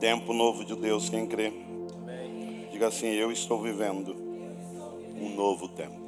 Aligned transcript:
Tempo 0.00 0.34
novo 0.34 0.62
de 0.62 0.76
Deus, 0.76 1.08
quem 1.08 1.26
crê? 1.26 1.50
Diga 2.70 2.88
assim: 2.88 3.06
Eu 3.06 3.32
estou 3.32 3.62
vivendo 3.62 4.14
um 5.18 5.34
novo 5.34 5.68
tempo. 5.68 6.06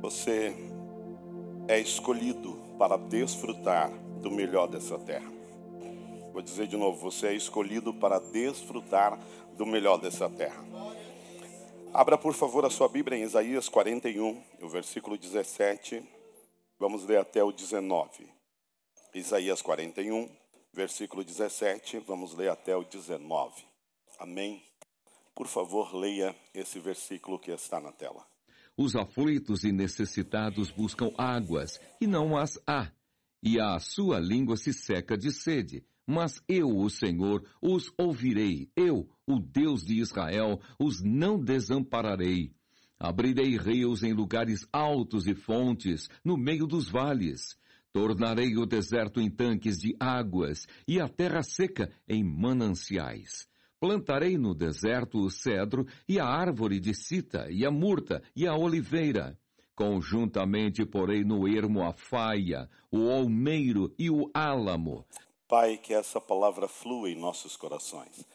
Você 0.00 0.54
é 1.68 1.78
escolhido 1.78 2.58
para 2.78 2.96
desfrutar 2.96 3.90
do 4.22 4.30
melhor 4.30 4.66
dessa 4.66 4.98
terra. 4.98 5.30
Vou 6.32 6.40
dizer 6.40 6.66
de 6.66 6.76
novo: 6.76 6.98
você 6.98 7.28
é 7.28 7.34
escolhido 7.34 7.92
para 7.92 8.18
desfrutar 8.18 9.18
do 9.54 9.66
melhor 9.66 9.98
dessa 9.98 10.30
terra. 10.30 10.64
Abra, 11.92 12.16
por 12.16 12.32
favor, 12.32 12.64
a 12.64 12.70
sua 12.70 12.88
Bíblia 12.88 13.18
em 13.18 13.22
Isaías 13.22 13.68
41, 13.68 14.42
o 14.62 14.68
versículo 14.70 15.18
17. 15.18 16.02
Vamos 16.78 17.04
ler 17.04 17.18
até 17.18 17.44
o 17.44 17.52
19. 17.52 18.26
Isaías 19.14 19.60
41, 19.60 20.26
versículo 20.72 21.22
17, 21.22 21.98
vamos 22.00 22.34
ler 22.34 22.48
até 22.48 22.74
o 22.76 22.84
19. 22.84 23.64
Amém? 24.18 24.62
Por 25.34 25.46
favor, 25.46 25.94
leia 25.94 26.34
esse 26.54 26.78
versículo 26.78 27.38
que 27.38 27.50
está 27.50 27.80
na 27.80 27.92
tela. 27.92 28.24
Os 28.76 28.96
aflitos 28.96 29.64
e 29.64 29.72
necessitados 29.72 30.70
buscam 30.70 31.10
águas, 31.16 31.78
e 32.00 32.06
não 32.06 32.36
as 32.36 32.58
há, 32.66 32.90
e 33.42 33.60
a 33.60 33.78
sua 33.78 34.18
língua 34.18 34.56
se 34.56 34.72
seca 34.72 35.16
de 35.16 35.30
sede. 35.30 35.84
Mas 36.06 36.42
eu, 36.48 36.68
o 36.68 36.90
Senhor, 36.90 37.44
os 37.60 37.92
ouvirei, 37.98 38.70
eu, 38.74 39.08
o 39.26 39.38
Deus 39.38 39.84
de 39.84 40.00
Israel, 40.00 40.60
os 40.78 41.02
não 41.02 41.38
desampararei. 41.38 42.52
Abrirei 42.98 43.56
rios 43.56 44.02
em 44.02 44.12
lugares 44.12 44.66
altos 44.72 45.26
e 45.26 45.34
fontes, 45.34 46.08
no 46.24 46.36
meio 46.36 46.66
dos 46.66 46.88
vales. 46.88 47.56
Tornarei 47.92 48.56
o 48.56 48.64
deserto 48.64 49.20
em 49.20 49.30
tanques 49.30 49.78
de 49.78 49.94
águas 50.00 50.66
e 50.88 50.98
a 50.98 51.06
terra 51.06 51.42
seca 51.42 51.92
em 52.08 52.24
mananciais. 52.24 53.46
Plantarei 53.78 54.38
no 54.38 54.54
deserto 54.54 55.18
o 55.18 55.30
cedro 55.30 55.86
e 56.08 56.18
a 56.18 56.24
árvore 56.24 56.80
de 56.80 56.94
cita 56.94 57.48
e 57.50 57.66
a 57.66 57.70
murta 57.70 58.22
e 58.34 58.46
a 58.46 58.56
oliveira. 58.56 59.38
Conjuntamente 59.74 60.86
porei 60.86 61.22
no 61.22 61.46
ermo 61.46 61.82
a 61.82 61.92
faia, 61.92 62.70
o 62.90 63.10
almeiro 63.10 63.94
e 63.98 64.08
o 64.08 64.30
álamo. 64.32 65.04
Pai, 65.46 65.76
que 65.76 65.92
essa 65.92 66.18
palavra 66.18 66.68
flua 66.68 67.10
em 67.10 67.18
nossos 67.18 67.56
corações, 67.58 68.26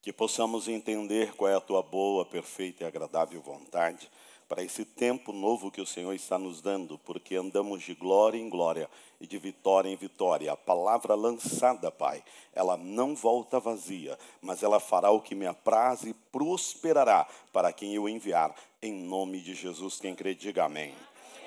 que 0.00 0.14
possamos 0.14 0.66
entender 0.66 1.34
qual 1.34 1.50
é 1.50 1.56
a 1.56 1.60
tua 1.60 1.82
boa, 1.82 2.24
perfeita 2.24 2.84
e 2.84 2.86
agradável 2.86 3.42
vontade 3.42 4.08
para 4.48 4.62
esse 4.62 4.84
tempo 4.84 5.32
novo 5.32 5.70
que 5.70 5.80
o 5.80 5.86
Senhor 5.86 6.12
está 6.12 6.38
nos 6.38 6.60
dando, 6.60 6.98
porque 6.98 7.34
andamos 7.36 7.82
de 7.82 7.94
glória 7.94 8.38
em 8.38 8.48
glória 8.48 8.88
e 9.20 9.26
de 9.26 9.38
vitória 9.38 9.88
em 9.88 9.96
vitória. 9.96 10.52
A 10.52 10.56
palavra 10.56 11.14
lançada, 11.14 11.90
Pai, 11.90 12.22
ela 12.52 12.76
não 12.76 13.14
volta 13.14 13.58
vazia, 13.58 14.18
mas 14.40 14.62
ela 14.62 14.78
fará 14.78 15.10
o 15.10 15.20
que 15.20 15.34
me 15.34 15.46
apraz 15.46 16.02
e 16.02 16.12
prosperará 16.30 17.26
para 17.52 17.72
quem 17.72 17.94
eu 17.94 18.08
enviar, 18.08 18.54
em 18.82 18.92
nome 18.92 19.40
de 19.40 19.54
Jesus. 19.54 19.98
Quem 19.98 20.14
crê, 20.14 20.34
diga 20.34 20.64
amém. 20.64 20.94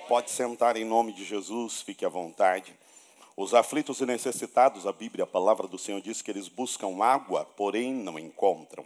Pode 0.07 0.31
sentar 0.31 0.77
em 0.77 0.85
nome 0.85 1.11
de 1.13 1.23
Jesus, 1.25 1.81
fique 1.81 2.05
à 2.05 2.09
vontade. 2.09 2.73
Os 3.37 3.53
aflitos 3.53 4.01
e 4.01 4.05
necessitados, 4.05 4.85
a 4.85 4.91
Bíblia, 4.91 5.23
a 5.23 5.27
palavra 5.27 5.67
do 5.67 5.77
Senhor 5.77 6.01
diz 6.01 6.21
que 6.21 6.31
eles 6.31 6.49
buscam 6.49 7.01
água, 7.01 7.45
porém 7.55 7.93
não 7.93 8.19
encontram. 8.19 8.83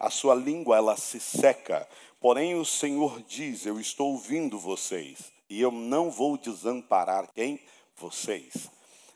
A 0.00 0.08
sua 0.08 0.34
língua 0.34 0.76
ela 0.76 0.96
se 0.96 1.20
seca, 1.20 1.86
Porém, 2.20 2.56
o 2.56 2.64
Senhor 2.64 3.22
diz: 3.22 3.64
Eu 3.64 3.78
estou 3.78 4.12
ouvindo 4.12 4.58
vocês, 4.58 5.32
e 5.48 5.60
eu 5.60 5.70
não 5.70 6.10
vou 6.10 6.36
desamparar 6.36 7.28
quem? 7.34 7.60
Vocês. 7.96 8.68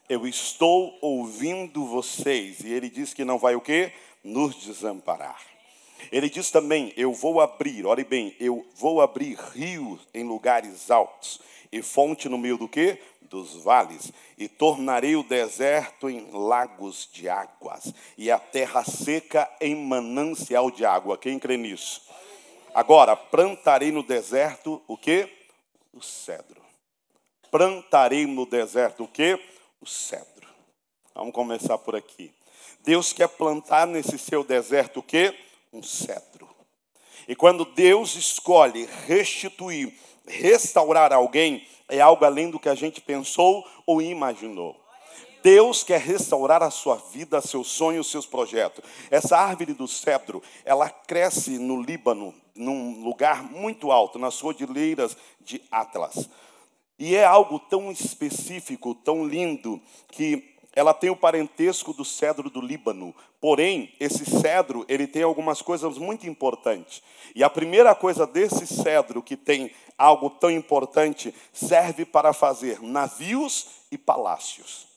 Eu 0.08 0.26
estou 0.26 0.96
ouvindo 1.00 1.84
vocês, 1.84 2.60
e 2.60 2.68
ele 2.68 2.88
diz 2.88 3.12
que 3.12 3.24
não 3.24 3.38
vai 3.38 3.56
o 3.56 3.60
quê? 3.60 3.92
Nos 4.22 4.54
desamparar. 4.54 5.40
Ele 6.12 6.30
diz 6.30 6.50
também: 6.50 6.92
Eu 6.96 7.12
vou 7.12 7.40
abrir, 7.40 7.86
olhe 7.86 8.04
bem, 8.04 8.36
eu 8.38 8.64
vou 8.76 9.00
abrir 9.00 9.36
rios 9.52 10.00
em 10.14 10.22
lugares 10.22 10.88
altos, 10.88 11.40
e 11.72 11.82
fonte 11.82 12.28
no 12.28 12.38
meio 12.38 12.56
do 12.56 12.68
quê? 12.68 13.00
Dos 13.32 13.54
vales, 13.64 14.12
e 14.36 14.46
tornarei 14.46 15.16
o 15.16 15.22
deserto 15.22 16.10
em 16.10 16.30
lagos 16.32 17.08
de 17.10 17.30
águas, 17.30 17.94
e 18.18 18.30
a 18.30 18.38
terra 18.38 18.84
seca 18.84 19.50
em 19.58 19.74
manancial 19.74 20.70
de 20.70 20.84
água. 20.84 21.16
Quem 21.16 21.38
crê 21.38 21.56
nisso? 21.56 22.02
Agora, 22.74 23.16
plantarei 23.16 23.90
no 23.90 24.02
deserto 24.02 24.82
o 24.86 24.98
que? 24.98 25.26
O 25.94 26.02
cedro. 26.02 26.60
Plantarei 27.50 28.26
no 28.26 28.44
deserto 28.44 29.04
o 29.04 29.08
que? 29.08 29.40
O 29.80 29.86
cedro. 29.86 30.46
Vamos 31.14 31.32
começar 31.32 31.78
por 31.78 31.96
aqui. 31.96 32.30
Deus 32.80 33.14
quer 33.14 33.28
plantar 33.28 33.86
nesse 33.86 34.18
seu 34.18 34.44
deserto 34.44 34.98
o 34.98 35.02
que? 35.02 35.34
Um 35.72 35.82
cedro. 35.82 36.54
E 37.26 37.34
quando 37.34 37.64
Deus 37.64 38.14
escolhe 38.14 38.86
restituir, 39.06 39.94
restaurar 40.26 41.12
alguém, 41.12 41.66
é 41.88 42.00
algo 42.00 42.24
além 42.24 42.50
do 42.50 42.58
que 42.58 42.68
a 42.68 42.74
gente 42.74 43.00
pensou 43.00 43.66
ou 43.86 44.00
imaginou. 44.00 44.80
Deus 45.42 45.82
quer 45.82 46.00
restaurar 46.00 46.62
a 46.62 46.70
sua 46.70 46.96
vida, 46.96 47.40
seus 47.40 47.66
sonhos, 47.66 48.10
seus 48.10 48.24
projetos. 48.24 48.84
Essa 49.10 49.36
árvore 49.36 49.74
do 49.74 49.88
cedro, 49.88 50.40
ela 50.64 50.88
cresce 50.88 51.58
no 51.58 51.82
Líbano, 51.82 52.32
num 52.54 53.02
lugar 53.02 53.42
muito 53.42 53.90
alto, 53.90 54.18
nas 54.18 54.40
cordilheiras 54.40 55.16
de 55.40 55.60
Atlas. 55.70 56.28
E 56.98 57.16
é 57.16 57.24
algo 57.24 57.58
tão 57.58 57.90
específico, 57.90 58.94
tão 58.94 59.26
lindo, 59.26 59.80
que 60.12 60.51
ela 60.74 60.94
tem 60.94 61.10
o 61.10 61.16
parentesco 61.16 61.92
do 61.92 62.04
cedro 62.04 62.48
do 62.48 62.60
Líbano. 62.60 63.14
Porém, 63.40 63.94
esse 64.00 64.24
cedro, 64.24 64.84
ele 64.88 65.06
tem 65.06 65.22
algumas 65.22 65.60
coisas 65.60 65.98
muito 65.98 66.26
importantes. 66.26 67.02
E 67.34 67.44
a 67.44 67.50
primeira 67.50 67.94
coisa 67.94 68.26
desse 68.26 68.66
cedro 68.66 69.22
que 69.22 69.36
tem 69.36 69.70
algo 69.98 70.30
tão 70.30 70.50
importante, 70.50 71.34
serve 71.52 72.04
para 72.04 72.32
fazer 72.32 72.82
navios 72.82 73.66
e 73.90 73.96
palácios. 73.96 74.88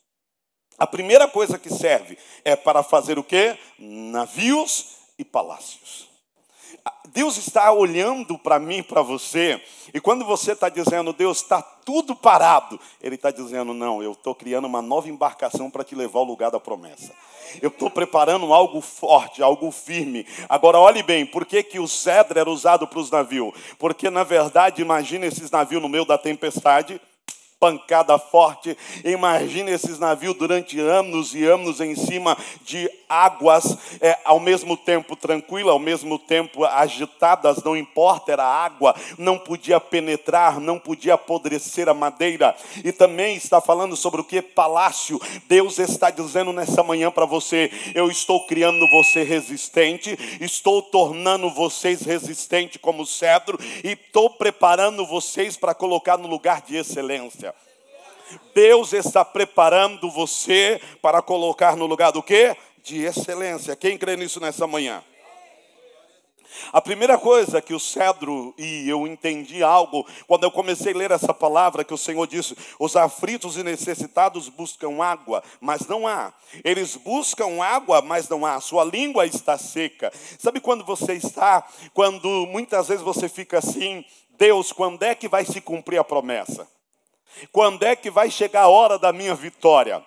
A 0.77 0.87
primeira 0.87 1.27
coisa 1.27 1.59
que 1.59 1.69
serve 1.69 2.17
é 2.43 2.55
para 2.55 2.81
fazer 2.81 3.19
o 3.19 3.23
quê? 3.23 3.57
Navios 3.77 4.97
e 5.17 5.23
palácios. 5.23 6.14
Deus 7.15 7.37
está 7.37 7.71
olhando 7.71 8.37
para 8.37 8.59
mim, 8.59 8.83
para 8.83 9.01
você, 9.01 9.61
e 9.93 10.01
quando 10.01 10.25
você 10.25 10.51
está 10.51 10.67
dizendo, 10.67 11.13
Deus, 11.13 11.37
está 11.37 11.61
tudo 11.61 12.13
parado, 12.13 12.79
Ele 13.01 13.15
está 13.15 13.31
dizendo, 13.31 13.73
não, 13.73 14.03
eu 14.03 14.11
estou 14.11 14.35
criando 14.35 14.65
uma 14.65 14.81
nova 14.81 15.07
embarcação 15.07 15.71
para 15.71 15.83
te 15.83 15.95
levar 15.95 16.19
ao 16.19 16.25
lugar 16.25 16.51
da 16.51 16.59
promessa. 16.59 17.13
Eu 17.61 17.69
estou 17.69 17.89
preparando 17.89 18.53
algo 18.53 18.81
forte, 18.81 19.41
algo 19.41 19.71
firme. 19.71 20.27
Agora, 20.49 20.77
olhe 20.77 21.01
bem, 21.01 21.25
por 21.25 21.45
que, 21.45 21.63
que 21.63 21.79
o 21.79 21.87
cedro 21.87 22.37
era 22.37 22.49
usado 22.49 22.85
para 22.85 22.99
os 22.99 23.09
navios? 23.09 23.53
Porque, 23.79 24.09
na 24.09 24.23
verdade, 24.23 24.81
imagine 24.81 25.25
esses 25.25 25.49
navios 25.49 25.81
no 25.81 25.87
meio 25.87 26.03
da 26.03 26.17
tempestade, 26.17 26.99
pancada 27.59 28.17
forte. 28.19 28.77
Imagine 29.03 29.71
esses 29.71 29.97
navios 29.97 30.35
durante 30.35 30.79
anos 30.79 31.33
e 31.33 31.43
anos 31.45 31.81
em 31.81 31.95
cima 31.95 32.37
de 32.63 32.89
águas, 33.09 33.77
é, 34.01 34.17
ao 34.23 34.39
mesmo 34.39 34.75
tempo 34.75 35.15
tranquila, 35.15 35.71
ao 35.71 35.79
mesmo 35.79 36.19
tempo 36.19 36.63
agitadas, 36.63 37.63
não 37.63 37.75
importa, 37.75 38.31
era 38.31 38.43
água, 38.43 38.95
não 39.17 39.37
podia 39.37 39.79
penetrar, 39.79 40.59
não 40.59 40.77
podia 40.77 41.13
apodrecer 41.15 41.87
a 41.87 41.93
madeira. 41.93 42.55
E 42.83 42.91
também 42.91 43.35
está 43.35 43.61
falando 43.61 43.95
sobre 43.95 44.21
o 44.21 44.23
que? 44.23 44.41
Palácio. 44.41 45.19
Deus 45.47 45.79
está 45.79 46.09
dizendo 46.09 46.51
nessa 46.51 46.83
manhã 46.83 47.09
para 47.09 47.25
você: 47.25 47.71
eu 47.93 48.09
estou 48.09 48.45
criando 48.45 48.87
você 48.91 49.23
resistente, 49.23 50.17
estou 50.39 50.81
tornando 50.81 51.49
vocês 51.49 52.01
resistente 52.01 52.77
como 52.77 53.05
cedro, 53.05 53.57
e 53.83 53.93
estou 53.93 54.29
preparando 54.29 55.05
vocês 55.05 55.57
para 55.57 55.73
colocar 55.73 56.17
no 56.17 56.27
lugar 56.27 56.61
de 56.61 56.75
excelência. 56.75 57.54
Deus 58.53 58.93
está 58.93 59.23
preparando 59.23 60.09
você 60.09 60.81
para 61.01 61.21
colocar 61.21 61.75
no 61.75 61.85
lugar 61.85 62.11
do 62.11 62.23
quê? 62.23 62.55
De 62.83 63.03
excelência. 63.03 63.75
Quem 63.75 63.97
crê 63.97 64.15
nisso 64.15 64.39
nessa 64.39 64.65
manhã? 64.65 65.03
A 66.71 66.81
primeira 66.81 67.17
coisa 67.17 67.61
que 67.61 67.73
o 67.73 67.79
cedro, 67.79 68.53
e 68.57 68.87
eu 68.89 69.05
entendi 69.05 69.63
algo, 69.63 70.05
quando 70.27 70.43
eu 70.43 70.51
comecei 70.51 70.93
a 70.93 70.97
ler 70.97 71.11
essa 71.11 71.33
palavra, 71.33 71.83
que 71.83 71.93
o 71.93 71.97
Senhor 71.97 72.25
disse: 72.27 72.55
os 72.79 72.95
aflitos 72.95 73.57
e 73.57 73.63
necessitados 73.63 74.49
buscam 74.49 75.01
água, 75.03 75.43
mas 75.59 75.87
não 75.87 76.07
há. 76.07 76.33
Eles 76.63 76.95
buscam 76.95 77.61
água, 77.61 78.01
mas 78.01 78.29
não 78.29 78.45
há. 78.45 78.59
Sua 78.59 78.83
língua 78.83 79.25
está 79.25 79.57
seca. 79.57 80.11
Sabe 80.39 80.59
quando 80.59 80.85
você 80.85 81.13
está, 81.13 81.67
quando 81.93 82.45
muitas 82.47 82.87
vezes 82.87 83.03
você 83.03 83.27
fica 83.27 83.59
assim, 83.59 84.05
Deus, 84.37 84.71
quando 84.71 85.03
é 85.03 85.15
que 85.15 85.27
vai 85.27 85.45
se 85.45 85.61
cumprir 85.61 85.97
a 85.97 86.03
promessa? 86.03 86.67
Quando 87.51 87.83
é 87.83 87.95
que 87.95 88.09
vai 88.09 88.29
chegar 88.29 88.63
a 88.63 88.67
hora 88.67 88.97
da 88.97 89.11
minha 89.11 89.35
vitória? 89.35 90.03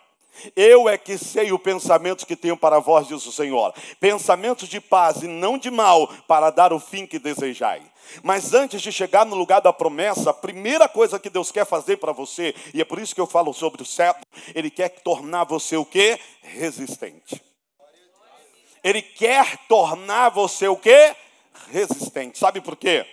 Eu 0.54 0.88
é 0.88 0.96
que 0.96 1.19
sei 1.19 1.50
o 1.52 1.58
pensamento 1.58 2.26
que 2.26 2.36
tenho 2.36 2.56
para 2.56 2.78
vós, 2.78 3.08
diz 3.08 3.26
o 3.26 3.32
Senhor. 3.32 3.75
Pensamentos 3.98 4.69
de 4.69 4.80
paz 4.80 5.22
e 5.22 5.26
não 5.26 5.58
de 5.58 5.70
mal, 5.70 6.06
para 6.28 6.50
dar 6.50 6.72
o 6.72 6.78
fim 6.78 7.06
que 7.06 7.19
desejai. 7.19 7.82
Mas 8.22 8.54
antes 8.54 8.80
de 8.80 8.92
chegar 8.92 9.26
no 9.26 9.34
lugar 9.34 9.60
da 9.60 9.72
promessa, 9.72 10.30
a 10.30 10.34
primeira 10.34 10.88
coisa 10.88 11.19
que 11.19 11.28
Deus 11.28 11.50
quer 11.50 11.66
fazer 11.66 11.96
para 11.96 12.12
você, 12.12 12.54
e 12.72 12.80
é 12.80 12.84
por 12.84 12.98
isso 12.98 13.14
que 13.14 13.20
eu 13.20 13.26
falo 13.26 13.52
sobre 13.52 13.82
o 13.82 13.86
cetro, 13.86 14.22
Ele 14.54 14.70
quer 14.70 14.88
tornar 14.88 15.44
você 15.44 15.76
o 15.76 15.84
quê? 15.84 16.19
Resistente. 16.42 17.42
Ele 18.82 19.02
quer 19.02 19.58
tornar 19.69 20.31
você 20.31 20.69
o 20.69 20.76
quê? 20.76 21.14
Resistente. 21.70 22.38
Sabe 22.38 22.60
por 22.60 22.76
quê? 22.76 23.04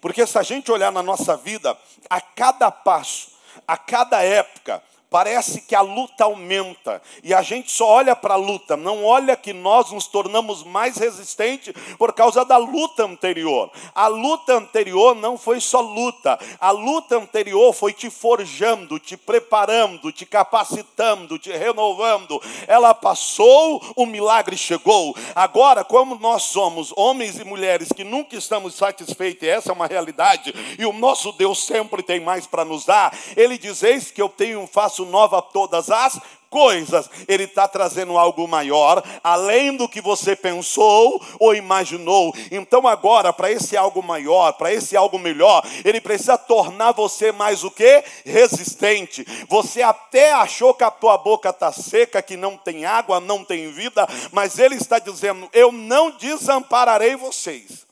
Porque 0.00 0.26
se 0.26 0.38
a 0.38 0.42
gente 0.42 0.70
olhar 0.70 0.92
na 0.92 1.02
nossa 1.02 1.36
vida, 1.36 1.76
a 2.08 2.20
cada 2.20 2.70
passo, 2.70 3.35
a 3.66 3.76
cada 3.76 4.22
época, 4.22 4.82
parece 5.10 5.60
que 5.60 5.74
a 5.74 5.80
luta 5.80 6.24
aumenta 6.24 7.00
e 7.22 7.32
a 7.32 7.42
gente 7.42 7.70
só 7.70 7.86
olha 7.86 8.14
para 8.14 8.34
a 8.34 8.36
luta, 8.36 8.76
não 8.76 9.04
olha 9.04 9.36
que 9.36 9.52
nós 9.52 9.90
nos 9.92 10.06
tornamos 10.06 10.64
mais 10.64 10.96
resistentes 10.96 11.74
por 11.96 12.12
causa 12.12 12.44
da 12.44 12.56
luta 12.56 13.04
anterior. 13.04 13.70
A 13.94 14.08
luta 14.08 14.54
anterior 14.54 15.14
não 15.14 15.38
foi 15.38 15.60
só 15.60 15.80
luta, 15.80 16.38
a 16.60 16.70
luta 16.70 17.16
anterior 17.16 17.72
foi 17.72 17.92
te 17.92 18.10
forjando, 18.10 18.98
te 18.98 19.16
preparando, 19.16 20.12
te 20.12 20.26
capacitando, 20.26 21.38
te 21.38 21.50
renovando. 21.50 22.40
Ela 22.66 22.92
passou, 22.94 23.82
o 23.96 24.06
milagre 24.06 24.56
chegou. 24.56 25.16
Agora, 25.34 25.84
como 25.84 26.16
nós 26.16 26.42
somos 26.42 26.92
homens 26.96 27.38
e 27.38 27.44
mulheres 27.44 27.88
que 27.90 28.04
nunca 28.04 28.36
estamos 28.36 28.74
satisfeitos, 28.74 29.42
e 29.42 29.48
essa 29.48 29.70
é 29.70 29.72
uma 29.72 29.86
realidade, 29.86 30.54
e 30.78 30.84
o 30.84 30.92
nosso 30.92 31.32
Deus 31.32 31.64
sempre 31.64 32.02
tem 32.02 32.20
mais 32.20 32.46
para 32.46 32.64
nos 32.64 32.84
dar, 32.84 33.16
ele 33.36 33.56
diz: 33.56 33.82
Eis 33.82 34.10
que 34.10 34.20
eu 34.20 34.28
tenho, 34.28 34.66
faço 34.66 35.05
nova 35.06 35.40
todas 35.40 35.90
as 35.90 36.20
coisas. 36.50 37.10
Ele 37.28 37.44
está 37.44 37.68
trazendo 37.68 38.16
algo 38.16 38.46
maior, 38.46 39.02
além 39.22 39.76
do 39.76 39.88
que 39.88 40.00
você 40.00 40.34
pensou 40.34 41.22
ou 41.38 41.54
imaginou. 41.54 42.34
Então 42.50 42.86
agora, 42.86 43.32
para 43.32 43.50
esse 43.50 43.76
algo 43.76 44.02
maior, 44.02 44.52
para 44.52 44.72
esse 44.72 44.96
algo 44.96 45.18
melhor, 45.18 45.62
ele 45.84 46.00
precisa 46.00 46.38
tornar 46.38 46.92
você 46.92 47.32
mais 47.32 47.64
o 47.64 47.70
que? 47.70 48.02
Resistente. 48.24 49.26
Você 49.48 49.82
até 49.82 50.32
achou 50.32 50.74
que 50.74 50.84
a 50.84 50.90
tua 50.90 51.18
boca 51.18 51.50
está 51.50 51.72
seca, 51.72 52.22
que 52.22 52.36
não 52.36 52.56
tem 52.56 52.84
água, 52.84 53.20
não 53.20 53.44
tem 53.44 53.70
vida, 53.70 54.06
mas 54.32 54.58
ele 54.58 54.76
está 54.76 54.98
dizendo: 54.98 55.48
eu 55.52 55.70
não 55.72 56.10
desampararei 56.10 57.16
vocês 57.16 57.85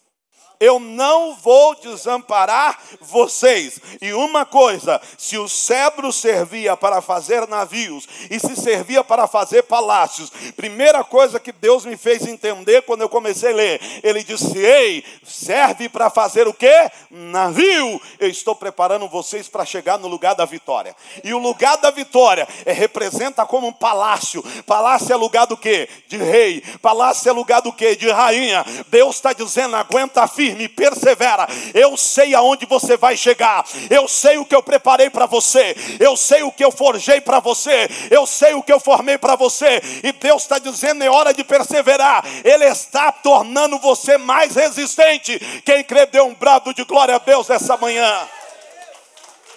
eu 0.65 0.81
não 0.81 1.35
vou 1.35 1.75
desamparar 1.75 2.81
vocês. 3.01 3.79
E 4.01 4.13
uma 4.15 4.47
coisa: 4.47 5.01
se 5.19 5.37
o 5.37 5.49
cedro 5.49 6.13
servia 6.13 6.77
para 6.77 7.03
fazer 7.03 7.47
navios 7.47 8.09
e 8.31 8.41
se 8.41 8.57
servia 8.57 9.05
para 9.05 9.27
fazer 9.27 9.65
palácios, 9.65 10.33
primeira 10.57 11.05
coisa 11.05 11.39
que 11.39 11.53
Deus 11.53 11.85
me 11.85 11.97
fez 11.97 12.27
entender 12.27 12.83
quando 12.83 13.03
eu 13.03 13.09
comecei 13.09 13.53
a 13.53 13.55
ler, 13.55 13.81
Ele 14.03 14.25
disse: 14.25 14.59
Ei, 14.59 15.05
serve 15.23 15.89
para 15.89 16.09
fazer 16.09 16.49
o 16.49 16.55
que? 16.55 16.91
Navio. 17.11 18.01
Eu 18.19 18.29
estou 18.29 18.55
preparando 18.55 19.09
vocês 19.09 19.49
para 19.49 19.67
chegar 19.67 19.99
no 19.99 20.09
lugar 20.09 20.35
da 20.35 20.47
vitória. 20.47 20.97
E 21.23 21.35
o 21.35 21.39
lugar 21.39 21.77
da 21.77 21.91
vitória 21.91 22.49
é, 22.65 22.73
representa 22.73 23.45
como 23.45 23.67
um 23.67 23.73
palácio. 23.73 24.43
Palácio 24.67 25.13
é 25.13 25.17
lugar 25.17 25.47
do 25.47 25.57
que? 25.57 25.89
De 26.09 26.17
rei. 26.17 26.63
Palácio 26.81 27.29
é 27.29 27.33
lugar 27.33 27.61
do 27.61 27.73
que? 27.73 27.97
De 27.97 28.11
rainha. 28.11 28.65
Deus 28.89 29.17
está 29.17 29.33
dizendo: 29.33 29.77
aguenta 29.77 30.27
firme 30.27 30.54
firme, 30.55 30.69
persevera. 30.69 31.47
Eu 31.75 31.97
sei 31.97 32.35
aonde 32.35 32.65
você 32.67 32.97
vai 32.97 33.17
chegar. 33.17 33.65
Eu 33.91 34.09
sei 34.09 34.39
o 34.39 34.45
que 34.45 34.55
eu 34.55 34.63
preparei 34.63 35.11
para 35.11 35.27
você. 35.27 35.75
Eu 35.99 36.17
sei 36.17 36.43
o 36.43 36.53
que 36.53 36.65
eu 36.65 36.71
forjei 36.71 37.21
para 37.21 37.41
você. 37.41 37.89
Eu 38.11 38.27
sei 38.27 38.55
o 38.55 38.63
que 38.63 38.73
eu 38.73 38.81
formei 38.81 39.19
para 39.19 39.37
você. 39.37 39.83
E 40.03 40.13
Deus 40.13 40.43
está 40.43 40.59
dizendo: 40.59 41.03
é 41.03 41.11
hora 41.11 41.35
de 41.35 41.45
perseverar. 41.45 42.25
Ele 42.45 42.65
está 42.65 43.11
tornando 43.13 43.79
você 43.79 44.17
mais 44.17 44.55
resistente. 44.55 45.39
Quem 45.65 45.83
crê, 45.83 46.07
dê 46.07 46.21
um 46.21 46.35
brado 46.35 46.73
de 46.73 46.85
glória 46.85 47.17
a 47.17 47.19
Deus 47.19 47.51
essa 47.51 47.77
manhã. 47.77 48.29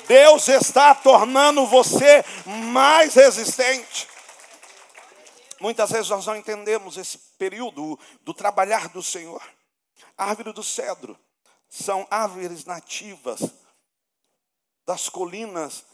Deus 0.08 0.48
está 0.48 0.96
tornando 0.96 1.66
você 1.66 2.24
mais 2.46 3.14
resistente. 3.14 4.08
Muitas 5.60 5.92
vezes 5.92 6.10
nós 6.10 6.26
não 6.26 6.36
entendemos 6.36 6.98
esse 6.98 7.18
período 7.38 8.00
do 8.24 8.34
trabalhar 8.34 8.88
do 8.90 9.02
Senhor. 9.02 9.42
Árvore 10.18 10.52
do 10.52 10.64
cedro 10.64 11.18
são 11.70 12.08
árvores 12.10 12.66
nativas 12.66 13.42
das 14.86 15.10
colinas, 15.10 15.86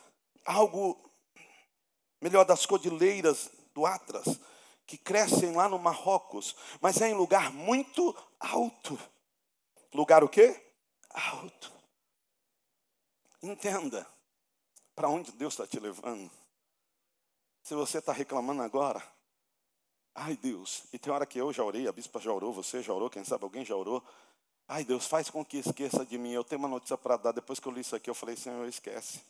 algo 0.46 1.12
melhor 2.22 2.46
das 2.46 2.66
cordilheiras 2.66 3.50
do 3.74 3.86
Atlas, 3.86 4.40
que 4.86 4.98
crescem 4.98 5.54
lá 5.54 5.68
no 5.68 5.80
Marrocos, 5.80 6.56
mas 6.80 7.02
é 7.02 7.10
em 7.10 7.14
lugar 7.14 7.52
muito 7.52 8.16
alto. 8.40 8.98
Lugar 9.94 10.24
o 10.24 10.30
quê? 10.30 10.74
Alto. 11.10 11.72
Entenda 13.42 14.08
para 14.96 15.10
onde 15.10 15.32
Deus 15.32 15.54
está 15.54 15.68
te 15.68 15.80
levando. 15.80 16.32
Se 17.64 17.76
você 17.76 17.98
está 17.98 18.14
reclamando 18.14 18.62
agora, 18.62 19.04
Ai, 20.16 20.38
Deus, 20.38 20.84
e 20.94 21.00
tem 21.00 21.12
hora 21.12 21.26
que 21.26 21.40
eu 21.40 21.52
já 21.52 21.64
orei, 21.64 21.88
a 21.88 21.92
bispa 21.92 22.20
já 22.20 22.32
orou, 22.32 22.54
você 22.54 22.84
já 22.84 22.94
orou, 22.94 23.10
quem 23.10 23.24
sabe 23.24 23.44
alguém 23.44 23.66
já 23.66 23.76
orou. 23.76 24.04
Ai, 24.68 24.86
Deus, 24.86 25.08
faz 25.08 25.30
com 25.30 25.44
que 25.44 25.58
esqueça 25.58 26.06
de 26.06 26.18
mim. 26.18 26.32
Eu 26.32 26.44
tenho 26.44 26.60
uma 26.60 26.68
notícia 26.68 26.98
para 26.98 27.18
dar. 27.18 27.32
Depois 27.32 27.60
que 27.60 27.68
eu 27.68 27.72
li 27.72 27.82
isso 27.82 27.96
aqui, 27.96 28.10
eu 28.10 28.16
falei, 28.16 28.36
Senhor, 28.36 28.68
esquece. 28.68 29.22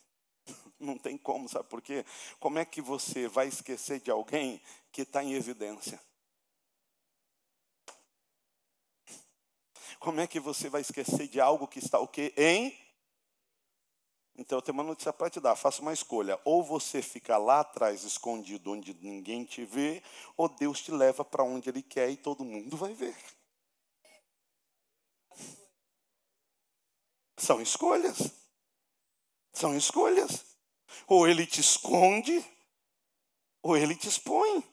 Não 0.78 0.96
tem 0.96 1.16
como, 1.16 1.48
sabe 1.48 1.68
por 1.68 1.82
quê? 1.82 2.04
Como 2.38 2.58
é 2.58 2.64
que 2.64 2.80
você 2.80 3.26
vai 3.26 3.48
esquecer 3.48 4.00
de 4.00 4.10
alguém 4.10 4.60
que 4.92 5.02
está 5.02 5.24
em 5.24 5.32
evidência? 5.32 6.00
Como 9.98 10.20
é 10.20 10.26
que 10.26 10.38
você 10.38 10.68
vai 10.68 10.82
esquecer 10.82 11.26
de 11.28 11.40
algo 11.40 11.66
que 11.66 11.78
está 11.78 11.98
o 11.98 12.06
quê? 12.06 12.32
Em 12.36 12.76
então 14.36 14.58
eu 14.58 14.62
tenho 14.62 14.76
uma 14.76 14.82
notícia 14.82 15.12
para 15.12 15.30
te 15.30 15.38
dar. 15.38 15.54
Faça 15.54 15.80
uma 15.80 15.92
escolha. 15.92 16.38
Ou 16.44 16.62
você 16.62 17.00
fica 17.00 17.36
lá 17.36 17.60
atrás, 17.60 18.02
escondido, 18.02 18.72
onde 18.72 18.94
ninguém 19.00 19.44
te 19.44 19.64
vê, 19.64 20.02
ou 20.36 20.48
Deus 20.48 20.80
te 20.80 20.90
leva 20.90 21.24
para 21.24 21.44
onde 21.44 21.68
Ele 21.68 21.82
quer 21.82 22.10
e 22.10 22.16
todo 22.16 22.44
mundo 22.44 22.76
vai 22.76 22.92
ver. 22.92 23.16
São 27.36 27.60
escolhas. 27.60 28.32
São 29.52 29.76
escolhas. 29.76 30.44
Ou 31.06 31.28
Ele 31.28 31.46
te 31.46 31.60
esconde, 31.60 32.44
ou 33.62 33.76
Ele 33.76 33.94
te 33.94 34.08
expõe. 34.08 34.64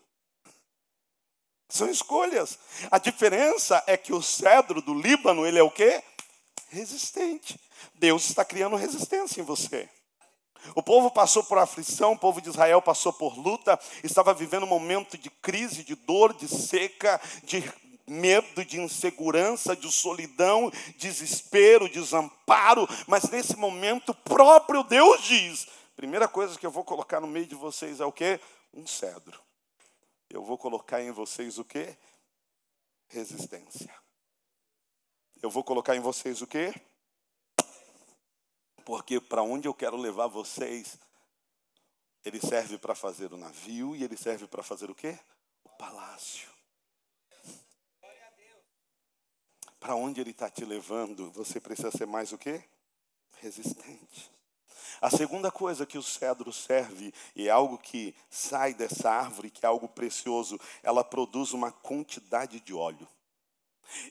São 1.70 1.90
escolhas. 1.90 2.60
A 2.90 2.98
diferença 2.98 3.82
é 3.88 3.96
que 3.96 4.12
o 4.12 4.22
cedro 4.22 4.82
do 4.82 4.94
Líbano, 4.94 5.48
ele 5.48 5.58
é 5.58 5.64
o 5.64 5.72
quê? 5.72 6.04
Resistente. 6.68 7.58
Deus 7.96 8.30
está 8.30 8.44
criando 8.44 8.76
resistência 8.76 9.42
em 9.42 9.44
você. 9.44 9.90
O 10.76 10.84
povo 10.84 11.10
passou 11.10 11.44
por 11.44 11.58
aflição, 11.58 12.14
o 12.14 12.18
povo 12.18 12.40
de 12.40 12.50
Israel 12.50 12.82
passou 12.82 13.12
por 13.12 13.38
luta, 13.38 13.80
estava 14.04 14.34
vivendo 14.34 14.64
um 14.64 14.70
momento 14.70 15.18
de 15.18 15.30
crise, 15.30 15.84
de 15.84 15.96
dor, 15.96 16.34
de 16.34 16.48
seca, 16.48 17.20
de 17.44 17.64
medo, 18.08 18.64
de 18.64 18.80
insegurança, 18.80 19.76
de 19.76 19.92
solidão, 19.92 20.72
desespero, 20.98 21.90
desamparo, 21.90 22.88
mas 23.08 23.24
nesse 23.30 23.56
momento 23.56 24.14
próprio 24.14 24.84
Deus 24.84 25.24
diz: 25.24 25.68
primeira 25.96 26.28
coisa 26.28 26.58
que 26.58 26.66
eu 26.66 26.72
vou 26.72 26.84
colocar 26.84 27.20
no 27.20 27.28
meio 27.28 27.48
de 27.48 27.56
vocês 27.56 28.00
é 28.00 28.06
o 28.06 28.12
que? 28.12 28.40
Um 28.74 28.86
cedro. 28.86 29.40
Eu 30.30 30.44
vou 30.44 30.58
colocar 30.58 31.02
em 31.02 31.12
vocês 31.12 31.58
o 31.58 31.66
que? 31.66 31.98
Resistência. 33.08 33.94
Eu 35.42 35.50
vou 35.50 35.64
colocar 35.64 35.96
em 35.96 36.00
vocês 36.00 36.42
o 36.42 36.48
que? 36.48 36.74
Porque 38.86 39.20
para 39.20 39.42
onde 39.44 39.68
eu 39.68 39.74
quero 39.74 39.98
levar 39.98 40.28
vocês, 40.28 40.98
ele 42.24 42.40
serve 42.40 42.78
para 42.78 42.96
fazer 42.96 43.34
o 43.34 43.38
navio 43.38 43.96
e 43.96 44.04
ele 44.04 44.18
serve 44.18 44.48
para 44.48 44.64
fazer 44.64 44.90
o 44.90 44.96
quê? 44.96 45.18
O 45.64 45.70
palácio. 45.70 46.50
Para 49.80 49.96
onde 49.96 50.22
ele 50.22 50.30
está 50.30 50.50
te 50.50 50.64
levando, 50.64 51.32
você 51.32 51.60
precisa 51.60 51.90
ser 51.90 52.06
mais 52.06 52.32
o 52.32 52.38
quê? 52.38 52.64
Resistente. 53.40 54.32
A 55.02 55.10
segunda 55.10 55.52
coisa 55.52 55.84
que 55.84 55.98
o 55.98 56.04
cedro 56.04 56.54
serve, 56.54 57.12
e 57.36 57.48
é 57.48 57.52
algo 57.52 57.80
que 57.80 58.16
sai 58.30 58.76
dessa 58.76 59.10
árvore, 59.10 59.50
que 59.50 59.66
é 59.66 59.68
algo 59.68 59.88
precioso, 59.88 60.60
ela 60.84 61.04
produz 61.04 61.54
uma 61.54 61.72
quantidade 61.72 62.60
de 62.60 62.72
óleo. 62.72 63.08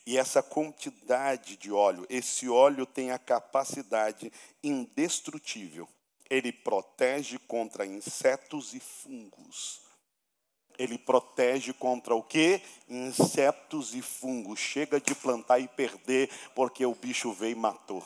E 0.06 0.16
essa 0.18 0.42
quantidade 0.42 1.56
de 1.56 1.72
óleo, 1.72 2.06
esse 2.08 2.49
óleo 2.49 2.87
tem 2.87 3.10
a 3.10 3.18
capacidade 3.18 4.32
indestrutível. 4.62 5.88
Ele 6.28 6.52
protege 6.52 7.38
contra 7.38 7.84
insetos 7.84 8.72
e 8.75 8.80
fungos. 8.80 9.80
Ele 10.78 10.96
protege 10.96 11.72
contra 11.72 12.14
o 12.14 12.22
que? 12.22 12.62
Insetos 12.88 13.94
e 13.94 14.00
fungos. 14.00 14.58
Chega 14.58 15.00
de 15.00 15.14
plantar 15.14 15.58
e 15.58 15.68
perder, 15.68 16.30
porque 16.54 16.87
o 16.87 16.94
bicho 16.94 17.32
veio 17.32 17.52
e 17.52 17.54
matou. 17.54 18.02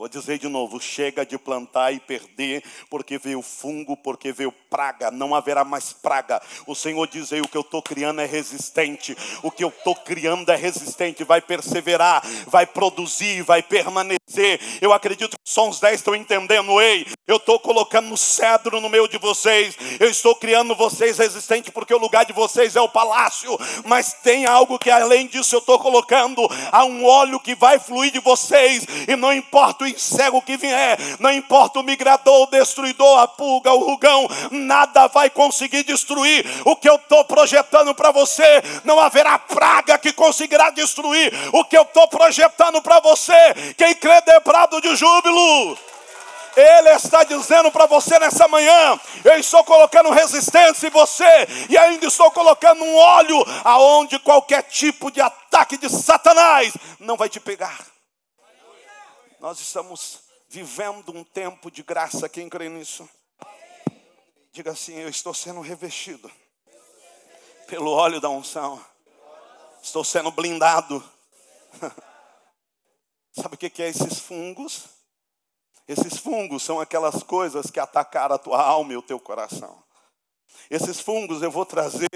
Vou 0.00 0.08
dizer 0.08 0.38
de 0.38 0.48
novo: 0.48 0.80
chega 0.80 1.26
de 1.26 1.38
plantar 1.38 1.92
e 1.92 2.00
perder, 2.00 2.64
porque 2.88 3.18
veio 3.18 3.42
fungo, 3.42 3.96
porque 3.96 4.32
veio 4.32 4.50
praga, 4.70 5.10
não 5.10 5.34
haverá 5.34 5.64
mais 5.64 5.92
praga. 5.92 6.40
O 6.66 6.74
Senhor 6.76 7.06
diz 7.08 7.32
aí: 7.32 7.40
o 7.40 7.48
que 7.48 7.56
eu 7.56 7.62
estou 7.62 7.82
criando 7.82 8.20
é 8.20 8.26
resistente, 8.26 9.16
o 9.42 9.50
que 9.50 9.64
eu 9.64 9.68
estou 9.68 9.96
criando 9.96 10.50
é 10.50 10.56
resistente, 10.56 11.24
vai 11.24 11.40
perseverar, 11.40 12.22
vai 12.46 12.64
produzir, 12.64 13.42
vai 13.42 13.62
permanecer. 13.62 14.60
Eu 14.80 14.92
acredito 14.92 15.36
que 15.36 15.50
só 15.50 15.68
uns 15.68 15.80
10 15.80 15.96
estão 15.96 16.14
entendendo, 16.14 16.80
ei, 16.80 17.04
eu 17.26 17.36
estou 17.36 17.58
colocando 17.58 18.16
cedro 18.16 18.80
no 18.80 18.88
meio 18.88 19.08
de 19.08 19.18
vocês, 19.18 19.76
eu 19.98 20.08
estou 20.08 20.36
criando 20.36 20.74
vocês 20.76 21.18
resistentes, 21.18 21.72
porque 21.72 21.92
o 21.92 21.98
lugar 21.98 22.24
de 22.24 22.32
vocês 22.32 22.76
é 22.76 22.80
o 22.80 22.88
palácio, 22.88 23.58
mas 23.84 24.12
tem 24.22 24.46
algo 24.46 24.78
que 24.78 24.90
além 24.90 25.26
disso 25.26 25.56
eu 25.56 25.58
estou 25.58 25.78
colocando, 25.80 26.48
há 26.70 26.84
um 26.84 27.04
óleo 27.04 27.40
que 27.40 27.56
vai 27.56 27.80
fluir 27.80 28.12
de 28.12 28.20
vocês, 28.20 28.86
e 29.08 29.16
não 29.16 29.32
importa 29.32 29.84
o 29.84 29.88
inseto 29.88 30.40
que 30.42 30.56
vier, 30.56 30.98
não 31.18 31.32
importa 31.32 31.80
o 31.80 31.82
migrador, 31.82 32.42
o 32.42 32.50
destruidor, 32.50 33.18
a 33.18 33.26
pulga, 33.26 33.72
o 33.72 33.78
rugão, 33.78 34.28
nada 34.60 35.08
vai 35.08 35.28
conseguir 35.28 35.82
destruir 35.82 36.46
o 36.64 36.76
que 36.76 36.88
eu 36.88 36.96
estou 36.96 37.24
projetando 37.24 37.94
para 37.94 38.12
você, 38.12 38.62
não 38.84 39.00
haverá 39.00 39.38
praga 39.38 39.98
que 39.98 40.12
conseguirá 40.12 40.70
destruir 40.70 41.32
o 41.52 41.64
que 41.64 41.76
eu 41.76 41.82
estou 41.82 42.06
projetando 42.08 42.80
para 42.80 43.00
você. 43.00 43.74
Quem 43.76 43.94
crê 43.94 44.20
debrado 44.22 44.80
de 44.80 44.94
júbilo. 44.94 45.78
Ele 46.56 46.90
está 46.90 47.22
dizendo 47.22 47.70
para 47.70 47.86
você 47.86 48.18
nessa 48.18 48.48
manhã: 48.48 48.98
eu 49.24 49.38
estou 49.38 49.62
colocando 49.64 50.10
resistência 50.10 50.88
em 50.88 50.90
você, 50.90 51.46
e 51.68 51.78
ainda 51.78 52.06
estou 52.06 52.30
colocando 52.32 52.82
um 52.82 52.96
óleo 52.96 53.44
aonde 53.64 54.18
qualquer 54.18 54.62
tipo 54.64 55.10
de 55.10 55.20
ataque 55.20 55.76
de 55.76 55.88
Satanás 55.88 56.72
não 56.98 57.16
vai 57.16 57.28
te 57.28 57.38
pegar. 57.38 57.78
Nós 59.40 59.60
estamos 59.60 60.20
vivendo 60.48 61.12
um 61.14 61.24
tempo 61.24 61.70
de 61.70 61.82
graça, 61.82 62.28
quem 62.28 62.48
crê 62.48 62.68
nisso? 62.68 63.08
Diga 64.60 64.72
assim: 64.72 64.92
eu 64.92 65.08
estou 65.08 65.32
sendo 65.32 65.62
revestido 65.62 66.30
pelo 67.66 67.92
óleo 67.92 68.20
da 68.20 68.28
unção, 68.28 68.78
estou 69.82 70.04
sendo 70.04 70.30
blindado. 70.30 71.02
Sabe 73.32 73.54
o 73.54 73.56
que 73.56 73.82
é 73.82 73.88
esses 73.88 74.18
fungos? 74.18 74.84
Esses 75.88 76.18
fungos 76.18 76.62
são 76.62 76.78
aquelas 76.78 77.22
coisas 77.22 77.70
que 77.70 77.80
atacaram 77.80 78.34
a 78.34 78.38
tua 78.38 78.62
alma 78.62 78.92
e 78.92 78.98
o 78.98 79.02
teu 79.02 79.18
coração. 79.18 79.82
Esses 80.70 81.00
fungos 81.00 81.42
eu 81.42 81.50
vou 81.50 81.66
trazer 81.66 82.08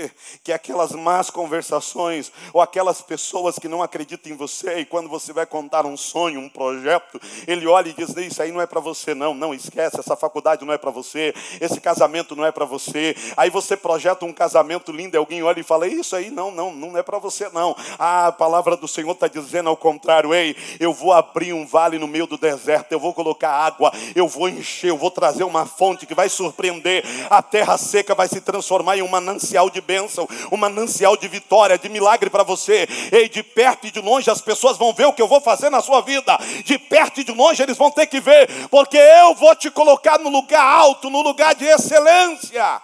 que 0.45 0.53
aquelas 0.53 0.93
más 0.93 1.29
conversações 1.29 2.31
ou 2.53 2.61
aquelas 2.61 3.03
pessoas 3.03 3.59
que 3.59 3.67
não 3.67 3.83
acreditam 3.83 4.33
em 4.33 4.37
você 4.37 4.79
e 4.79 4.85
quando 4.85 5.09
você 5.09 5.33
vai 5.33 5.45
contar 5.45 5.85
um 5.85 5.97
sonho, 5.97 6.39
um 6.39 6.49
projeto, 6.49 7.21
ele 7.49 7.67
olha 7.67 7.89
e 7.89 7.93
diz: 7.93 8.17
"Isso 8.17 8.41
aí 8.41 8.53
não 8.53 8.61
é 8.61 8.67
para 8.67 8.79
você 8.79 9.13
não, 9.13 9.35
não 9.35 9.53
esquece, 9.53 9.99
essa 9.99 10.15
faculdade 10.15 10.65
não 10.65 10.73
é 10.73 10.79
para 10.79 10.93
você, 10.93 11.35
esse 11.61 11.81
casamento 11.81 12.37
não 12.37 12.47
é 12.47 12.53
para 12.53 12.65
você". 12.65 13.17
Aí 13.37 13.51
você 13.51 13.77
projeta 13.77 14.25
um 14.25 14.33
casamento 14.33 14.93
lindo, 14.93 15.17
e 15.17 15.19
alguém 15.19 15.43
olha 15.43 15.59
e 15.59 15.65
fala: 15.65 15.89
"Isso 15.89 16.15
aí 16.15 16.31
não, 16.31 16.53
não, 16.53 16.73
não 16.73 16.97
é 16.97 17.03
para 17.03 17.19
você 17.19 17.49
não". 17.49 17.75
Ah, 17.99 18.29
a 18.29 18.33
palavra 18.33 18.77
do 18.77 18.87
Senhor 18.87 19.11
está 19.11 19.27
dizendo 19.27 19.69
ao 19.69 19.77
contrário: 19.77 20.33
"Ei, 20.33 20.55
eu 20.79 20.93
vou 20.93 21.13
abrir 21.13 21.53
um 21.53 21.67
vale 21.67 21.99
no 21.99 22.07
meio 22.07 22.29
do 22.29 22.39
deserto, 22.39 22.93
eu 22.93 23.01
vou 23.01 23.13
colocar 23.13 23.51
água, 23.51 23.93
eu 24.15 24.29
vou 24.29 24.49
encher, 24.49 24.91
eu 24.91 24.97
vou 24.97 25.11
trazer 25.11 25.43
uma 25.43 25.67
fonte 25.67 26.07
que 26.07 26.15
vai 26.15 26.29
surpreender, 26.29 27.05
a 27.29 27.43
terra 27.43 27.77
seca 27.77 28.15
vai 28.15 28.29
se 28.29 28.44
transformar 28.45 28.97
em 28.97 29.03
um 29.03 29.09
manancial 29.09 29.69
de 29.69 29.81
bênção, 29.81 30.29
um 30.53 30.57
manancial 30.57 31.17
de 31.17 31.27
vitória, 31.27 31.79
de 31.79 31.89
milagre 31.89 32.31
para 32.31 32.43
você. 32.43 32.87
Ei, 33.11 33.29
de 33.29 33.43
perto 33.43 33.87
e 33.87 33.91
de 33.91 34.01
longe 34.01 34.31
as 34.31 34.41
pessoas 34.41 34.77
vão 34.77 34.93
ver 34.93 35.07
o 35.07 35.13
que 35.13 35.23
eu 35.23 35.29
vou 35.29 35.41
fazer 35.41 35.71
na 35.71 35.81
sua 35.81 36.01
vida. 36.03 36.39
De 36.65 36.79
perto 36.79 37.21
e 37.21 37.25
de 37.25 37.33
longe 37.33 37.63
eles 37.63 37.77
vão 37.77 37.91
ter 37.91 38.07
que 38.07 38.21
ver, 38.21 38.69
porque 38.69 38.97
eu 38.97 39.35
vou 39.35 39.55
te 39.57 39.71
colocar 39.71 40.19
no 40.19 40.29
lugar 40.29 40.63
alto, 40.63 41.11
no 41.11 41.23
lugar 41.23 41.55
de 41.55 41.65
excelência. 41.65 42.81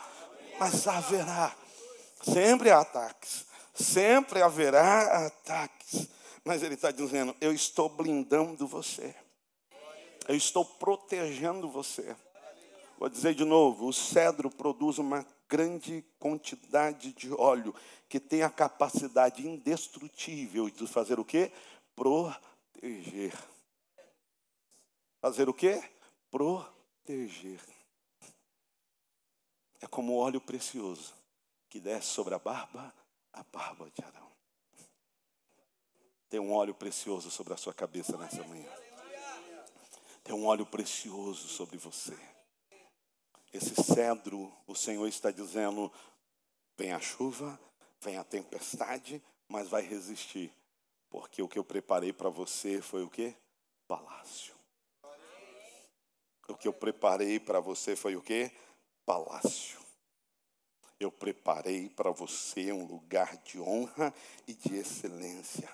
Mas 0.59 0.87
haverá 0.87 1.52
sempre 2.23 2.71
ataques, 2.71 3.47
sempre 3.75 4.43
haverá 4.43 5.26
ataques. 5.26 6.09
Mas 6.45 6.62
ele 6.62 6.75
está 6.75 6.90
dizendo: 6.90 7.35
eu 7.40 7.52
estou 7.52 7.88
blindando 7.88 8.67
você, 8.67 9.14
eu 10.29 10.35
estou 10.35 10.64
protegendo 10.64 11.69
você. 11.69 12.17
Vou 12.99 13.09
dizer 13.09 13.35
de 13.35 13.45
novo: 13.45 13.88
o 13.88 13.93
cedro 13.93 14.50
produz 14.50 14.99
uma 14.99 15.26
grande 15.50 16.04
quantidade 16.21 17.12
de 17.12 17.33
óleo 17.33 17.75
que 18.09 18.21
tem 18.21 18.42
a 18.42 18.49
capacidade 18.49 19.45
indestrutível 19.45 20.71
de 20.71 20.87
fazer 20.87 21.19
o 21.19 21.25
quê? 21.25 21.52
Proteger. 21.97 23.37
Fazer 25.21 25.49
o 25.49 25.54
quê? 25.54 25.83
Proteger. 26.30 27.61
É 29.80 29.87
como 29.88 30.16
óleo 30.16 30.40
precioso 30.40 31.12
que 31.69 31.80
desce 31.80 32.09
sobre 32.09 32.35
a 32.35 32.38
barba, 32.38 32.95
a 33.33 33.42
barba 33.42 33.90
de 33.90 34.04
Arão. 34.04 34.30
Tem 36.28 36.38
um 36.38 36.52
óleo 36.52 36.75
precioso 36.75 37.28
sobre 37.28 37.54
a 37.54 37.57
sua 37.57 37.75
cabeça 37.75 38.16
nessa 38.16 38.45
manhã. 38.45 38.71
Tem 40.23 40.33
um 40.33 40.47
óleo 40.47 40.64
precioso 40.64 41.49
sobre 41.49 41.76
você. 41.76 42.16
Esse 43.52 43.75
cedro, 43.83 44.52
o 44.66 44.75
Senhor 44.75 45.07
está 45.09 45.30
dizendo: 45.30 45.92
vem 46.76 46.92
a 46.92 47.00
chuva, 47.00 47.59
vem 48.00 48.16
a 48.16 48.25
tempestade, 48.25 49.23
mas 49.49 49.69
vai 49.69 49.83
resistir. 49.83 50.52
Porque 51.09 51.42
o 51.42 51.49
que 51.49 51.59
eu 51.59 51.64
preparei 51.64 52.12
para 52.12 52.28
você 52.28 52.80
foi 52.80 53.02
o 53.02 53.11
que? 53.11 53.35
Palácio. 53.88 54.54
O 56.49 56.57
que 56.57 56.69
eu 56.69 56.73
preparei 56.73 57.38
para 57.38 57.61
você 57.61 57.97
foi 57.97 58.16
o 58.16 58.23
que? 58.23 58.50
Palácio. 59.04 59.80
Eu 60.99 61.11
preparei 61.11 61.88
para 61.88 62.11
você 62.11 62.73
um 62.73 62.85
lugar 62.85 63.37
de 63.38 63.59
honra 63.59 64.12
e 64.47 64.54
de 64.54 64.76
excelência. 64.76 65.71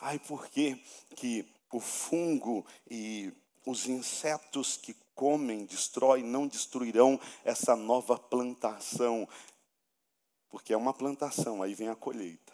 Ai, 0.00 0.18
por 0.18 0.48
que 0.48 0.76
que 1.16 1.52
o 1.72 1.80
fungo 1.80 2.64
e 2.88 3.32
os 3.66 3.86
insetos 3.86 4.76
que 4.76 4.94
comem, 5.14 5.64
destroem, 5.64 6.24
não 6.24 6.46
destruirão 6.46 7.18
essa 7.44 7.76
nova 7.76 8.18
plantação. 8.18 9.28
Porque 10.48 10.72
é 10.72 10.76
uma 10.76 10.94
plantação, 10.94 11.62
aí 11.62 11.74
vem 11.74 11.88
a 11.88 11.96
colheita. 11.96 12.52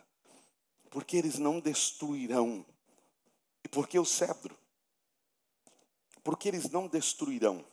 Porque 0.90 1.16
eles 1.16 1.38
não 1.38 1.60
destruirão. 1.60 2.64
E 3.62 3.68
por 3.68 3.86
que 3.86 3.98
o 3.98 4.04
cedro? 4.04 4.58
Porque 6.22 6.48
eles 6.48 6.70
não 6.70 6.86
destruirão. 6.86 7.64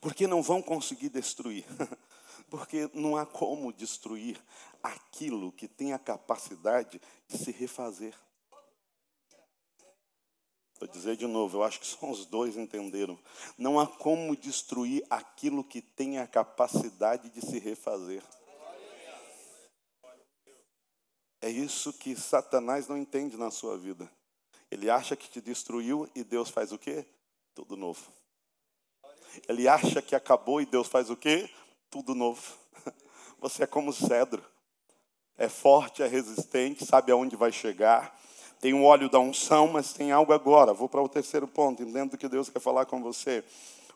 Porque 0.00 0.26
não 0.26 0.42
vão 0.42 0.62
conseguir 0.62 1.08
destruir. 1.08 1.64
Porque 2.48 2.88
não 2.94 3.16
há 3.16 3.26
como 3.26 3.72
destruir 3.72 4.40
aquilo 4.82 5.50
que 5.50 5.66
tem 5.66 5.92
a 5.92 5.98
capacidade 5.98 7.00
de 7.26 7.38
se 7.38 7.50
refazer. 7.50 8.14
Vou 10.78 10.86
dizer 10.86 11.16
de 11.16 11.26
novo, 11.26 11.56
eu 11.56 11.62
acho 11.62 11.80
que 11.80 11.86
só 11.86 12.10
os 12.10 12.26
dois 12.26 12.56
entenderam. 12.56 13.18
Não 13.56 13.80
há 13.80 13.86
como 13.86 14.36
destruir 14.36 15.02
aquilo 15.08 15.64
que 15.64 15.80
tem 15.80 16.18
a 16.18 16.26
capacidade 16.26 17.30
de 17.30 17.40
se 17.40 17.58
refazer. 17.58 18.22
É 21.40 21.48
isso 21.48 21.92
que 21.94 22.14
Satanás 22.14 22.88
não 22.88 22.98
entende 22.98 23.36
na 23.36 23.50
sua 23.50 23.78
vida. 23.78 24.10
Ele 24.70 24.90
acha 24.90 25.16
que 25.16 25.30
te 25.30 25.40
destruiu 25.40 26.10
e 26.14 26.22
Deus 26.22 26.50
faz 26.50 26.72
o 26.72 26.78
quê? 26.78 27.06
Tudo 27.54 27.76
novo. 27.76 28.12
Ele 29.48 29.68
acha 29.68 30.02
que 30.02 30.14
acabou 30.14 30.60
e 30.60 30.66
Deus 30.66 30.88
faz 30.88 31.08
o 31.08 31.16
quê? 31.16 31.48
Tudo 31.88 32.14
novo. 32.14 32.42
Você 33.40 33.62
é 33.62 33.66
como 33.66 33.92
cedro. 33.92 34.44
É 35.38 35.48
forte, 35.48 36.02
é 36.02 36.06
resistente, 36.06 36.84
sabe 36.84 37.12
aonde 37.12 37.36
vai 37.36 37.52
chegar 37.52 38.18
tem 38.60 38.74
o 38.74 38.84
óleo 38.84 39.08
da 39.08 39.18
unção, 39.18 39.68
mas 39.68 39.92
tem 39.92 40.12
algo 40.12 40.32
agora. 40.32 40.72
Vou 40.72 40.88
para 40.88 41.02
o 41.02 41.08
terceiro 41.08 41.46
ponto, 41.46 41.82
entendo 41.82 42.16
que 42.16 42.28
Deus 42.28 42.48
quer 42.48 42.60
falar 42.60 42.86
com 42.86 43.02
você. 43.02 43.44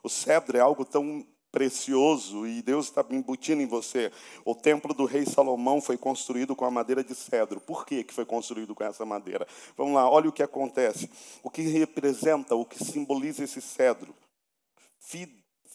O 0.03 0.09
cedro 0.09 0.57
é 0.57 0.61
algo 0.61 0.85
tão 0.85 1.25
precioso 1.51 2.47
e 2.47 2.63
Deus 2.63 2.87
está 2.87 3.05
embutindo 3.11 3.61
em 3.61 3.67
você. 3.67 4.13
O 4.45 4.55
templo 4.55 4.95
do 4.95 5.05
rei 5.05 5.27
Salomão 5.27 5.81
foi 5.81 5.97
construído 5.97 6.55
com 6.55 6.65
a 6.65 6.71
madeira 6.71 7.03
de 7.03 7.15
cedro. 7.15 7.61
Por 7.61 7.85
que, 7.85 8.05
que 8.05 8.15
foi 8.15 8.25
construído 8.25 8.75
com 8.75 8.85
essa 8.85 9.05
madeira? 9.05 9.47
Vamos 9.77 9.95
lá, 9.95 10.09
olha 10.09 10.29
o 10.29 10.33
que 10.33 10.43
acontece. 10.43 11.11
O 11.43 11.51
que 11.51 11.63
representa, 11.63 12.55
o 12.55 12.65
que 12.65 12.83
simboliza 12.83 13.45
esse 13.45 13.61
cedro? 13.61 14.15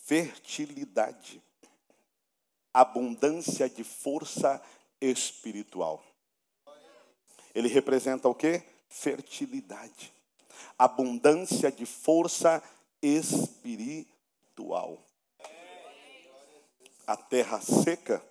Fertilidade, 0.06 1.42
abundância 2.74 3.68
de 3.68 3.84
força 3.84 4.62
espiritual. 5.02 6.04
Ele 7.54 7.68
representa 7.68 8.30
o 8.30 8.36
quê? 8.36 8.64
Fertilidade, 8.96 10.14
abundância 10.80 11.70
de 11.70 11.86
força 11.86 12.64
espiritual. 13.02 14.98
A 17.06 17.18
terra 17.18 17.60
seca, 17.60 18.24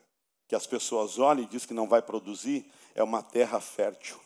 que 0.49 0.54
as 0.54 0.66
pessoas 0.66 1.18
olham 1.18 1.44
e 1.44 1.47
dizem 1.47 1.68
que 1.68 1.75
não 1.75 1.87
vai 1.87 2.00
produzir, 2.00 2.64
é 2.94 3.02
uma 3.02 3.23
terra 3.23 3.61
fértil. 3.61 4.18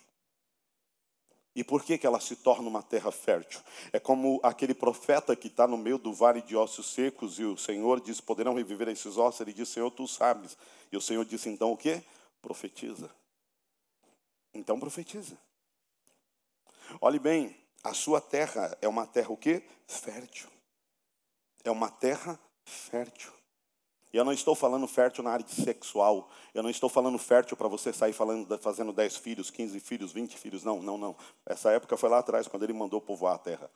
E 1.57 1.64
por 1.64 1.83
que, 1.83 1.99
que 1.99 2.07
ela 2.07 2.21
se 2.21 2.37
torna 2.37 2.68
uma 2.68 2.85
terra 2.85 3.11
fértil? 3.11 3.61
É 3.92 3.99
como 3.99 4.38
aquele 4.45 4.75
profeta 4.75 5.35
que 5.35 5.49
está 5.49 5.66
no 5.66 5.76
meio 5.76 5.99
do 5.99 6.12
vale 6.14 6.40
de 6.40 6.57
ossos 6.57 6.87
secos 6.87 7.40
e 7.40 7.45
o 7.45 7.57
Senhor 7.57 8.00
diz: 8.00 8.21
Poderão 8.21 8.54
reviver 8.54 8.88
esses 8.88 9.16
ossos? 9.16 9.40
Ele 9.40 9.52
diz: 9.52 9.68
Senhor, 9.68 9.90
tu 9.90 10.07
sabes. 10.07 10.57
E 10.92 10.97
o 10.97 11.00
Senhor 11.00 11.25
disse: 11.25 11.49
Então 11.49 11.73
o 11.73 11.76
que? 11.76 12.00
Profetiza. 12.40 13.11
Então 14.54 14.78
profetiza. 14.78 15.37
Olhe 17.00 17.18
bem, 17.18 17.57
a 17.83 17.95
sua 17.95 18.21
terra 18.21 18.76
é 18.80 18.88
uma 18.88 19.07
terra 19.07 19.30
o 19.30 19.37
quê? 19.37 19.62
Fértil. 19.87 20.49
É 21.64 21.71
uma 21.71 21.90
terra 21.90 22.38
fértil. 22.64 23.33
E 24.12 24.16
eu 24.16 24.25
não 24.25 24.33
estou 24.33 24.54
falando 24.54 24.87
fértil 24.87 25.23
na 25.23 25.30
área 25.30 25.47
sexual. 25.47 26.30
Eu 26.54 26.62
não 26.62 26.71
estou 26.71 26.88
falando 26.88 27.18
fértil 27.18 27.57
para 27.57 27.68
você 27.68 27.92
sair 27.92 28.12
falando, 28.12 28.59
fazendo 28.59 28.92
10 28.92 29.18
filhos, 29.18 29.50
15 29.50 29.80
filhos, 29.80 30.12
20 30.12 30.38
filhos. 30.38 30.64
Não, 30.64 30.80
não, 30.80 30.97
não. 30.97 31.16
Essa 31.45 31.71
época 31.73 31.97
foi 31.97 32.09
lá 32.09 32.18
atrás, 32.18 32.49
quando 32.49 32.62
ele 32.62 32.73
mandou 32.73 33.00
povoar 33.00 33.35
a 33.35 33.38
terra. 33.38 33.71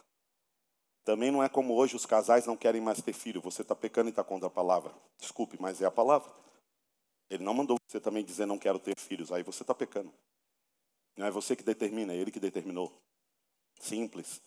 Também 1.04 1.30
não 1.30 1.42
é 1.42 1.48
como 1.48 1.74
hoje 1.74 1.96
os 1.96 2.06
casais 2.06 2.46
não 2.46 2.56
querem 2.56 2.80
mais 2.80 3.02
ter 3.02 3.12
filho. 3.12 3.42
Você 3.42 3.62
está 3.62 3.74
pecando 3.74 4.08
e 4.08 4.10
está 4.10 4.24
contra 4.24 4.46
a 4.46 4.50
palavra. 4.50 4.92
Desculpe, 5.18 5.58
mas 5.60 5.82
é 5.82 5.86
a 5.86 5.90
palavra. 5.90 6.30
Ele 7.28 7.44
não 7.44 7.52
mandou 7.52 7.76
você 7.86 8.00
também 8.00 8.24
dizer 8.24 8.46
não 8.46 8.58
quero 8.58 8.78
ter 8.78 8.96
filhos. 8.98 9.30
Aí 9.32 9.42
você 9.42 9.62
está 9.62 9.74
pecando. 9.74 10.12
Não 11.16 11.26
é 11.26 11.30
você 11.30 11.54
que 11.54 11.62
determina, 11.62 12.12
é 12.12 12.16
ele 12.16 12.30
que 12.30 12.40
determinou. 12.40 12.92
Simples. 13.80 14.40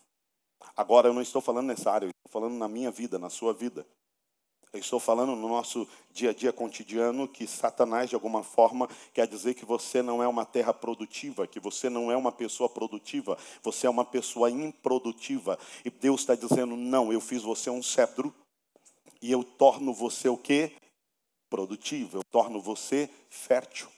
Agora 0.76 1.08
eu 1.08 1.14
não 1.14 1.22
estou 1.22 1.40
falando 1.40 1.66
nessa 1.66 1.90
área, 1.90 2.06
eu 2.06 2.10
estou 2.10 2.40
falando 2.40 2.58
na 2.58 2.68
minha 2.68 2.90
vida, 2.90 3.18
na 3.18 3.30
sua 3.30 3.52
vida. 3.52 3.86
Eu 4.72 4.80
estou 4.80 5.00
falando 5.00 5.34
no 5.34 5.48
nosso 5.48 5.88
dia 6.10 6.30
a 6.30 6.34
dia 6.34 6.52
cotidiano 6.52 7.26
que 7.26 7.46
Satanás, 7.46 8.10
de 8.10 8.14
alguma 8.14 8.42
forma, 8.42 8.88
quer 9.14 9.26
dizer 9.26 9.54
que 9.54 9.64
você 9.64 10.02
não 10.02 10.22
é 10.22 10.28
uma 10.28 10.44
terra 10.44 10.74
produtiva, 10.74 11.46
que 11.46 11.58
você 11.58 11.88
não 11.88 12.10
é 12.10 12.16
uma 12.16 12.32
pessoa 12.32 12.68
produtiva, 12.68 13.38
você 13.62 13.86
é 13.86 13.90
uma 13.90 14.04
pessoa 14.04 14.50
improdutiva. 14.50 15.58
E 15.84 15.88
Deus 15.88 16.20
está 16.20 16.34
dizendo: 16.34 16.76
não, 16.76 17.10
eu 17.12 17.20
fiz 17.20 17.42
você 17.42 17.70
um 17.70 17.82
cedro 17.82 18.34
e 19.22 19.32
eu 19.32 19.42
torno 19.42 19.94
você 19.94 20.28
o 20.28 20.36
quê? 20.36 20.72
Produtivo, 21.48 22.18
eu 22.18 22.24
torno 22.24 22.60
você 22.60 23.08
fértil. 23.30 23.88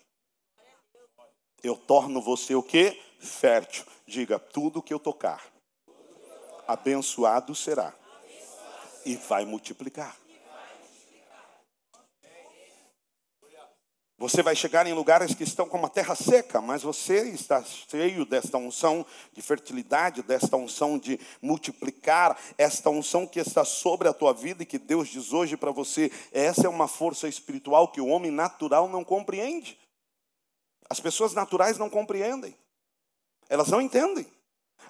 Eu 1.63 1.77
torno 1.77 2.21
você 2.21 2.55
o 2.55 2.63
quê? 2.63 3.01
Fértil. 3.19 3.85
Diga, 4.07 4.39
tudo 4.39 4.83
que 4.83 4.95
eu 4.95 4.99
tocar, 4.99 5.45
abençoado 6.67 7.55
será. 7.55 7.93
E 9.05 9.17
vai 9.17 9.45
multiplicar. 9.45 10.17
Você 14.21 14.43
vai 14.43 14.57
chegar 14.57 14.85
em 14.85 14.93
lugares 14.93 15.33
que 15.33 15.45
estão 15.45 15.69
com 15.69 15.79
uma 15.79 15.89
terra 15.89 16.17
seca, 16.17 16.61
mas 16.61 16.83
você 16.83 17.31
está 17.31 17.63
cheio 17.63 18.25
desta 18.25 18.59
unção 18.59 19.07
de 19.33 19.41
fertilidade, 19.41 20.23
desta 20.23 20.57
unção 20.57 20.99
de 20.99 21.21
multiplicar, 21.41 22.37
esta 22.59 22.91
unção 22.91 23.29
que 23.29 23.39
está 23.39 23.65
sobre 23.65 24.09
a 24.09 24.13
tua 24.13 24.35
vida 24.35 24.65
e 24.65 24.67
que 24.67 24.77
Deus 24.77 25.07
diz 25.07 25.33
hoje 25.33 25.57
para 25.57 25.71
você, 25.71 26.11
essa 26.33 26.67
é 26.67 26.69
uma 26.69 26.89
força 26.89 27.29
espiritual 27.29 27.93
que 27.93 28.01
o 28.01 28.09
homem 28.09 28.33
natural 28.33 28.89
não 28.89 29.05
compreende. 29.05 29.79
As 30.91 31.01
pessoas 31.01 31.35
naturais 31.35 31.79
não 31.79 31.91
compreendem. 31.91 32.57
Elas 33.49 33.69
não 33.69 33.81
entendem. 33.81 34.27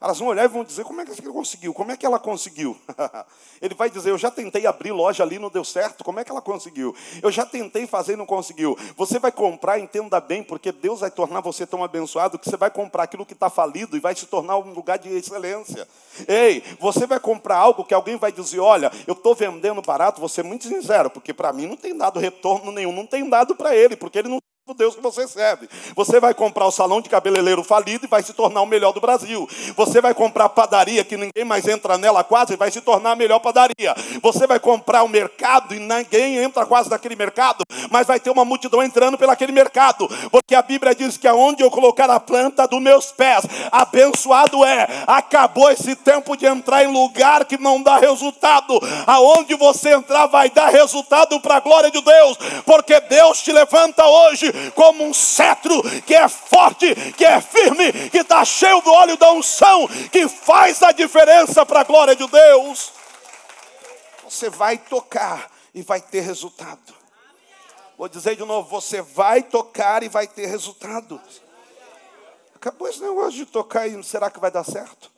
Elas 0.00 0.18
vão 0.18 0.28
olhar 0.28 0.44
e 0.44 0.48
vão 0.48 0.62
dizer: 0.62 0.84
como 0.84 1.00
é 1.00 1.04
que 1.04 1.10
ela 1.10 1.32
conseguiu? 1.32 1.74
Como 1.74 1.90
é 1.90 1.96
que 1.96 2.06
ela 2.06 2.18
conseguiu? 2.20 2.78
Ele 3.60 3.74
vai 3.74 3.90
dizer: 3.90 4.10
eu 4.10 4.18
já 4.18 4.30
tentei 4.30 4.64
abrir 4.66 4.92
loja 4.92 5.24
ali, 5.24 5.38
não 5.38 5.50
deu 5.50 5.64
certo. 5.64 6.04
Como 6.04 6.20
é 6.20 6.24
que 6.24 6.30
ela 6.30 6.40
conseguiu? 6.40 6.94
Eu 7.20 7.32
já 7.32 7.44
tentei 7.44 7.86
fazer 7.86 8.12
e 8.12 8.16
não 8.16 8.26
conseguiu. 8.26 8.78
Você 8.96 9.18
vai 9.18 9.32
comprar, 9.32 9.78
entenda 9.78 10.20
bem, 10.20 10.42
porque 10.42 10.70
Deus 10.70 11.00
vai 11.00 11.10
tornar 11.10 11.40
você 11.40 11.66
tão 11.66 11.82
abençoado 11.82 12.38
que 12.38 12.48
você 12.48 12.56
vai 12.56 12.70
comprar 12.70 13.04
aquilo 13.04 13.26
que 13.26 13.32
está 13.32 13.50
falido 13.50 13.96
e 13.96 14.00
vai 14.00 14.14
se 14.14 14.26
tornar 14.26 14.58
um 14.58 14.72
lugar 14.72 14.98
de 14.98 15.08
excelência. 15.08 15.88
Ei, 16.28 16.62
você 16.78 17.04
vai 17.06 17.18
comprar 17.18 17.56
algo 17.56 17.84
que 17.84 17.94
alguém 17.94 18.16
vai 18.16 18.30
dizer: 18.30 18.60
olha, 18.60 18.92
eu 19.04 19.14
estou 19.14 19.34
vendendo 19.34 19.82
barato. 19.82 20.20
Vou 20.20 20.28
ser 20.28 20.44
muito 20.44 20.64
sincero, 20.68 21.10
porque 21.10 21.34
para 21.34 21.52
mim 21.52 21.66
não 21.66 21.76
tem 21.76 21.96
dado 21.96 22.20
retorno 22.20 22.70
nenhum, 22.70 22.92
não 22.92 23.06
tem 23.06 23.28
dado 23.28 23.56
para 23.56 23.74
ele, 23.74 23.96
porque 23.96 24.18
ele 24.18 24.28
não 24.28 24.38
o 24.68 24.74
Deus 24.74 24.94
que 24.94 25.00
você 25.00 25.26
serve. 25.26 25.66
Você 25.96 26.20
vai 26.20 26.34
comprar 26.34 26.66
o 26.66 26.70
salão 26.70 27.00
de 27.00 27.08
cabeleireiro 27.08 27.64
falido 27.64 28.04
e 28.04 28.08
vai 28.08 28.22
se 28.22 28.34
tornar 28.34 28.60
o 28.60 28.66
melhor 28.66 28.92
do 28.92 29.00
Brasil. 29.00 29.48
Você 29.74 30.00
vai 30.00 30.12
comprar 30.12 30.44
a 30.44 30.48
padaria 30.48 31.02
que 31.04 31.16
ninguém 31.16 31.44
mais 31.44 31.66
entra 31.66 31.96
nela 31.96 32.22
quase 32.22 32.52
e 32.52 32.56
vai 32.56 32.70
se 32.70 32.82
tornar 32.82 33.12
a 33.12 33.16
melhor 33.16 33.38
padaria. 33.38 33.94
Você 34.20 34.46
vai 34.46 34.60
comprar 34.60 35.02
o 35.04 35.08
mercado 35.08 35.74
e 35.74 35.78
ninguém 35.78 36.36
entra 36.36 36.66
quase 36.66 36.90
naquele 36.90 37.16
mercado, 37.16 37.64
mas 37.90 38.06
vai 38.06 38.20
ter 38.20 38.28
uma 38.28 38.44
multidão 38.44 38.82
entrando 38.82 39.16
pelaquele 39.16 39.52
mercado, 39.52 40.06
porque 40.30 40.54
a 40.54 40.60
Bíblia 40.60 40.94
diz 40.94 41.16
que 41.16 41.26
aonde 41.26 41.62
eu 41.62 41.70
colocar 41.70 42.10
a 42.10 42.20
planta 42.20 42.68
dos 42.68 42.82
meus 42.82 43.06
pés, 43.10 43.44
abençoado 43.72 44.64
é. 44.66 44.86
Acabou 45.06 45.70
esse 45.70 45.96
tempo 45.96 46.36
de 46.36 46.44
entrar 46.44 46.84
em 46.84 46.92
lugar 46.92 47.46
que 47.46 47.56
não 47.56 47.82
dá 47.82 47.96
resultado. 47.96 48.78
Aonde 49.06 49.54
você 49.54 49.94
entrar 49.94 50.26
vai 50.26 50.50
dar 50.50 50.68
resultado 50.68 51.40
para 51.40 51.56
a 51.56 51.60
glória 51.60 51.90
de 51.90 52.02
Deus, 52.02 52.36
porque 52.66 53.00
Deus 53.00 53.42
te 53.42 53.50
levanta 53.50 54.04
hoje 54.06 54.57
como 54.74 55.04
um 55.04 55.14
cetro 55.14 55.82
que 56.02 56.14
é 56.14 56.28
forte, 56.28 56.94
que 57.12 57.24
é 57.24 57.40
firme, 57.40 57.92
que 58.10 58.18
está 58.18 58.44
cheio 58.44 58.80
do 58.80 58.92
óleo 58.92 59.16
da 59.16 59.32
unção, 59.32 59.88
que 60.10 60.28
faz 60.28 60.82
a 60.82 60.92
diferença 60.92 61.64
para 61.64 61.80
a 61.80 61.84
glória 61.84 62.14
de 62.14 62.26
Deus. 62.26 62.92
Você 64.24 64.50
vai 64.50 64.76
tocar 64.78 65.50
e 65.74 65.82
vai 65.82 66.00
ter 66.00 66.20
resultado. 66.20 66.94
Vou 67.96 68.08
dizer 68.08 68.36
de 68.36 68.44
novo: 68.44 68.68
você 68.68 69.02
vai 69.02 69.42
tocar 69.42 70.02
e 70.02 70.08
vai 70.08 70.26
ter 70.26 70.46
resultado. 70.46 71.20
Acabou 72.54 72.88
esse 72.88 73.00
negócio 73.00 73.32
de 73.32 73.46
tocar 73.46 73.86
e 73.86 74.02
será 74.02 74.30
que 74.30 74.40
vai 74.40 74.50
dar 74.50 74.64
certo? 74.64 75.10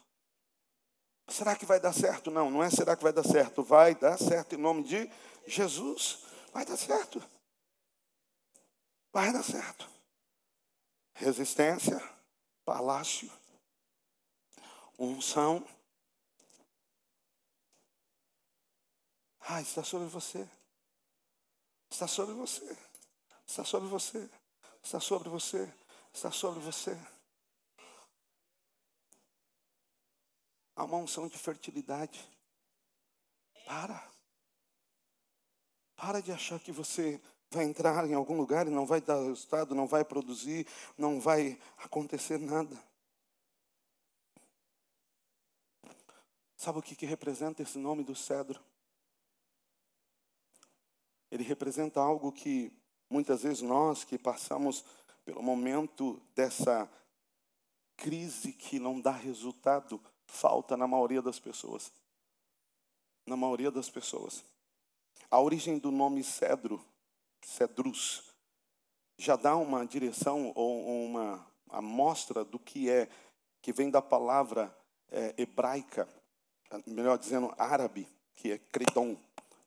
Será 1.28 1.54
que 1.54 1.64
vai 1.64 1.78
dar 1.78 1.92
certo? 1.92 2.30
Não, 2.30 2.50
não 2.50 2.62
é 2.62 2.70
será 2.70 2.96
que 2.96 3.02
vai 3.02 3.12
dar 3.12 3.24
certo. 3.24 3.62
Vai 3.62 3.94
dar 3.94 4.18
certo 4.18 4.54
em 4.54 4.58
nome 4.58 4.82
de 4.82 5.08
Jesus. 5.46 6.18
Vai 6.52 6.64
dar 6.64 6.76
certo. 6.76 7.22
Vai 9.12 9.32
dar 9.32 9.42
certo. 9.42 9.90
Resistência, 11.14 11.98
palácio, 12.64 13.30
unção. 14.98 15.66
Ah, 19.40 19.60
está 19.60 19.82
sobre 19.82 20.06
você. 20.08 20.48
Está 21.90 22.06
sobre 22.06 22.34
você. 22.34 22.78
Está 23.46 23.64
sobre 23.64 23.88
você. 23.88 24.30
Está 24.82 25.00
sobre 25.00 25.28
você. 25.28 25.74
Está 26.12 26.30
sobre 26.30 26.60
você. 26.60 26.96
Há 30.76 30.84
uma 30.84 30.98
unção 30.98 31.28
de 31.28 31.36
fertilidade. 31.36 32.24
Para. 33.66 34.10
Para 35.96 36.20
de 36.22 36.32
achar 36.32 36.60
que 36.60 36.72
você 36.72 37.20
vai 37.50 37.64
entrar 37.64 38.08
em 38.08 38.14
algum 38.14 38.36
lugar 38.36 38.66
e 38.66 38.70
não 38.70 38.86
vai 38.86 39.00
dar 39.00 39.16
resultado, 39.16 39.74
não 39.74 39.86
vai 39.86 40.04
produzir, 40.04 40.66
não 40.96 41.20
vai 41.20 41.58
acontecer 41.78 42.38
nada. 42.38 42.76
Sabe 46.56 46.78
o 46.78 46.82
que, 46.82 46.94
que 46.94 47.06
representa 47.06 47.62
esse 47.62 47.78
nome 47.78 48.04
do 48.04 48.14
cedro? 48.14 48.60
Ele 51.30 51.42
representa 51.42 52.00
algo 52.00 52.30
que 52.30 52.72
muitas 53.08 53.42
vezes 53.42 53.62
nós 53.62 54.04
que 54.04 54.18
passamos 54.18 54.84
pelo 55.24 55.42
momento 55.42 56.20
dessa 56.34 56.88
crise 57.96 58.52
que 58.52 58.78
não 58.78 59.00
dá 59.00 59.10
resultado, 59.10 60.00
falta 60.26 60.76
na 60.76 60.86
maioria 60.86 61.20
das 61.20 61.40
pessoas. 61.40 61.92
Na 63.26 63.36
maioria 63.36 63.70
das 63.70 63.90
pessoas. 63.90 64.44
A 65.30 65.40
origem 65.40 65.78
do 65.78 65.90
nome 65.90 66.22
cedro 66.22 66.84
cedrus, 67.48 68.22
já 69.18 69.36
dá 69.36 69.56
uma 69.56 69.86
direção 69.86 70.52
ou 70.54 71.04
uma 71.04 71.46
amostra 71.68 72.44
do 72.44 72.58
que 72.58 72.90
é, 72.90 73.08
que 73.60 73.72
vem 73.72 73.90
da 73.90 74.00
palavra 74.00 74.74
é, 75.10 75.34
hebraica, 75.36 76.08
melhor 76.86 77.18
dizendo, 77.18 77.52
árabe, 77.58 78.08
que 78.34 78.52
é 78.52 78.58
credon, 78.58 79.16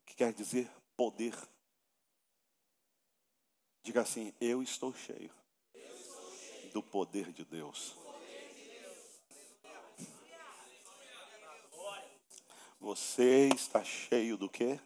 que 0.05 0.15
quer 0.15 0.33
dizer 0.33 0.69
poder. 0.95 1.35
Diga 3.83 4.01
assim: 4.01 4.33
Eu 4.39 4.63
estou 4.63 4.93
cheio, 4.93 5.31
do 6.71 6.81
poder 6.81 7.31
de 7.31 7.43
Deus. 7.45 7.95
Você 12.79 13.49
está 13.55 13.83
cheio 13.83 14.35
do 14.35 14.49
quê? 14.49 14.79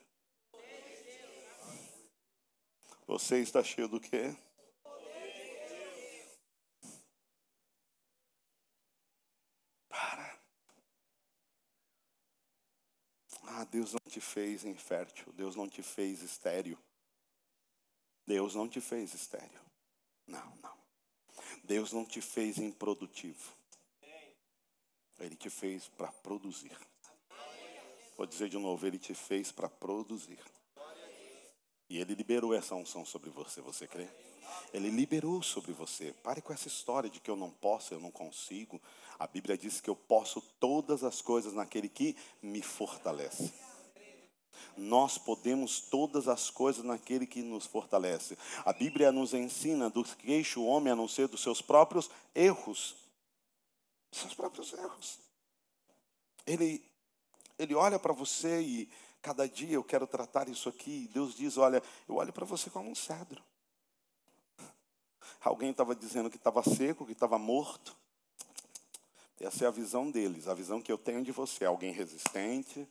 Você 3.08 3.40
está 3.40 3.64
cheio 3.64 3.88
do 3.88 4.02
quê? 4.02 4.36
Para. 9.88 10.40
Ah, 13.44 13.64
Deus 13.64 13.94
não 13.94 14.02
te 14.10 14.20
fez 14.20 14.66
infértil. 14.66 15.32
Deus 15.32 15.56
não 15.56 15.70
te 15.70 15.82
fez 15.82 16.22
estéreo. 16.22 16.78
Deus 18.26 18.54
não 18.54 18.68
te 18.68 18.82
fez 18.82 19.14
estéreo. 19.14 19.62
Não, 20.28 20.56
não. 20.58 20.78
Deus 21.64 21.94
não 21.94 22.04
te 22.04 22.20
fez 22.20 22.58
improdutivo. 22.58 23.56
Ele 25.18 25.36
te 25.38 25.50
fez 25.50 25.88
para 25.88 26.12
produzir. 26.12 26.78
Vou 28.18 28.26
dizer 28.26 28.50
de 28.50 28.58
novo, 28.58 28.86
ele 28.86 29.00
te 29.00 29.14
fez 29.14 29.50
para 29.50 29.70
produzir. 29.70 30.44
E 31.90 32.00
ele 32.00 32.16
liberou 32.16 32.54
essa 32.54 32.76
unção 32.76 33.06
sobre 33.06 33.30
você, 33.30 33.62
você 33.62 33.88
crê? 33.88 34.08
Ele 34.74 34.90
liberou 34.90 35.42
sobre 35.42 35.72
você. 35.72 36.14
Pare 36.24 36.42
com 36.42 36.52
essa 36.52 36.68
história 36.68 37.10
de 37.10 37.20
que 37.20 37.30
eu 37.30 37.36
não 37.36 37.50
posso, 37.50 37.94
eu 37.94 38.00
não 38.00 38.12
consigo. 38.12 38.82
A 39.18 39.26
Bíblia 39.26 39.58
diz 39.58 39.80
que 39.80 39.90
eu 39.90 39.96
posso 39.96 40.42
todas 40.60 41.04
as 41.04 41.22
coisas 41.22 41.54
naquele 41.54 41.88
que 41.88 42.16
me 42.42 42.62
fortalece. 42.62 43.54
Nós 44.76 45.18
podemos 45.18 45.80
todas 45.80 46.28
as 46.28 46.50
coisas 46.50 46.84
naquele 46.84 47.26
que 47.26 47.42
nos 47.42 47.66
fortalece. 47.66 48.38
A 48.66 48.74
Bíblia 48.74 49.12
nos 49.12 49.34
ensina 49.34 49.90
do 49.90 50.04
que 50.04 50.16
queixa 50.18 50.60
o 50.60 50.66
homem 50.66 50.94
a 50.94 50.96
não 50.96 51.08
ser 51.08 51.28
dos 51.28 51.42
seus 51.42 51.62
próprios 51.62 52.10
erros. 52.36 52.96
Seus 54.12 54.34
próprios 54.34 54.74
erros. 54.74 55.20
Ele, 56.46 56.84
ele 57.58 57.74
olha 57.74 57.98
para 57.98 58.14
você 58.14 58.62
e 58.62 58.90
cada 59.22 59.48
dia 59.48 59.76
eu 59.76 59.84
quero 59.84 60.08
tratar 60.08 60.48
isso 60.48 60.70
aqui. 60.70 61.10
Deus 61.14 61.36
diz: 61.36 61.58
Olha, 61.58 61.82
eu 62.08 62.16
olho 62.16 62.34
para 62.34 62.46
você 62.46 62.70
como 62.70 62.90
um 62.90 62.96
cedro. 62.96 63.44
Alguém 65.42 65.72
estava 65.72 65.96
dizendo 65.96 66.30
que 66.30 66.38
estava 66.38 66.64
seco, 66.64 67.06
que 67.06 67.12
estava 67.12 67.38
morto. 67.38 67.96
Essa 69.40 69.66
é 69.66 69.68
a 69.68 69.72
visão 69.72 70.10
deles. 70.10 70.48
A 70.48 70.54
visão 70.54 70.82
que 70.82 70.92
eu 70.92 70.98
tenho 70.98 71.24
de 71.24 71.32
você 71.32 71.64
alguém 71.64 71.92
resistente, 71.92 72.88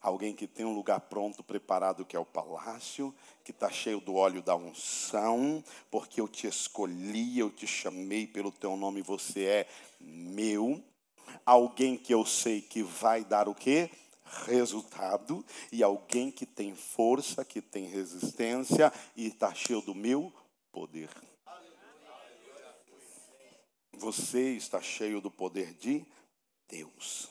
alguém 0.00 0.34
que 0.34 0.46
tem 0.46 0.66
um 0.66 0.74
lugar 0.74 1.00
pronto, 1.00 1.44
preparado, 1.44 2.04
que 2.04 2.16
é 2.16 2.18
o 2.18 2.24
palácio, 2.24 3.14
que 3.44 3.52
está 3.52 3.70
cheio 3.70 4.00
do 4.00 4.14
óleo 4.16 4.42
da 4.42 4.56
unção, 4.56 5.62
porque 5.90 6.20
eu 6.20 6.26
te 6.26 6.46
escolhi, 6.46 7.38
eu 7.38 7.50
te 7.50 7.66
chamei 7.66 8.26
pelo 8.26 8.50
teu 8.50 8.76
nome, 8.76 9.02
você 9.02 9.44
é 9.44 9.68
meu. 10.00 10.82
Alguém 11.46 11.96
que 11.96 12.12
eu 12.12 12.26
sei 12.26 12.60
que 12.60 12.82
vai 12.82 13.24
dar 13.24 13.48
o 13.48 13.54
quê? 13.54 13.88
Resultado. 14.46 15.44
E 15.72 15.82
alguém 15.82 16.30
que 16.30 16.46
tem 16.46 16.74
força, 16.74 17.44
que 17.44 17.60
tem 17.60 17.86
resistência 17.86 18.92
e 19.16 19.26
está 19.26 19.54
cheio 19.54 19.80
do 19.80 19.94
meu 19.94 20.32
poder. 20.72 21.10
Você 23.92 24.52
está 24.52 24.80
cheio 24.80 25.20
do 25.20 25.30
poder 25.30 25.74
de 25.74 26.06
Deus. 26.68 27.28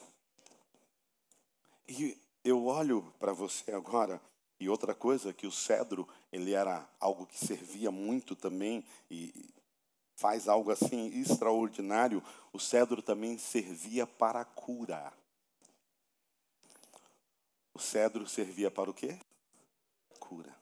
E 1.87 2.15
eu 2.43 2.67
olho 2.67 3.13
para 3.17 3.33
você 3.33 3.71
agora 3.71 4.21
e 4.59 4.67
outra 4.67 4.93
coisa 4.93 5.33
que 5.33 5.47
o 5.47 5.51
cedro 5.51 6.07
ele 6.31 6.53
era 6.53 6.87
algo 6.99 7.25
que 7.25 7.37
servia 7.37 7.89
muito 7.89 8.35
também 8.35 8.85
e 9.09 9.33
faz 10.15 10.49
algo 10.49 10.69
assim 10.69 11.07
extraordinário. 11.19 12.21
O 12.51 12.59
cedro 12.59 13.01
também 13.01 13.37
servia 13.37 14.05
para 14.05 14.43
curar. 14.43 15.17
O 17.79 17.81
cedro 17.81 18.27
servia 18.27 18.69
para 18.69 18.89
o 18.89 18.93
quê? 18.93 19.17
Cura. 20.19 20.53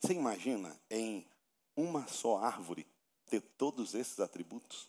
Você 0.00 0.12
imagina 0.12 0.76
em 0.90 1.24
uma 1.76 2.08
só 2.08 2.38
árvore 2.38 2.84
ter 3.26 3.40
todos 3.40 3.94
esses 3.94 4.18
atributos? 4.18 4.88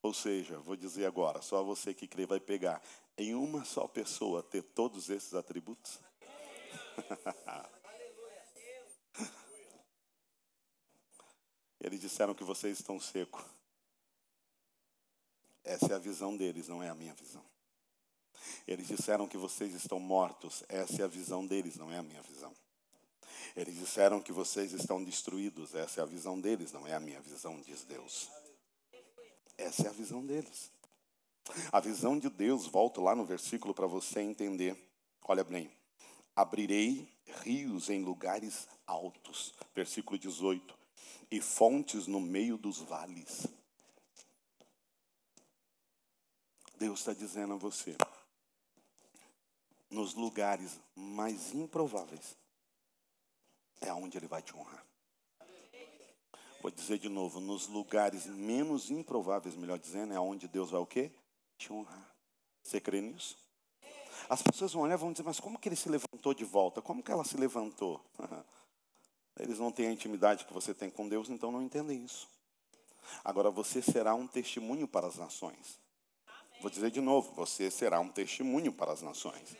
Ou 0.00 0.14
seja, 0.14 0.58
vou 0.60 0.74
dizer 0.74 1.04
agora, 1.04 1.42
só 1.42 1.62
você 1.62 1.92
que 1.92 2.08
crê 2.08 2.24
vai 2.24 2.40
pegar. 2.40 2.82
Em 3.18 3.34
uma 3.34 3.62
só 3.66 3.86
pessoa 3.86 4.42
ter 4.42 4.62
todos 4.62 5.10
esses 5.10 5.34
atributos? 5.34 6.00
Eles 11.78 12.00
disseram 12.00 12.34
que 12.34 12.42
vocês 12.42 12.78
estão 12.78 12.98
secos. 12.98 13.44
Essa 15.62 15.92
é 15.92 15.94
a 15.94 15.98
visão 15.98 16.34
deles, 16.34 16.68
não 16.68 16.82
é 16.82 16.88
a 16.88 16.94
minha 16.94 17.12
visão. 17.12 17.44
Eles 18.66 18.88
disseram 18.88 19.28
que 19.28 19.36
vocês 19.36 19.74
estão 19.74 20.00
mortos. 20.00 20.64
Essa 20.68 21.02
é 21.02 21.04
a 21.04 21.08
visão 21.08 21.46
deles, 21.46 21.76
não 21.76 21.92
é 21.92 21.98
a 21.98 22.02
minha 22.02 22.22
visão. 22.22 22.52
Eles 23.54 23.76
disseram 23.78 24.20
que 24.20 24.32
vocês 24.32 24.72
estão 24.72 25.02
destruídos. 25.02 25.74
Essa 25.74 26.00
é 26.00 26.02
a 26.02 26.06
visão 26.06 26.40
deles, 26.40 26.72
não 26.72 26.86
é 26.86 26.94
a 26.94 27.00
minha 27.00 27.20
visão, 27.20 27.60
diz 27.60 27.84
Deus. 27.84 28.28
Essa 29.56 29.86
é 29.86 29.88
a 29.88 29.92
visão 29.92 30.24
deles. 30.24 30.70
A 31.72 31.80
visão 31.80 32.18
de 32.18 32.28
Deus, 32.28 32.66
volto 32.66 33.00
lá 33.00 33.14
no 33.14 33.24
versículo 33.24 33.72
para 33.72 33.86
você 33.86 34.20
entender. 34.20 34.76
Olha 35.22 35.44
bem. 35.44 35.70
Abrirei 36.34 37.08
rios 37.42 37.88
em 37.88 38.02
lugares 38.02 38.68
altos. 38.86 39.54
Versículo 39.74 40.18
18. 40.18 40.76
E 41.30 41.40
fontes 41.40 42.06
no 42.06 42.20
meio 42.20 42.58
dos 42.58 42.78
vales. 42.78 43.46
Deus 46.78 46.98
está 46.98 47.14
dizendo 47.14 47.54
a 47.54 47.56
você, 47.56 47.96
nos 49.90 50.14
lugares 50.14 50.80
mais 50.94 51.54
improváveis, 51.54 52.36
é 53.80 53.92
onde 53.92 54.18
Ele 54.18 54.26
vai 54.26 54.42
te 54.42 54.54
honrar. 54.56 54.84
Vou 56.60 56.70
dizer 56.70 56.98
de 56.98 57.08
novo, 57.08 57.38
nos 57.38 57.68
lugares 57.68 58.26
menos 58.26 58.90
improváveis, 58.90 59.54
melhor 59.54 59.78
dizendo, 59.78 60.12
é 60.12 60.18
onde 60.18 60.48
Deus 60.48 60.70
vai 60.70 60.80
o 60.80 60.86
quê? 60.86 61.12
Te 61.58 61.72
honrar. 61.72 62.10
Você 62.62 62.80
crê 62.80 63.00
nisso? 63.00 63.38
As 64.28 64.42
pessoas 64.42 64.72
vão 64.72 64.82
olhar 64.82 64.94
e 64.94 64.98
vão 64.98 65.12
dizer, 65.12 65.22
mas 65.22 65.38
como 65.38 65.58
que 65.58 65.68
ele 65.68 65.76
se 65.76 65.88
levantou 65.88 66.34
de 66.34 66.44
volta? 66.44 66.82
Como 66.82 67.02
que 67.02 67.12
ela 67.12 67.24
se 67.24 67.36
levantou? 67.36 68.04
Eles 69.38 69.58
não 69.58 69.70
têm 69.70 69.88
a 69.88 69.92
intimidade 69.92 70.46
que 70.46 70.52
você 70.52 70.72
tem 70.72 70.88
com 70.88 71.06
Deus, 71.06 71.28
então 71.28 71.52
não 71.52 71.62
entendem 71.62 72.02
isso. 72.02 72.26
Agora 73.22 73.50
você 73.50 73.82
será 73.82 74.14
um 74.14 74.26
testemunho 74.26 74.88
para 74.88 75.06
as 75.06 75.16
nações. 75.16 75.78
Vou 76.60 76.70
dizer 76.70 76.90
de 76.90 77.02
novo, 77.02 77.34
você 77.34 77.70
será 77.70 78.00
um 78.00 78.08
testemunho 78.08 78.72
para 78.72 78.92
as 78.92 79.02
nações. 79.02 79.54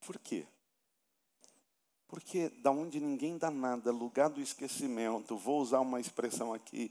Por 0.00 0.18
quê? 0.18 0.46
Porque 2.08 2.48
da 2.48 2.70
onde 2.70 2.98
ninguém 2.98 3.38
dá 3.38 3.50
nada, 3.50 3.92
lugar 3.92 4.28
do 4.28 4.40
esquecimento, 4.40 5.36
vou 5.36 5.60
usar 5.60 5.80
uma 5.80 6.00
expressão 6.00 6.52
aqui. 6.52 6.90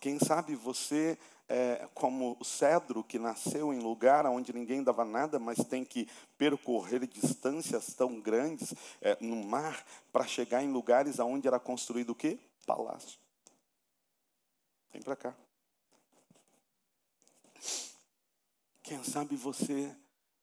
Quem 0.00 0.18
sabe 0.18 0.54
você 0.54 1.18
é 1.48 1.88
como 1.92 2.36
o 2.38 2.44
cedro 2.44 3.02
que 3.02 3.18
nasceu 3.18 3.74
em 3.74 3.80
lugar 3.80 4.24
onde 4.26 4.52
ninguém 4.52 4.82
dava 4.82 5.04
nada, 5.04 5.38
mas 5.38 5.58
tem 5.58 5.84
que 5.84 6.08
percorrer 6.38 7.06
distâncias 7.06 7.92
tão 7.92 8.20
grandes 8.20 8.72
é, 9.00 9.18
no 9.20 9.44
mar 9.44 9.84
para 10.12 10.26
chegar 10.26 10.62
em 10.62 10.72
lugares 10.72 11.18
aonde 11.18 11.48
era 11.48 11.58
construído 11.58 12.10
o 12.10 12.14
quê? 12.14 12.38
Palácio. 12.64 13.18
Vem 14.92 15.02
para 15.02 15.16
cá. 15.16 15.34
Quem 18.82 19.02
sabe 19.02 19.36
você 19.36 19.94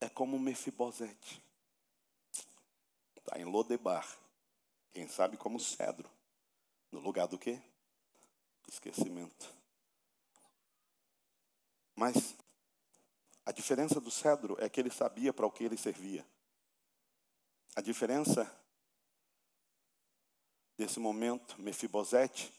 é 0.02 0.10
como 0.10 0.38
Mefibosete. 0.38 1.41
Está 3.30 3.39
em 3.39 3.46
Lodebar. 3.46 4.08
Quem 4.92 5.08
sabe 5.08 5.38
como 5.38 5.60
cedro. 5.60 6.10
No 6.92 7.00
lugar 7.00 7.28
do 7.28 7.38
quê? 7.38 7.62
Esquecimento. 8.68 9.54
Mas 11.96 12.36
a 13.46 13.52
diferença 13.52 14.02
do 14.02 14.10
cedro 14.10 14.58
é 14.60 14.68
que 14.68 14.80
ele 14.80 14.89
sabia 14.89 15.32
para 15.32 15.46
o 15.46 15.52
que 15.52 15.63
ele 15.63 15.78
servia. 15.78 16.26
A 17.76 17.82
diferença 17.82 18.52
desse 20.76 21.00
momento, 21.00 21.62
Mefibosete, 21.62 22.52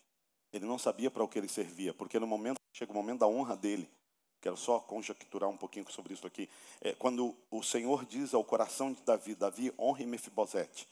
ele 0.53 0.67
não 0.67 0.79
sabia 0.79 1.11
para 1.11 1.25
o 1.25 1.29
que 1.29 1.41
ele 1.41 1.49
servia, 1.49 1.93
porque 1.93 2.21
no 2.21 2.29
momento 2.29 2.61
chega 2.73 2.93
o 2.93 2.95
momento 2.95 3.19
da 3.19 3.27
honra 3.27 3.57
dele. 3.57 3.91
Quero 4.41 4.57
só 4.57 4.81
conjecturar 4.81 5.51
um 5.51 5.57
pouquinho 5.57 5.91
sobre 5.91 6.15
isso 6.15 6.27
aqui. 6.27 6.49
É, 6.81 6.95
quando 6.95 7.37
o 7.51 7.63
Senhor 7.63 8.07
diz 8.07 8.33
ao 8.33 8.43
coração 8.43 8.93
de 8.93 9.03
Davi, 9.03 9.35
Davi, 9.35 9.75
honre 9.79 10.07
Mefibosete. 10.07 10.89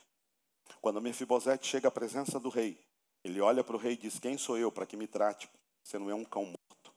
Quando 0.80 1.00
Mefibosete 1.00 1.66
chega 1.66 1.88
à 1.88 1.90
presença 1.90 2.38
do 2.38 2.50
rei, 2.50 2.78
ele 3.24 3.40
olha 3.40 3.64
para 3.64 3.74
o 3.74 3.78
rei 3.78 3.94
e 3.94 3.96
diz, 3.96 4.18
quem 4.18 4.36
sou 4.36 4.58
eu 4.58 4.70
para 4.70 4.86
que 4.86 4.96
me 4.96 5.06
trate? 5.06 5.50
Você 5.82 5.98
não 5.98 6.10
é 6.10 6.14
um 6.14 6.24
cão 6.24 6.44
morto. 6.44 6.94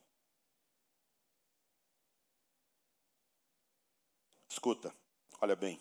Escuta, 4.48 4.94
olha 5.40 5.56
bem. 5.56 5.80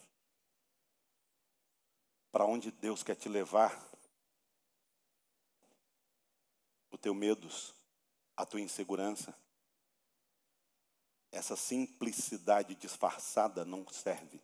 Para 2.31 2.45
onde 2.45 2.71
Deus 2.71 3.03
quer 3.03 3.15
te 3.15 3.27
levar, 3.27 3.77
o 6.89 6.97
teu 6.97 7.13
medos, 7.13 7.75
a 8.37 8.45
tua 8.45 8.61
insegurança, 8.61 9.35
essa 11.31 11.55
simplicidade 11.55 12.75
disfarçada 12.75 13.63
não 13.63 13.87
serve. 13.87 14.41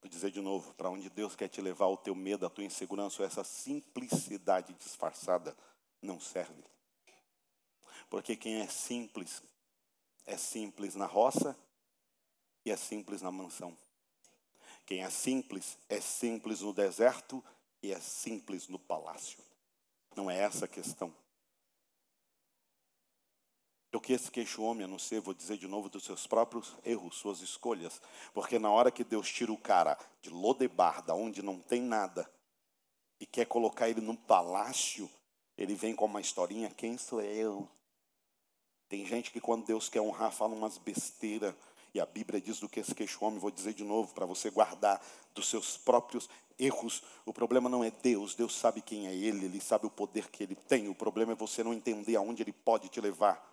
Vou 0.00 0.10
dizer 0.10 0.32
de 0.32 0.40
novo, 0.40 0.74
para 0.74 0.90
onde 0.90 1.08
Deus 1.08 1.36
quer 1.36 1.48
te 1.48 1.60
levar, 1.60 1.86
o 1.86 1.96
teu 1.96 2.14
medo, 2.14 2.44
a 2.44 2.50
tua 2.50 2.64
insegurança, 2.64 3.22
essa 3.22 3.44
simplicidade 3.44 4.74
disfarçada 4.74 5.56
não 6.02 6.18
serve. 6.18 6.64
Porque 8.10 8.34
quem 8.34 8.60
é 8.60 8.66
simples, 8.66 9.40
é 10.26 10.36
simples 10.36 10.96
na 10.96 11.06
roça 11.06 11.56
e 12.64 12.72
é 12.72 12.76
simples 12.76 13.22
na 13.22 13.30
mansão. 13.30 13.78
Quem 14.84 15.04
é 15.04 15.10
simples, 15.10 15.78
é 15.88 16.00
simples 16.00 16.62
no 16.62 16.72
deserto 16.72 17.42
e 17.80 17.92
é 17.92 18.00
simples 18.00 18.66
no 18.66 18.80
palácio. 18.80 19.38
Não 20.16 20.28
é 20.28 20.36
essa 20.38 20.64
a 20.64 20.68
questão. 20.68 21.14
Eu 23.92 24.00
que 24.00 24.14
esse 24.14 24.30
queixo 24.30 24.62
homem, 24.62 24.84
a 24.84 24.88
não 24.88 24.98
ser, 24.98 25.20
vou 25.20 25.34
dizer 25.34 25.58
de 25.58 25.68
novo, 25.68 25.90
dos 25.90 26.04
seus 26.04 26.26
próprios 26.26 26.74
erros, 26.82 27.14
suas 27.14 27.42
escolhas. 27.42 28.00
Porque 28.32 28.58
na 28.58 28.70
hora 28.70 28.90
que 28.90 29.04
Deus 29.04 29.30
tira 29.30 29.52
o 29.52 29.58
cara 29.58 29.98
de 30.22 30.30
Lodebar, 30.30 31.02
da 31.02 31.14
onde 31.14 31.42
não 31.42 31.58
tem 31.58 31.82
nada, 31.82 32.28
e 33.20 33.26
quer 33.26 33.44
colocar 33.44 33.90
ele 33.90 34.00
num 34.00 34.16
palácio, 34.16 35.10
ele 35.58 35.74
vem 35.74 35.94
com 35.94 36.06
uma 36.06 36.22
historinha, 36.22 36.70
quem 36.70 36.96
sou 36.96 37.20
eu? 37.20 37.68
Tem 38.88 39.04
gente 39.06 39.30
que 39.30 39.40
quando 39.40 39.66
Deus 39.66 39.90
quer 39.90 40.00
honrar, 40.00 40.32
fala 40.32 40.54
umas 40.54 40.78
besteiras. 40.78 41.54
E 41.94 42.00
a 42.00 42.06
Bíblia 42.06 42.40
diz 42.40 42.58
do 42.58 42.70
que 42.70 42.80
esse 42.80 42.94
queixo 42.94 43.22
homem, 43.22 43.38
vou 43.38 43.50
dizer 43.50 43.74
de 43.74 43.84
novo, 43.84 44.14
para 44.14 44.24
você 44.24 44.48
guardar 44.48 45.04
dos 45.34 45.48
seus 45.48 45.76
próprios 45.76 46.30
erros. 46.58 47.02
O 47.26 47.32
problema 47.32 47.68
não 47.68 47.84
é 47.84 47.90
Deus, 47.90 48.34
Deus 48.34 48.56
sabe 48.56 48.80
quem 48.80 49.06
é 49.06 49.14
Ele, 49.14 49.44
Ele 49.44 49.60
sabe 49.60 49.86
o 49.86 49.90
poder 49.90 50.30
que 50.30 50.42
Ele 50.42 50.54
tem. 50.54 50.88
O 50.88 50.94
problema 50.94 51.32
é 51.32 51.34
você 51.34 51.62
não 51.62 51.74
entender 51.74 52.16
aonde 52.16 52.42
Ele 52.42 52.52
pode 52.52 52.88
te 52.88 52.98
levar. 52.98 53.51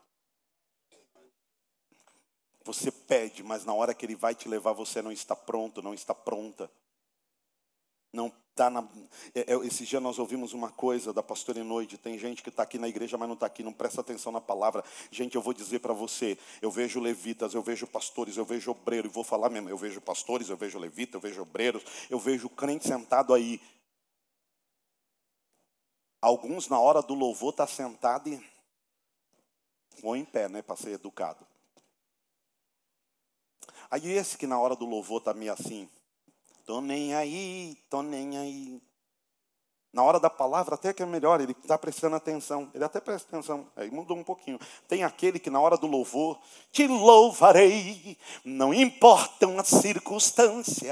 Você 2.65 2.91
pede, 2.91 3.43
mas 3.43 3.65
na 3.65 3.73
hora 3.73 3.93
que 3.93 4.05
Ele 4.05 4.15
vai 4.15 4.35
te 4.35 4.47
levar, 4.47 4.73
você 4.73 5.01
não 5.01 5.11
está 5.11 5.35
pronto, 5.35 5.81
não 5.81 5.93
está 5.93 6.13
pronta. 6.13 6.69
Não 8.11 8.27
está 8.49 8.69
na. 8.69 8.87
É, 9.35 9.53
é, 9.53 9.55
esse 9.65 9.85
dia 9.85 9.99
nós 9.99 10.19
ouvimos 10.19 10.53
uma 10.53 10.69
coisa 10.71 11.13
da 11.13 11.21
pastora 11.21 11.63
Noite. 11.63 11.97
Tem 11.97 12.17
gente 12.17 12.41
que 12.41 12.49
está 12.49 12.63
aqui 12.63 12.77
na 12.79 12.87
igreja, 12.87 13.17
mas 13.17 13.27
não 13.27 13.35
está 13.35 13.45
aqui, 13.45 13.63
não 13.63 13.71
presta 13.71 14.01
atenção 14.01 14.31
na 14.31 14.41
palavra. 14.41 14.83
Gente, 15.11 15.35
eu 15.35 15.41
vou 15.41 15.53
dizer 15.53 15.79
para 15.79 15.93
você: 15.93 16.37
eu 16.61 16.71
vejo 16.71 16.99
levitas, 16.99 17.53
eu 17.53 17.61
vejo 17.61 17.87
pastores, 17.87 18.35
eu 18.35 18.43
vejo 18.43 18.71
obreiro, 18.71 19.07
e 19.07 19.11
vou 19.11 19.23
falar 19.23 19.49
mesmo: 19.49 19.69
eu 19.69 19.77
vejo 19.77 20.01
pastores, 20.01 20.49
eu 20.49 20.57
vejo 20.57 20.79
levitas, 20.79 21.13
eu 21.13 21.21
vejo 21.21 21.41
obreiros, 21.41 21.83
eu 22.09 22.19
vejo 22.19 22.49
crente 22.49 22.87
sentado 22.87 23.33
aí. 23.33 23.61
Alguns, 26.21 26.67
na 26.67 26.79
hora 26.79 27.01
do 27.01 27.13
louvor, 27.13 27.51
está 27.51 27.67
sentado 27.67 28.27
e. 28.27 28.43
ou 30.03 30.15
em 30.15 30.25
pé, 30.25 30.49
né, 30.49 30.61
para 30.61 30.75
ser 30.75 30.91
educado. 30.91 31.48
Aí 33.91 34.11
esse 34.11 34.37
que 34.37 34.45
na 34.45 34.59
hora 34.59 34.75
do 34.75 34.85
louvor 34.85 35.19
está 35.19 35.33
meio 35.33 35.53
assim. 35.53 35.89
Tô 36.65 36.81
nem 36.81 37.15
aí, 37.15 37.75
tô 37.89 38.03
nem 38.03 38.37
aí. 38.37 38.81
Na 39.91 40.03
hora 40.03 40.19
da 40.19 40.29
palavra 40.29 40.75
até 40.75 40.93
que 40.93 41.01
é 41.01 41.05
melhor, 41.05 41.41
ele 41.41 41.53
está 41.53 41.75
prestando 41.75 42.15
atenção. 42.15 42.69
Ele 42.75 42.83
até 42.83 42.99
presta 42.99 43.27
atenção. 43.27 43.67
Aí 43.75 43.89
mudou 43.89 44.15
um 44.15 44.23
pouquinho. 44.23 44.59
Tem 44.87 45.03
aquele 45.03 45.39
que 45.39 45.49
na 45.49 45.59
hora 45.59 45.77
do 45.77 45.87
louvor, 45.87 46.39
te 46.71 46.85
louvarei, 46.85 48.15
não 48.45 48.71
importam 48.71 49.57
as 49.57 49.67
circunstâncias. 49.67 50.91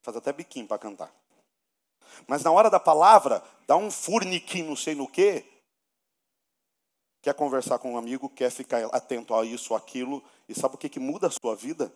Faz 0.00 0.16
até 0.16 0.32
biquinho 0.32 0.66
para 0.66 0.78
cantar. 0.78 1.12
Mas 2.26 2.42
na 2.42 2.50
hora 2.50 2.70
da 2.70 2.80
palavra, 2.80 3.42
dá 3.66 3.76
um 3.76 3.90
furniquinho, 3.90 4.68
não 4.68 4.76
sei 4.76 4.94
no 4.94 5.06
quê. 5.06 5.44
Quer 7.22 7.34
conversar 7.34 7.78
com 7.78 7.92
um 7.92 7.96
amigo, 7.96 8.28
quer 8.28 8.50
ficar 8.50 8.84
atento 8.86 9.32
a 9.32 9.44
isso, 9.44 9.76
aquilo. 9.76 10.20
E 10.48 10.54
sabe 10.54 10.74
o 10.74 10.78
que, 10.78 10.88
que 10.88 10.98
muda 10.98 11.28
a 11.28 11.30
sua 11.30 11.54
vida? 11.54 11.94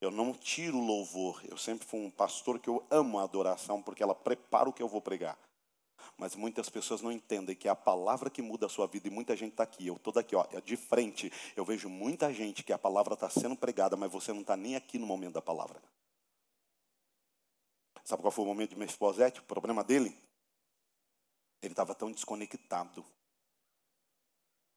Eu 0.00 0.10
não 0.10 0.32
tiro 0.32 0.78
louvor. 0.80 1.40
Eu 1.48 1.56
sempre 1.56 1.86
fui 1.86 2.00
um 2.00 2.10
pastor 2.10 2.58
que 2.58 2.68
eu 2.68 2.84
amo 2.90 3.20
a 3.20 3.22
adoração, 3.22 3.80
porque 3.80 4.02
ela 4.02 4.16
prepara 4.16 4.68
o 4.68 4.72
que 4.72 4.82
eu 4.82 4.88
vou 4.88 5.00
pregar. 5.00 5.38
Mas 6.18 6.34
muitas 6.34 6.68
pessoas 6.68 7.00
não 7.00 7.12
entendem 7.12 7.54
que 7.54 7.68
é 7.68 7.70
a 7.70 7.76
palavra 7.76 8.28
que 8.28 8.42
muda 8.42 8.66
a 8.66 8.68
sua 8.68 8.88
vida, 8.88 9.06
e 9.06 9.12
muita 9.12 9.36
gente 9.36 9.52
está 9.52 9.62
aqui. 9.62 9.86
Eu 9.86 9.94
estou 9.94 10.12
daqui, 10.12 10.34
ó, 10.34 10.44
de 10.64 10.76
frente. 10.76 11.32
Eu 11.54 11.64
vejo 11.64 11.88
muita 11.88 12.32
gente 12.32 12.64
que 12.64 12.72
a 12.72 12.78
palavra 12.78 13.14
está 13.14 13.30
sendo 13.30 13.54
pregada, 13.54 13.96
mas 13.96 14.10
você 14.10 14.32
não 14.32 14.40
está 14.40 14.56
nem 14.56 14.74
aqui 14.74 14.98
no 14.98 15.06
momento 15.06 15.34
da 15.34 15.42
palavra. 15.42 15.80
Sabe 18.02 18.22
qual 18.22 18.32
foi 18.32 18.44
o 18.44 18.48
momento 18.48 18.70
de 18.70 18.76
Mefibosete? 18.76 19.38
O 19.38 19.44
problema 19.44 19.84
dele? 19.84 20.18
Ele 21.62 21.72
estava 21.72 21.94
tão 21.94 22.10
desconectado 22.10 23.04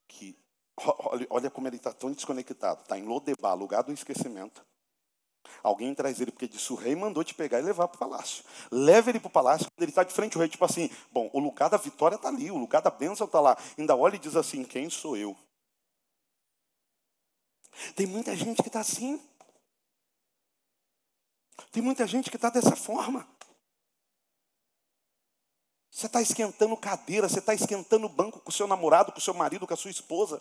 que 0.08 0.38
olha, 0.78 1.28
olha 1.30 1.50
como 1.50 1.68
ele 1.68 1.78
está 1.78 1.92
tão 1.92 2.12
desconectado. 2.12 2.82
Está 2.82 2.98
em 2.98 3.04
Lodebar, 3.04 3.56
lugar 3.56 3.84
do 3.84 3.92
esquecimento. 3.92 4.66
Alguém 5.64 5.94
traz 5.96 6.20
ele 6.20 6.32
porque 6.32 6.48
disse: 6.48 6.72
o 6.72 6.76
rei 6.76 6.96
mandou 6.96 7.24
te 7.24 7.34
pegar 7.34 7.60
e 7.60 7.64
levar 7.64 7.88
para 7.88 7.96
o 7.96 8.00
palácio. 8.00 8.44
Leva 8.72 9.10
ele 9.10 9.20
para 9.20 9.28
o 9.28 9.32
palácio, 9.32 9.66
quando 9.66 9.84
ele 9.84 9.92
está 9.92 10.04
de 10.04 10.14
frente 10.14 10.36
ao 10.36 10.42
rei, 10.42 10.50
tipo 10.50 10.66
assim: 10.66 10.90
bom, 11.12 11.30
o 11.34 11.40
lugar 11.40 11.70
da 11.70 11.78
vitória 11.78 12.16
está 12.16 12.28
ali, 12.28 12.52
o 12.52 12.58
lugar 12.58 12.82
da 12.82 12.90
bênção 12.90 13.26
está 13.26 13.40
lá. 13.40 13.58
Ainda 13.78 13.96
olha 13.96 14.16
e 14.16 14.20
diz 14.20 14.36
assim: 14.36 14.64
quem 14.64 14.90
sou 14.90 15.16
eu? 15.18 15.36
Tem 17.96 18.06
muita 18.06 18.36
gente 18.36 18.62
que 18.62 18.70
está 18.70 18.80
assim. 18.80 19.22
Tem 21.72 21.82
muita 21.82 22.06
gente 22.08 22.30
que 22.30 22.36
está 22.36 22.50
dessa 22.50 22.76
forma. 22.76 23.28
Você 25.98 26.06
está 26.06 26.22
esquentando 26.22 26.78
cadeira, 26.78 27.28
você 27.28 27.40
está 27.40 27.56
esquentando 27.56 28.08
banco 28.08 28.40
com 28.40 28.52
o 28.52 28.54
seu 28.54 28.68
namorado, 28.68 29.12
com 29.12 29.18
o 29.18 29.22
seu 29.22 29.34
marido, 29.34 29.66
com 29.66 29.74
a 29.74 29.78
sua 29.78 29.90
esposa. 29.90 30.40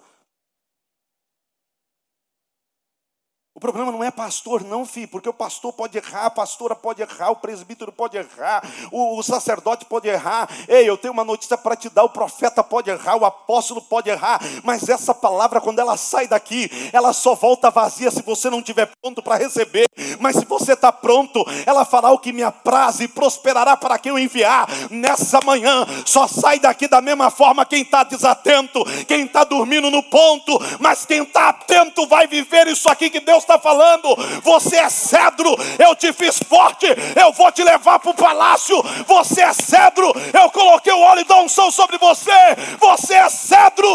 O 3.56 3.58
problema 3.58 3.90
não 3.90 4.04
é 4.04 4.10
pastor, 4.10 4.62
não, 4.62 4.84
filho, 4.84 5.08
porque 5.08 5.30
o 5.30 5.32
pastor 5.32 5.72
pode 5.72 5.96
errar, 5.96 6.26
a 6.26 6.30
pastora 6.30 6.74
pode 6.74 7.00
errar, 7.00 7.30
o 7.30 7.36
presbítero 7.36 7.90
pode 7.90 8.14
errar, 8.14 8.62
o, 8.92 9.18
o 9.18 9.22
sacerdote 9.22 9.86
pode 9.86 10.06
errar. 10.06 10.46
Ei, 10.68 10.86
eu 10.86 10.98
tenho 10.98 11.14
uma 11.14 11.24
notícia 11.24 11.56
para 11.56 11.74
te 11.74 11.88
dar: 11.88 12.04
o 12.04 12.10
profeta 12.10 12.62
pode 12.62 12.90
errar, 12.90 13.16
o 13.16 13.24
apóstolo 13.24 13.80
pode 13.80 14.10
errar, 14.10 14.42
mas 14.62 14.86
essa 14.90 15.14
palavra, 15.14 15.58
quando 15.58 15.78
ela 15.78 15.96
sai 15.96 16.28
daqui, 16.28 16.70
ela 16.92 17.14
só 17.14 17.34
volta 17.34 17.70
vazia 17.70 18.10
se 18.10 18.20
você 18.20 18.50
não 18.50 18.58
estiver 18.58 18.90
pronto 19.00 19.22
para 19.22 19.36
receber. 19.36 19.86
Mas 20.20 20.36
se 20.36 20.44
você 20.44 20.74
está 20.74 20.92
pronto, 20.92 21.42
ela 21.64 21.86
fará 21.86 22.10
o 22.10 22.18
que 22.18 22.34
me 22.34 22.42
apraz 22.42 23.00
e 23.00 23.08
prosperará 23.08 23.74
para 23.74 23.98
quem 23.98 24.10
eu 24.10 24.18
enviar. 24.18 24.68
Nessa 24.90 25.40
manhã, 25.40 25.86
só 26.04 26.28
sai 26.28 26.58
daqui 26.58 26.86
da 26.88 27.00
mesma 27.00 27.30
forma 27.30 27.64
quem 27.64 27.80
está 27.80 28.04
desatento, 28.04 28.84
quem 29.06 29.24
está 29.24 29.44
dormindo 29.44 29.90
no 29.90 30.02
ponto, 30.02 30.58
mas 30.78 31.06
quem 31.06 31.22
está 31.22 31.48
atento 31.48 32.06
vai 32.06 32.26
viver 32.26 32.66
isso 32.66 32.86
aqui 32.90 33.08
que 33.08 33.20
Deus 33.20 33.45
está 33.46 33.58
falando. 33.58 34.14
Você 34.42 34.76
é 34.76 34.88
cedro, 34.88 35.54
eu 35.78 35.94
te 35.94 36.12
fiz 36.12 36.38
forte, 36.38 36.86
eu 37.18 37.32
vou 37.32 37.50
te 37.52 37.62
levar 37.62 37.98
para 37.98 38.10
o 38.10 38.14
palácio. 38.14 38.82
Você 39.06 39.42
é 39.42 39.52
cedro, 39.52 40.12
eu 40.34 40.50
coloquei 40.50 40.92
o 40.92 41.00
óleo 41.00 41.24
da 41.24 41.36
unção 41.36 41.70
sobre 41.70 41.96
você. 41.98 42.30
Você 42.78 43.14
é 43.14 43.28
cedro, 43.28 43.88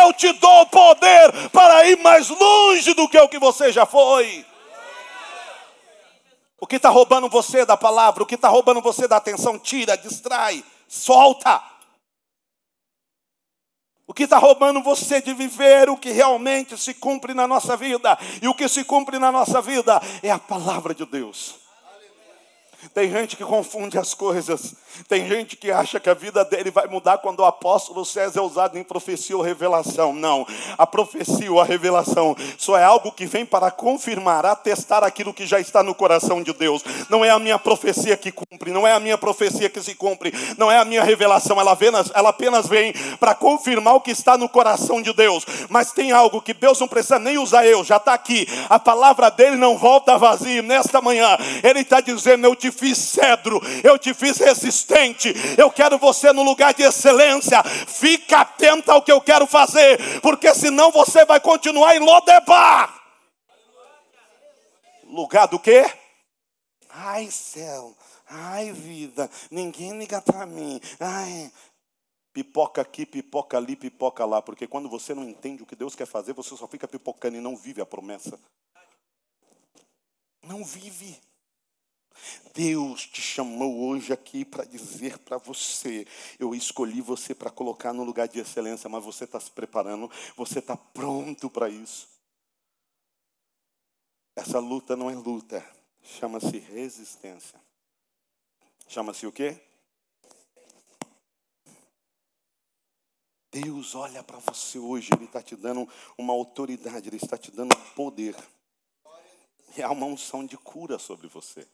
eu 0.00 0.12
te 0.12 0.32
dou 0.34 0.66
poder 0.66 1.48
para 1.50 1.86
ir 1.86 1.98
mais 1.98 2.28
longe 2.28 2.94
do 2.94 3.08
que 3.08 3.18
o 3.18 3.28
que 3.28 3.38
você 3.38 3.72
já 3.72 3.86
foi. 3.86 4.44
O 6.60 6.66
que 6.66 6.76
está 6.76 6.88
roubando 6.88 7.28
você 7.28 7.64
da 7.64 7.76
palavra, 7.76 8.22
o 8.22 8.26
que 8.26 8.34
está 8.34 8.48
roubando 8.48 8.80
você 8.80 9.06
da 9.06 9.16
atenção, 9.16 9.58
tira, 9.58 9.96
distrai, 9.96 10.62
solta. 10.88 11.62
O 14.08 14.14
que 14.14 14.22
está 14.22 14.38
roubando 14.38 14.82
você 14.82 15.20
de 15.20 15.34
viver 15.34 15.90
o 15.90 15.96
que 15.96 16.10
realmente 16.10 16.78
se 16.78 16.94
cumpre 16.94 17.34
na 17.34 17.46
nossa 17.46 17.76
vida. 17.76 18.18
E 18.40 18.48
o 18.48 18.54
que 18.54 18.66
se 18.66 18.82
cumpre 18.82 19.18
na 19.18 19.30
nossa 19.30 19.60
vida 19.60 20.00
é 20.22 20.30
a 20.30 20.38
palavra 20.38 20.94
de 20.94 21.04
Deus. 21.04 21.67
Tem 22.94 23.10
gente 23.10 23.36
que 23.36 23.44
confunde 23.44 23.98
as 23.98 24.14
coisas. 24.14 24.74
Tem 25.08 25.26
gente 25.28 25.56
que 25.56 25.70
acha 25.70 25.98
que 25.98 26.08
a 26.08 26.14
vida 26.14 26.44
dele 26.44 26.70
vai 26.70 26.86
mudar 26.86 27.18
quando 27.18 27.40
o 27.40 27.44
apóstolo 27.44 28.04
César 28.04 28.38
é 28.40 28.42
usado 28.42 28.78
em 28.78 28.84
profecia 28.84 29.36
ou 29.36 29.42
revelação. 29.42 30.12
Não. 30.12 30.46
A 30.76 30.86
profecia 30.86 31.50
ou 31.50 31.60
a 31.60 31.64
revelação 31.64 32.36
só 32.56 32.78
é 32.78 32.84
algo 32.84 33.10
que 33.10 33.26
vem 33.26 33.44
para 33.44 33.70
confirmar, 33.70 34.46
atestar 34.46 35.02
aquilo 35.02 35.34
que 35.34 35.44
já 35.44 35.58
está 35.58 35.82
no 35.82 35.94
coração 35.94 36.42
de 36.42 36.52
Deus. 36.52 36.84
Não 37.08 37.24
é 37.24 37.30
a 37.30 37.38
minha 37.38 37.58
profecia 37.58 38.16
que 38.16 38.30
cumpre, 38.30 38.70
não 38.70 38.86
é 38.86 38.92
a 38.92 39.00
minha 39.00 39.18
profecia 39.18 39.68
que 39.68 39.82
se 39.82 39.94
cumpre, 39.94 40.32
não 40.56 40.70
é 40.70 40.78
a 40.78 40.84
minha 40.84 41.02
revelação. 41.02 41.60
Ela 41.60 41.72
apenas, 41.72 42.12
ela 42.14 42.28
apenas 42.30 42.68
vem 42.68 42.92
para 43.18 43.34
confirmar 43.34 43.94
o 43.94 44.00
que 44.00 44.12
está 44.12 44.38
no 44.38 44.48
coração 44.48 45.02
de 45.02 45.12
Deus. 45.12 45.44
Mas 45.68 45.92
tem 45.92 46.12
algo 46.12 46.40
que 46.40 46.54
Deus 46.54 46.78
não 46.78 46.88
precisa 46.88 47.18
nem 47.18 47.38
usar 47.38 47.66
eu, 47.66 47.82
já 47.82 47.96
está 47.96 48.14
aqui. 48.14 48.46
A 48.68 48.78
palavra 48.78 49.30
dele 49.30 49.56
não 49.56 49.76
volta 49.76 50.16
vazia. 50.16 50.62
Nesta 50.62 51.00
manhã, 51.00 51.36
ele 51.62 51.80
está 51.80 52.00
dizendo: 52.00 52.46
Eu 52.46 52.54
te 52.54 52.67
te 52.70 52.72
fiz 52.72 52.98
cedro, 52.98 53.60
eu 53.82 53.98
te 53.98 54.12
fiz 54.14 54.38
resistente, 54.38 55.32
eu 55.56 55.70
quero 55.70 55.98
você 55.98 56.32
no 56.32 56.42
lugar 56.42 56.74
de 56.74 56.82
excelência. 56.82 57.62
Fica 57.62 58.40
atento 58.40 58.90
ao 58.90 59.02
que 59.02 59.12
eu 59.12 59.20
quero 59.20 59.46
fazer, 59.46 60.20
porque 60.20 60.54
senão 60.54 60.90
você 60.90 61.24
vai 61.24 61.40
continuar 61.40 61.96
em 61.96 62.00
Lodebar. 62.00 62.96
Lugar 65.04 65.46
do 65.46 65.58
quê? 65.58 65.84
Ai, 66.90 67.30
céu. 67.30 67.96
Ai, 68.26 68.72
vida. 68.72 69.30
Ninguém 69.50 69.98
liga 69.98 70.20
para 70.20 70.44
mim. 70.44 70.78
Ai, 71.00 71.50
pipoca 72.32 72.82
aqui, 72.82 73.06
pipoca 73.06 73.56
ali, 73.56 73.74
pipoca 73.74 74.26
lá, 74.26 74.42
porque 74.42 74.66
quando 74.66 74.88
você 74.88 75.14
não 75.14 75.26
entende 75.26 75.62
o 75.62 75.66
que 75.66 75.74
Deus 75.74 75.94
quer 75.94 76.06
fazer, 76.06 76.34
você 76.34 76.54
só 76.56 76.68
fica 76.68 76.86
pipocando 76.86 77.36
e 77.36 77.40
não 77.40 77.56
vive 77.56 77.80
a 77.80 77.86
promessa. 77.86 78.38
Não 80.42 80.62
vive. 80.62 81.18
Deus 82.58 83.06
te 83.06 83.22
chamou 83.22 83.86
hoje 83.86 84.12
aqui 84.12 84.44
para 84.44 84.64
dizer 84.64 85.16
para 85.18 85.38
você: 85.38 86.04
eu 86.40 86.56
escolhi 86.56 87.00
você 87.00 87.32
para 87.32 87.52
colocar 87.52 87.92
no 87.92 88.02
lugar 88.02 88.26
de 88.26 88.40
excelência, 88.40 88.90
mas 88.90 89.04
você 89.04 89.22
está 89.22 89.38
se 89.38 89.48
preparando, 89.48 90.10
você 90.36 90.58
está 90.58 90.76
pronto 90.76 91.48
para 91.48 91.68
isso. 91.68 92.08
Essa 94.34 94.58
luta 94.58 94.96
não 94.96 95.08
é 95.08 95.14
luta, 95.14 95.64
chama-se 96.02 96.58
resistência. 96.58 97.60
Chama-se 98.88 99.24
o 99.24 99.30
quê? 99.30 99.56
Deus 103.52 103.94
olha 103.94 104.24
para 104.24 104.38
você 104.38 104.80
hoje, 104.80 105.10
Ele 105.14 105.26
está 105.26 105.40
te 105.40 105.54
dando 105.54 105.88
uma 106.18 106.32
autoridade, 106.32 107.08
Ele 107.08 107.18
está 107.18 107.38
te 107.38 107.52
dando 107.52 107.76
poder. 107.94 108.34
E 109.76 109.80
há 109.80 109.92
uma 109.92 110.06
unção 110.06 110.44
de 110.44 110.56
cura 110.56 110.98
sobre 110.98 111.28
você. 111.28 111.64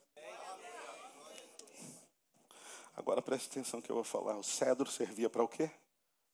Agora 2.96 3.20
preste 3.20 3.48
atenção 3.48 3.80
que 3.80 3.90
eu 3.90 3.96
vou 3.96 4.04
falar. 4.04 4.36
O 4.36 4.42
cedro 4.42 4.90
servia 4.90 5.28
para 5.28 5.42
o 5.42 5.48
quê? 5.48 5.70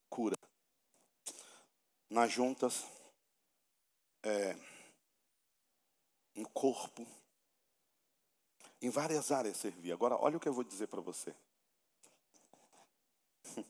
Cura. 0.09 0.37
Nas 2.09 2.31
juntas, 2.31 2.85
é, 4.23 4.55
no 6.35 6.49
corpo, 6.51 7.07
em 8.83 8.91
várias 8.91 9.31
áreas 9.31 9.57
servia. 9.57 9.95
Agora, 9.95 10.17
olha 10.17 10.37
o 10.37 10.41
que 10.41 10.49
eu 10.49 10.53
vou 10.53 10.65
dizer 10.65 10.89
para 10.89 11.01
você. 11.01 11.35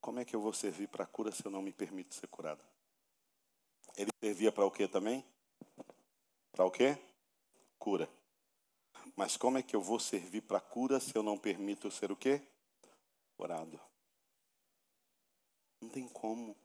Como 0.00 0.18
é 0.18 0.24
que 0.24 0.34
eu 0.34 0.40
vou 0.40 0.52
servir 0.52 0.88
para 0.88 1.06
cura 1.06 1.30
se 1.30 1.44
eu 1.44 1.50
não 1.50 1.62
me 1.62 1.72
permito 1.72 2.14
ser 2.14 2.26
curado? 2.28 2.64
Ele 3.96 4.10
servia 4.20 4.50
para 4.50 4.64
o 4.64 4.70
quê 4.70 4.88
também? 4.88 5.24
Para 6.50 6.64
o 6.64 6.70
quê? 6.70 6.98
Cura. 7.78 8.08
Mas 9.16 9.36
como 9.36 9.58
é 9.58 9.62
que 9.62 9.76
eu 9.76 9.80
vou 9.80 9.98
servir 9.98 10.42
para 10.42 10.60
cura 10.60 10.98
se 10.98 11.16
eu 11.16 11.22
não 11.22 11.38
permito 11.38 11.90
ser 11.90 12.10
o 12.10 12.16
quê? 12.16 12.42
Curado. 13.36 13.80
Não 15.80 15.88
tem 15.88 16.08
como. 16.08 16.56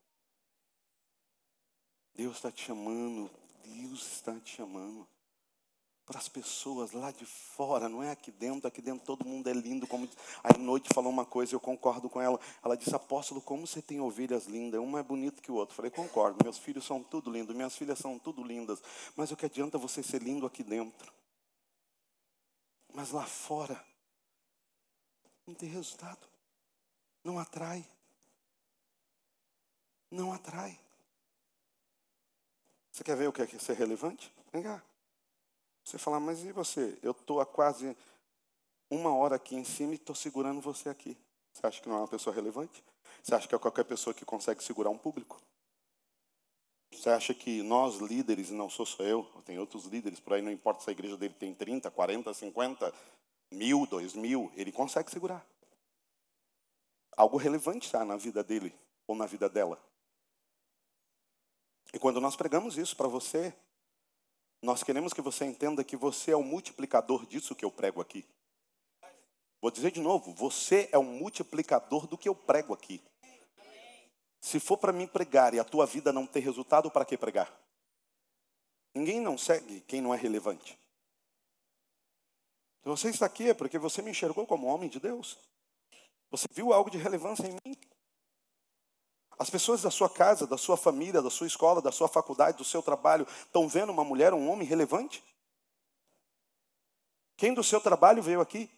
Deus 2.13 2.37
está 2.37 2.51
te 2.51 2.63
chamando. 2.63 3.29
Deus 3.65 4.05
está 4.11 4.39
te 4.39 4.55
chamando 4.55 5.07
para 6.09 6.17
as 6.17 6.27
pessoas 6.27 6.91
lá 6.91 7.11
de 7.11 7.23
fora, 7.23 7.87
não 7.87 8.01
é 8.01 8.09
aqui 8.09 8.31
dentro, 8.31 8.67
aqui 8.67 8.81
dentro 8.81 9.05
todo 9.05 9.23
mundo 9.23 9.47
é 9.47 9.53
lindo. 9.53 9.85
Como 9.85 10.09
a 10.43 10.57
noite 10.57 10.89
falou 10.91 11.11
uma 11.11 11.23
coisa, 11.23 11.53
eu 11.53 11.59
concordo 11.59 12.09
com 12.09 12.19
ela. 12.19 12.39
Ela 12.65 12.75
disse: 12.75 12.95
Apóstolo, 12.95 13.39
como 13.39 13.67
você 13.67 13.79
tem 13.79 14.01
ovelhas 14.01 14.47
lindas, 14.47 14.81
um 14.81 14.97
é 14.97 15.03
bonito 15.03 15.39
que 15.39 15.51
o 15.51 15.55
outro. 15.55 15.73
Eu 15.73 15.75
falei: 15.75 15.91
Concordo, 15.91 16.43
meus 16.43 16.57
filhos 16.57 16.83
são 16.83 17.03
tudo 17.03 17.29
lindos, 17.29 17.55
minhas 17.55 17.77
filhas 17.77 17.99
são 17.99 18.17
tudo 18.17 18.43
lindas, 18.43 18.81
mas 19.15 19.29
o 19.29 19.37
que 19.37 19.45
adianta 19.45 19.77
você 19.77 20.01
ser 20.01 20.23
lindo 20.23 20.47
aqui 20.47 20.63
dentro? 20.63 21.13
Mas 22.99 23.11
lá 23.11 23.25
fora, 23.25 23.81
não 25.47 25.55
tem 25.55 25.69
resultado, 25.69 26.19
não 27.23 27.39
atrai, 27.39 27.89
não 30.11 30.33
atrai. 30.33 30.77
Você 32.91 33.01
quer 33.01 33.15
ver 33.15 33.29
o 33.29 33.31
que 33.31 33.41
é 33.41 33.47
ser 33.47 33.77
relevante? 33.77 34.29
Vem 34.51 34.63
cá. 34.63 34.83
Você 35.81 35.97
fala, 35.97 36.19
mas 36.19 36.43
e 36.43 36.51
você? 36.51 36.99
Eu 37.01 37.11
estou 37.11 37.39
há 37.39 37.45
quase 37.45 37.95
uma 38.89 39.15
hora 39.15 39.37
aqui 39.37 39.55
em 39.55 39.63
cima 39.63 39.93
e 39.93 39.95
estou 39.95 40.13
segurando 40.13 40.59
você 40.59 40.89
aqui. 40.89 41.17
Você 41.53 41.65
acha 41.65 41.81
que 41.81 41.87
não 41.87 41.95
é 41.95 41.99
uma 41.99 42.07
pessoa 42.09 42.35
relevante? 42.35 42.83
Você 43.23 43.33
acha 43.33 43.47
que 43.47 43.55
é 43.55 43.59
qualquer 43.59 43.85
pessoa 43.85 44.13
que 44.13 44.25
consegue 44.25 44.61
segurar 44.61 44.89
um 44.89 44.97
público? 44.97 45.41
Você 46.99 47.09
acha 47.11 47.33
que 47.33 47.63
nós, 47.63 47.95
líderes, 47.95 48.49
e 48.49 48.53
não 48.53 48.69
sou 48.69 48.85
só 48.85 49.01
eu, 49.03 49.23
tem 49.45 49.57
outros 49.57 49.85
líderes 49.85 50.19
por 50.19 50.33
aí, 50.33 50.41
não 50.41 50.51
importa 50.51 50.83
se 50.83 50.89
a 50.89 50.91
igreja 50.91 51.15
dele 51.15 51.33
tem 51.33 51.53
30, 51.53 51.89
40, 51.89 52.33
50, 52.33 52.93
mil, 53.53 53.85
dois 53.85 54.13
mil, 54.13 54.51
ele 54.53 54.69
consegue 54.69 55.09
segurar. 55.09 55.47
Algo 57.15 57.37
relevante 57.37 57.85
está 57.85 58.03
na 58.03 58.17
vida 58.17 58.43
dele 58.43 58.75
ou 59.07 59.15
na 59.15 59.25
vida 59.25 59.47
dela. 59.47 59.81
E 61.93 61.97
quando 61.97 62.19
nós 62.19 62.35
pregamos 62.35 62.77
isso 62.77 62.97
para 62.97 63.07
você, 63.07 63.53
nós 64.61 64.83
queremos 64.83 65.13
que 65.13 65.21
você 65.21 65.45
entenda 65.45 65.85
que 65.85 65.95
você 65.95 66.31
é 66.31 66.35
o 66.35 66.43
multiplicador 66.43 67.25
disso 67.25 67.55
que 67.55 67.63
eu 67.63 67.71
prego 67.71 68.01
aqui. 68.01 68.27
Vou 69.61 69.71
dizer 69.71 69.91
de 69.91 70.01
novo, 70.01 70.33
você 70.33 70.89
é 70.91 70.97
o 70.97 71.03
multiplicador 71.03 72.07
do 72.07 72.17
que 72.17 72.27
eu 72.27 72.35
prego 72.35 72.73
aqui. 72.73 73.01
Se 74.39 74.59
for 74.59 74.77
para 74.77 74.93
mim 74.93 75.07
pregar 75.07 75.53
e 75.53 75.59
a 75.59 75.63
tua 75.63 75.85
vida 75.85 76.13
não 76.13 76.25
ter 76.25 76.39
resultado, 76.39 76.89
para 76.89 77.05
que 77.05 77.17
pregar? 77.17 77.51
Ninguém 78.93 79.19
não 79.19 79.37
segue 79.37 79.81
quem 79.81 80.01
não 80.01 80.13
é 80.13 80.17
relevante. 80.17 80.79
Se 82.81 82.89
você 82.89 83.09
está 83.09 83.25
aqui 83.25 83.49
é 83.49 83.53
porque 83.53 83.77
você 83.77 84.01
me 84.01 84.11
enxergou 84.11 84.47
como 84.47 84.67
homem 84.67 84.89
de 84.89 84.99
Deus. 84.99 85.37
Você 86.31 86.47
viu 86.51 86.73
algo 86.73 86.89
de 86.89 86.97
relevância 86.97 87.45
em 87.45 87.57
mim. 87.65 87.75
As 89.37 89.49
pessoas 89.49 89.81
da 89.81 89.91
sua 89.91 90.09
casa, 90.09 90.45
da 90.45 90.57
sua 90.57 90.75
família, 90.75 91.21
da 91.21 91.29
sua 91.29 91.47
escola, 91.47 91.81
da 91.81 91.91
sua 91.91 92.07
faculdade, 92.07 92.57
do 92.57 92.63
seu 92.63 92.81
trabalho, 92.81 93.27
estão 93.45 93.67
vendo 93.67 93.91
uma 93.91 94.03
mulher, 94.03 94.33
um 94.33 94.49
homem 94.49 94.67
relevante? 94.67 95.23
Quem 97.37 97.53
do 97.53 97.63
seu 97.63 97.79
trabalho 97.79 98.21
veio 98.21 98.41
aqui? 98.41 98.69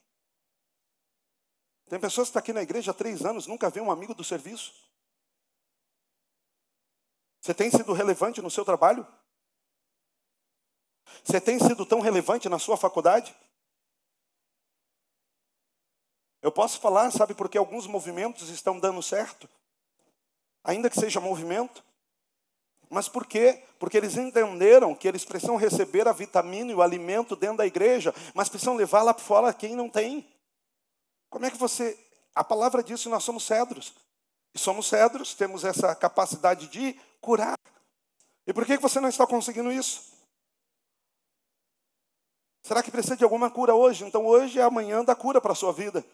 Tem 1.89 1.99
pessoas 1.99 2.27
que 2.27 2.29
estão 2.29 2.39
aqui 2.39 2.53
na 2.53 2.61
igreja 2.61 2.91
há 2.91 2.93
três 2.93 3.25
anos, 3.25 3.47
nunca 3.47 3.69
viu 3.69 3.83
um 3.83 3.91
amigo 3.91 4.13
do 4.13 4.23
serviço. 4.23 4.90
Você 7.41 7.53
tem 7.53 7.69
sido 7.71 7.91
relevante 7.91 8.41
no 8.41 8.51
seu 8.51 8.63
trabalho? 8.63 9.05
Você 11.23 11.41
tem 11.41 11.59
sido 11.59 11.85
tão 11.85 11.99
relevante 11.99 12.47
na 12.47 12.59
sua 12.59 12.77
faculdade? 12.77 13.35
Eu 16.41 16.51
posso 16.51 16.79
falar, 16.79 17.11
sabe, 17.11 17.33
porque 17.33 17.57
alguns 17.57 17.85
movimentos 17.87 18.49
estão 18.49 18.79
dando 18.79 19.01
certo 19.01 19.49
ainda 20.63 20.89
que 20.89 20.99
seja 20.99 21.19
movimento. 21.19 21.83
Mas 22.89 23.07
por 23.07 23.25
quê? 23.25 23.63
Porque 23.79 23.97
eles 23.97 24.17
entenderam 24.17 24.93
que 24.93 25.07
eles 25.07 25.23
precisam 25.23 25.55
receber 25.55 26.07
a 26.07 26.13
vitamina 26.13 26.71
e 26.71 26.75
o 26.75 26.81
alimento 26.81 27.35
dentro 27.35 27.57
da 27.57 27.65
igreja, 27.65 28.13
mas 28.33 28.49
precisam 28.49 28.75
levar 28.75 29.01
lá 29.01 29.13
fora 29.13 29.53
quem 29.53 29.75
não 29.75 29.89
tem. 29.89 30.27
Como 31.29 31.45
é 31.45 31.51
que 31.51 31.57
você. 31.57 31.97
A 32.35 32.43
palavra 32.43 32.83
diz 32.83 33.01
que 33.01 33.09
nós 33.09 33.23
somos 33.23 33.43
cedros. 33.43 33.93
E 34.53 34.59
somos 34.59 34.87
cedros, 34.87 35.33
temos 35.33 35.63
essa 35.63 35.95
capacidade 35.95 36.67
de 36.67 36.99
curar. 37.19 37.57
E 38.45 38.53
por 38.53 38.65
que 38.65 38.77
você 38.77 38.99
não 38.99 39.09
está 39.09 39.25
conseguindo 39.25 39.71
isso? 39.71 40.11
Será 42.63 42.83
que 42.83 42.91
precisa 42.91 43.17
de 43.17 43.23
alguma 43.23 43.49
cura 43.49 43.73
hoje? 43.73 44.03
Então 44.05 44.25
hoje 44.25 44.59
é 44.59 44.63
amanhã 44.63 45.03
da 45.03 45.15
cura 45.15 45.41
para 45.41 45.53
a 45.53 45.55
sua 45.55 45.73
vida. 45.73 46.05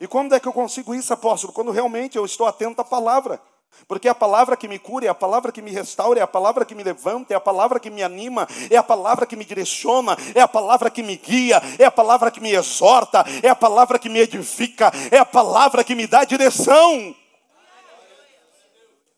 E 0.00 0.06
quando 0.06 0.34
é 0.34 0.40
que 0.40 0.46
eu 0.46 0.52
consigo 0.52 0.94
isso, 0.94 1.12
apóstolo? 1.12 1.52
Quando 1.52 1.70
realmente 1.70 2.16
eu 2.16 2.24
estou 2.24 2.46
atento 2.46 2.80
à 2.80 2.84
palavra. 2.84 3.40
Porque 3.86 4.08
é 4.08 4.10
a 4.10 4.14
palavra 4.14 4.56
que 4.56 4.68
me 4.68 4.78
cura, 4.78 5.06
é 5.06 5.08
a 5.08 5.14
palavra 5.14 5.52
que 5.52 5.62
me 5.62 5.70
restaura, 5.70 6.20
é 6.20 6.22
a 6.22 6.26
palavra 6.26 6.64
que 6.64 6.74
me 6.74 6.82
levanta, 6.82 7.32
é 7.32 7.36
a 7.36 7.40
palavra 7.40 7.78
que 7.78 7.90
me 7.90 8.02
anima, 8.02 8.46
é 8.70 8.76
a 8.76 8.82
palavra 8.82 9.26
que 9.26 9.36
me 9.36 9.44
direciona, 9.44 10.16
é 10.34 10.40
a 10.40 10.48
palavra 10.48 10.90
que 10.90 11.02
me 11.02 11.16
guia, 11.16 11.60
é 11.78 11.84
a 11.84 11.90
palavra 11.90 12.30
que 12.30 12.40
me 12.40 12.52
exorta, 12.52 13.24
é 13.42 13.48
a 13.48 13.56
palavra 13.56 13.98
que 13.98 14.08
me 14.08 14.18
edifica, 14.18 14.90
é 15.10 15.18
a 15.18 15.24
palavra 15.24 15.84
que 15.84 15.94
me 15.94 16.06
dá 16.06 16.24
direção. 16.24 17.14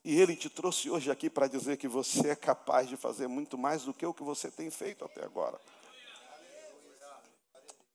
E 0.05 0.19
Ele 0.19 0.35
te 0.35 0.49
trouxe 0.49 0.91
hoje 0.91 1.11
aqui 1.11 1.29
para 1.29 1.47
dizer 1.47 1.77
que 1.77 1.87
você 1.87 2.31
é 2.31 2.37
capaz 2.37 2.89
de 2.89 2.97
fazer 2.97 3.29
muito 3.29 3.59
mais 3.59 3.85
do 3.85 3.93
que 3.93 4.07
o 4.07 4.15
que 4.15 4.23
você 4.23 4.51
tem 4.51 4.71
feito 4.71 5.05
até 5.05 5.25
agora. 5.25 5.61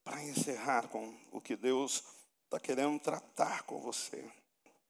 Para 0.03 0.23
encerrar 0.23 0.87
com 0.87 1.15
o 1.31 1.41
que 1.41 1.55
Deus 1.55 2.03
está 2.43 2.59
querendo 2.59 2.99
tratar 2.99 3.63
com 3.63 3.79
você 3.79 4.23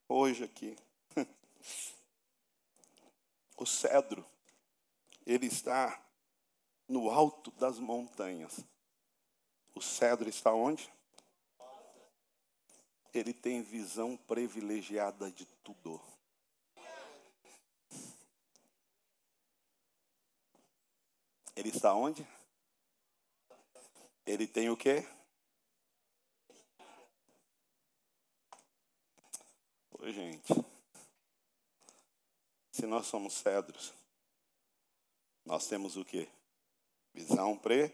hoje 0.09 0.43
aqui. 0.43 0.75
O 3.65 3.67
cedro, 3.67 4.23
ele 5.25 5.47
está 5.47 5.99
no 6.87 7.09
alto 7.09 7.49
das 7.49 7.79
montanhas. 7.79 8.63
O 9.73 9.81
cedro 9.81 10.29
está 10.29 10.53
onde? 10.53 10.87
Ele 13.11 13.33
tem 13.33 13.63
visão 13.63 14.15
privilegiada 14.15 15.31
de 15.31 15.47
tudo. 15.63 15.99
Ele 21.55 21.69
está 21.69 21.95
onde? 21.95 22.23
Ele 24.27 24.45
tem 24.45 24.69
o 24.69 24.77
quê? 24.77 25.07
Oi, 29.97 30.13
gente. 30.13 30.53
Se 32.75 32.85
nós 32.85 33.07
somos 33.07 33.35
cedros, 33.35 33.93
nós 35.45 35.65
temos 35.65 35.95
o 35.95 36.03
quê? 36.03 36.27
Visão 37.13 37.57
pre. 37.57 37.89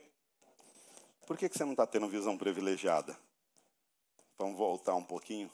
Por 1.27 1.37
que, 1.37 1.47
que 1.47 1.55
você 1.55 1.63
não 1.63 1.73
está 1.73 1.85
tendo 1.85 2.07
visão 2.07 2.35
privilegiada? 2.35 3.15
Vamos 4.39 4.57
voltar 4.57 4.95
um 4.95 5.03
pouquinho. 5.03 5.51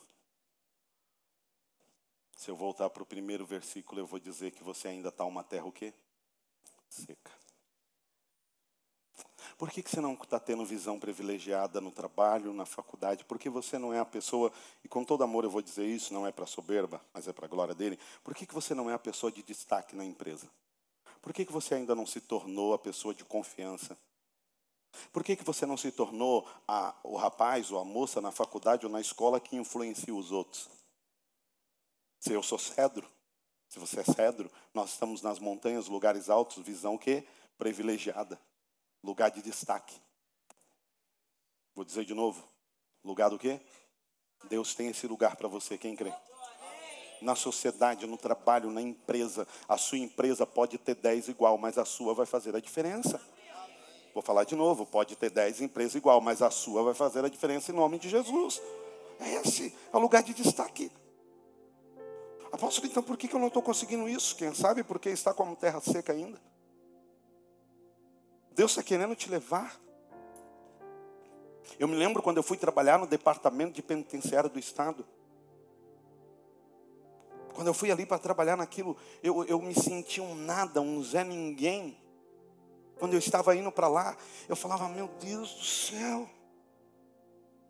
Se 2.38 2.50
eu 2.50 2.56
voltar 2.56 2.88
para 2.88 3.02
o 3.02 3.06
primeiro 3.06 3.44
versículo, 3.44 4.00
eu 4.00 4.06
vou 4.06 4.18
dizer 4.18 4.50
que 4.52 4.64
você 4.64 4.88
ainda 4.88 5.10
está 5.10 5.26
uma 5.26 5.44
terra 5.44 5.66
o 5.66 5.72
quê? 5.72 5.92
Seca. 6.88 7.30
Por 9.58 9.72
que, 9.72 9.82
que 9.82 9.90
você 9.90 10.00
não 10.00 10.14
está 10.14 10.38
tendo 10.38 10.64
visão 10.64 11.00
privilegiada 11.00 11.80
no 11.80 11.90
trabalho, 11.90 12.54
na 12.54 12.64
faculdade? 12.64 13.24
Porque 13.24 13.50
você 13.50 13.76
não 13.76 13.92
é 13.92 13.98
a 13.98 14.04
pessoa, 14.04 14.52
e 14.84 14.88
com 14.88 15.02
todo 15.02 15.24
amor 15.24 15.42
eu 15.42 15.50
vou 15.50 15.60
dizer 15.60 15.84
isso, 15.84 16.14
não 16.14 16.24
é 16.24 16.30
para 16.30 16.46
soberba, 16.46 17.04
mas 17.12 17.26
é 17.26 17.32
para 17.32 17.46
a 17.46 17.48
glória 17.48 17.74
dele. 17.74 17.98
Por 18.22 18.36
que, 18.36 18.46
que 18.46 18.54
você 18.54 18.72
não 18.72 18.88
é 18.88 18.94
a 18.94 18.98
pessoa 19.00 19.32
de 19.32 19.42
destaque 19.42 19.96
na 19.96 20.04
empresa? 20.04 20.48
Por 21.20 21.32
que, 21.32 21.44
que 21.44 21.52
você 21.52 21.74
ainda 21.74 21.92
não 21.92 22.06
se 22.06 22.20
tornou 22.20 22.72
a 22.72 22.78
pessoa 22.78 23.12
de 23.12 23.24
confiança? 23.24 23.98
Por 25.12 25.24
que, 25.24 25.34
que 25.34 25.44
você 25.44 25.66
não 25.66 25.76
se 25.76 25.90
tornou 25.90 26.48
a, 26.66 26.94
o 27.02 27.16
rapaz 27.16 27.72
ou 27.72 27.80
a 27.80 27.84
moça 27.84 28.20
na 28.20 28.30
faculdade 28.30 28.86
ou 28.86 28.92
na 28.92 29.00
escola 29.00 29.40
que 29.40 29.56
influencia 29.56 30.14
os 30.14 30.30
outros? 30.30 30.68
Se 32.20 32.32
eu 32.32 32.44
sou 32.44 32.60
cedro, 32.60 33.10
se 33.68 33.80
você 33.80 34.00
é 34.00 34.04
cedro, 34.04 34.48
nós 34.72 34.90
estamos 34.90 35.20
nas 35.20 35.40
montanhas, 35.40 35.88
lugares 35.88 36.30
altos, 36.30 36.62
visão 36.64 36.96
que 36.96 37.26
privilegiada, 37.58 38.40
lugar 39.08 39.30
de 39.30 39.40
destaque. 39.40 39.94
Vou 41.74 41.84
dizer 41.84 42.04
de 42.04 42.12
novo, 42.12 42.46
lugar 43.02 43.30
do 43.30 43.38
quê? 43.38 43.58
Deus 44.50 44.74
tem 44.74 44.88
esse 44.88 45.06
lugar 45.06 45.34
para 45.34 45.48
você, 45.48 45.78
quem 45.78 45.96
crê? 45.96 46.12
Na 47.22 47.34
sociedade, 47.34 48.06
no 48.06 48.18
trabalho, 48.18 48.70
na 48.70 48.82
empresa, 48.82 49.48
a 49.66 49.78
sua 49.78 49.98
empresa 49.98 50.46
pode 50.46 50.76
ter 50.76 50.94
10 50.94 51.28
igual, 51.28 51.56
mas 51.56 51.78
a 51.78 51.84
sua 51.86 52.12
vai 52.12 52.26
fazer 52.26 52.54
a 52.54 52.60
diferença. 52.60 53.20
Vou 54.12 54.22
falar 54.22 54.44
de 54.44 54.54
novo, 54.54 54.84
pode 54.84 55.16
ter 55.16 55.30
10 55.30 55.62
empresas 55.62 55.94
igual, 55.94 56.20
mas 56.20 56.42
a 56.42 56.50
sua 56.50 56.82
vai 56.82 56.94
fazer 56.94 57.24
a 57.24 57.28
diferença 57.28 57.72
em 57.72 57.74
nome 57.74 57.98
de 57.98 58.10
Jesus. 58.10 58.60
É 59.18 59.36
esse, 59.36 59.74
é 59.90 59.96
o 59.96 60.00
lugar 60.00 60.22
de 60.22 60.34
destaque. 60.34 60.92
Apóstolo, 62.52 62.86
então 62.86 63.02
por 63.02 63.16
que 63.16 63.32
eu 63.34 63.40
não 63.40 63.48
estou 63.48 63.62
conseguindo 63.62 64.06
isso? 64.08 64.36
Quem 64.36 64.54
sabe 64.54 64.84
porque 64.84 65.08
está 65.08 65.32
como 65.32 65.56
terra 65.56 65.80
seca 65.80 66.12
ainda? 66.12 66.38
Deus 68.58 68.72
está 68.72 68.82
querendo 68.82 69.14
te 69.14 69.30
levar. 69.30 69.80
Eu 71.78 71.86
me 71.86 71.94
lembro 71.94 72.20
quando 72.20 72.38
eu 72.38 72.42
fui 72.42 72.56
trabalhar 72.56 72.98
no 72.98 73.06
departamento 73.06 73.72
de 73.72 73.80
penitenciário 73.80 74.50
do 74.50 74.58
Estado. 74.58 75.06
Quando 77.54 77.68
eu 77.68 77.74
fui 77.74 77.92
ali 77.92 78.04
para 78.04 78.18
trabalhar 78.18 78.56
naquilo, 78.56 78.96
eu, 79.22 79.44
eu 79.44 79.62
me 79.62 79.72
senti 79.72 80.20
um 80.20 80.34
nada, 80.34 80.80
um 80.80 81.00
Zé 81.04 81.22
Ninguém. 81.22 81.96
Quando 82.98 83.12
eu 83.12 83.20
estava 83.20 83.54
indo 83.54 83.70
para 83.70 83.86
lá, 83.86 84.16
eu 84.48 84.56
falava, 84.56 84.88
meu 84.88 85.06
Deus 85.20 85.54
do 85.54 85.64
céu, 85.64 86.28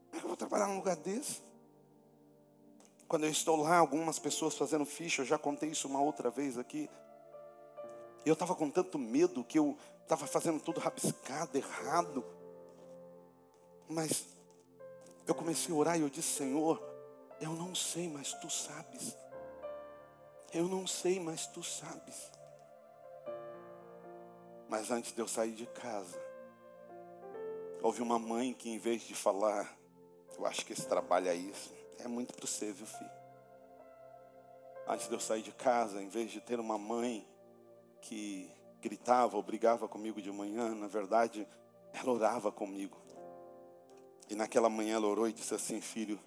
como 0.07 0.15
é 0.15 0.19
que 0.21 0.25
eu 0.25 0.29
vou 0.29 0.39
trabalhar 0.39 0.69
num 0.69 0.77
lugar 0.77 0.97
desse? 0.97 1.43
Quando 3.07 3.25
eu 3.25 3.31
estou 3.31 3.57
lá, 3.57 3.77
algumas 3.77 4.19
pessoas 4.19 4.57
fazendo 4.57 4.87
ficha, 4.87 5.21
eu 5.21 5.27
já 5.27 5.37
contei 5.37 5.69
isso 5.69 5.87
uma 5.87 6.01
outra 6.01 6.31
vez 6.31 6.57
aqui. 6.57 6.89
Eu 8.25 8.33
estava 8.33 8.55
com 8.55 8.71
tanto 8.71 8.99
medo 8.99 9.45
que 9.45 9.59
eu 9.59 9.77
estava 10.09 10.27
fazendo 10.27 10.59
tudo 10.59 10.81
rabiscado, 10.81 11.59
errado. 11.59 12.25
Mas 13.87 14.27
eu 15.27 15.35
comecei 15.35 15.75
a 15.75 15.77
orar 15.77 15.99
e 15.99 16.01
eu 16.01 16.09
disse, 16.09 16.39
Senhor, 16.39 16.83
eu 17.39 17.51
não 17.51 17.75
sei, 17.75 18.09
mas 18.09 18.33
tu 18.33 18.49
sabes. 18.49 19.15
Eu 20.51 20.67
não 20.67 20.87
sei, 20.87 21.21
mas 21.21 21.47
tu 21.47 21.63
sabes. 21.63 22.33
Mas 24.67 24.91
antes 24.91 25.13
de 25.13 25.21
eu 25.21 25.29
sair 25.29 25.53
de 25.53 25.67
casa, 25.67 26.19
houve 27.83 28.01
uma 28.01 28.19
mãe 28.19 28.55
que, 28.55 28.71
em 28.71 28.79
vez 28.79 29.03
de 29.03 29.15
falar, 29.15 29.77
eu 30.39 30.47
acho 30.47 30.65
que 30.65 30.73
esse 30.73 30.87
trabalho 30.87 31.29
é 31.29 31.35
isso, 31.35 31.71
é 31.99 32.09
muito 32.09 32.33
para 32.33 32.47
você, 32.47 32.73
viu, 32.73 32.87
filho? 32.87 33.11
Antes 34.87 35.07
de 35.07 35.15
eu 35.15 35.21
sair 35.21 35.43
de 35.43 35.53
casa, 35.53 36.03
em 36.03 36.09
vez 36.09 36.31
de 36.31 36.41
ter 36.41 36.59
uma 36.59 36.79
mãe 36.79 37.29
que 38.01 38.51
gritava 38.81 39.37
ou 39.37 39.43
brigava 39.43 39.89
comigo 39.89 40.21
de 40.21 40.31
manhã, 40.31 40.75
na 40.75 40.87
verdade, 40.87 41.47
ela 41.93 42.13
orava 42.13 42.53
comigo. 42.53 42.97
E 44.29 44.35
naquela 44.35 44.69
manhã 44.69 44.97
ela 44.97 45.07
orou 45.07 45.29
e 45.29 45.33
disse 45.33 45.55
assim: 45.55 45.81
Filho, 45.81 46.19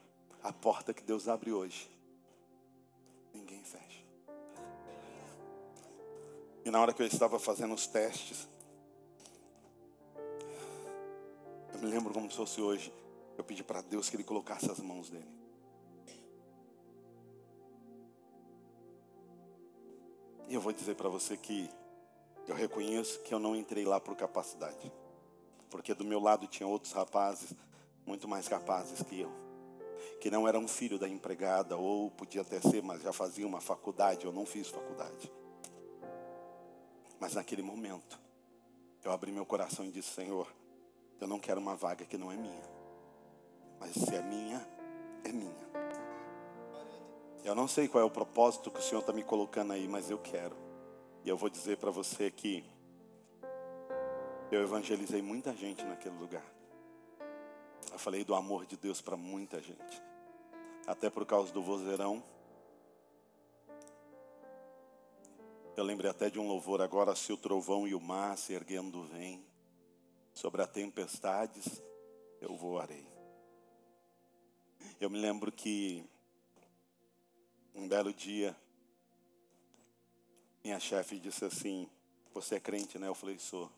a 0.43 0.51
porta 0.51 0.93
que 0.93 1.03
Deus 1.03 1.27
abre 1.27 1.51
hoje, 1.51 1.89
ninguém 3.33 3.63
fecha. 3.63 4.01
E 6.63 6.69
na 6.69 6.79
hora 6.79 6.93
que 6.93 7.01
eu 7.01 7.07
estava 7.07 7.39
fazendo 7.39 7.73
os 7.73 7.87
testes, 7.87 8.47
eu 11.73 11.79
me 11.79 11.87
lembro 11.87 12.13
como 12.13 12.29
se 12.29 12.37
fosse 12.37 12.61
hoje, 12.61 12.93
eu 13.37 13.43
pedi 13.43 13.63
para 13.63 13.81
Deus 13.81 14.09
que 14.09 14.15
Ele 14.15 14.23
colocasse 14.23 14.69
as 14.69 14.79
mãos 14.79 15.09
dele. 15.09 15.41
E 20.47 20.53
eu 20.53 20.59
vou 20.59 20.73
dizer 20.73 20.95
para 20.95 21.07
você 21.07 21.37
que 21.37 21.69
eu 22.51 22.55
reconheço 22.55 23.21
que 23.21 23.33
eu 23.33 23.39
não 23.39 23.55
entrei 23.55 23.85
lá 23.85 23.99
por 23.99 24.13
capacidade. 24.15 24.91
Porque 25.69 25.93
do 25.93 26.03
meu 26.03 26.19
lado 26.19 26.47
tinha 26.47 26.67
outros 26.67 26.91
rapazes 26.91 27.53
muito 28.05 28.27
mais 28.27 28.47
capazes 28.47 29.01
que 29.03 29.21
eu. 29.21 29.31
Que 30.19 30.29
não 30.29 30.45
eram 30.45 30.67
filho 30.67 30.99
da 30.99 31.07
empregada, 31.07 31.77
ou 31.77 32.11
podia 32.11 32.41
até 32.41 32.59
ser, 32.59 32.83
mas 32.83 33.01
já 33.01 33.13
fazia 33.13 33.47
uma 33.47 33.61
faculdade. 33.61 34.25
Eu 34.25 34.33
não 34.33 34.45
fiz 34.45 34.67
faculdade. 34.67 35.31
Mas 37.19 37.35
naquele 37.35 37.61
momento, 37.61 38.19
eu 39.01 39.11
abri 39.11 39.31
meu 39.31 39.45
coração 39.45 39.85
e 39.85 39.91
disse: 39.91 40.09
Senhor, 40.09 40.53
eu 41.21 41.27
não 41.27 41.39
quero 41.39 41.61
uma 41.61 41.75
vaga 41.75 42.05
que 42.05 42.17
não 42.17 42.31
é 42.31 42.35
minha. 42.35 42.69
Mas 43.79 43.93
se 43.93 44.13
é 44.13 44.21
minha, 44.21 44.67
é 45.23 45.31
minha. 45.31 45.71
Eu 47.45 47.55
não 47.55 47.67
sei 47.67 47.87
qual 47.87 48.01
é 48.01 48.05
o 48.05 48.11
propósito 48.11 48.69
que 48.69 48.79
o 48.79 48.83
Senhor 48.83 48.99
está 48.99 49.13
me 49.13 49.23
colocando 49.23 49.71
aí, 49.71 49.87
mas 49.87 50.09
eu 50.09 50.17
quero. 50.19 50.70
E 51.23 51.29
eu 51.29 51.37
vou 51.37 51.49
dizer 51.49 51.77
para 51.77 51.91
você 51.91 52.31
que 52.31 52.63
eu 54.51 54.61
evangelizei 54.61 55.21
muita 55.21 55.55
gente 55.55 55.83
naquele 55.85 56.17
lugar. 56.17 56.45
Eu 57.91 57.99
falei 57.99 58.23
do 58.23 58.33
amor 58.33 58.65
de 58.65 58.75
Deus 58.75 59.01
para 59.01 59.15
muita 59.15 59.61
gente. 59.61 60.01
Até 60.87 61.09
por 61.09 61.25
causa 61.25 61.53
do 61.53 61.61
vozeirão. 61.61 62.23
Eu 65.77 65.83
lembrei 65.83 66.09
até 66.09 66.29
de 66.29 66.39
um 66.39 66.47
louvor 66.47 66.81
agora, 66.81 67.15
se 67.15 67.31
o 67.31 67.37
trovão 67.37 67.87
e 67.87 67.95
o 67.95 67.99
mar 67.99 68.37
se 68.37 68.53
erguendo 68.53 69.03
vem, 69.03 69.45
sobre 70.33 70.61
as 70.61 70.69
tempestades 70.69 71.81
eu 72.41 72.55
voarei. 72.55 73.05
Eu 74.99 75.09
me 75.09 75.19
lembro 75.19 75.51
que 75.51 76.03
um 77.73 77.87
belo 77.87 78.13
dia, 78.13 78.55
minha 80.63 80.79
chefe 80.79 81.19
disse 81.19 81.45
assim: 81.45 81.89
Você 82.33 82.55
é 82.55 82.59
crente, 82.59 82.97
né? 82.97 83.07
Eu 83.07 83.15
falei: 83.15 83.37
Sou. 83.39 83.71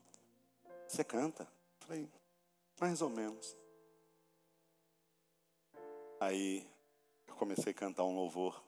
Você 0.87 1.03
canta? 1.03 1.43
Eu 1.43 1.87
falei: 1.87 2.09
Mais 2.79 3.01
ou 3.01 3.09
menos. 3.09 3.55
Aí 6.19 6.67
eu 7.27 7.35
comecei 7.35 7.71
a 7.71 7.75
cantar 7.75 8.03
um 8.03 8.15
louvor. 8.15 8.61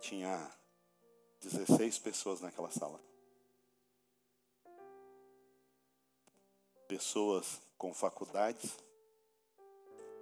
Tinha 0.00 0.50
16 1.40 1.98
pessoas 1.98 2.40
naquela 2.40 2.70
sala. 2.70 3.00
Pessoas 6.86 7.60
com 7.78 7.92
faculdades, 7.92 8.76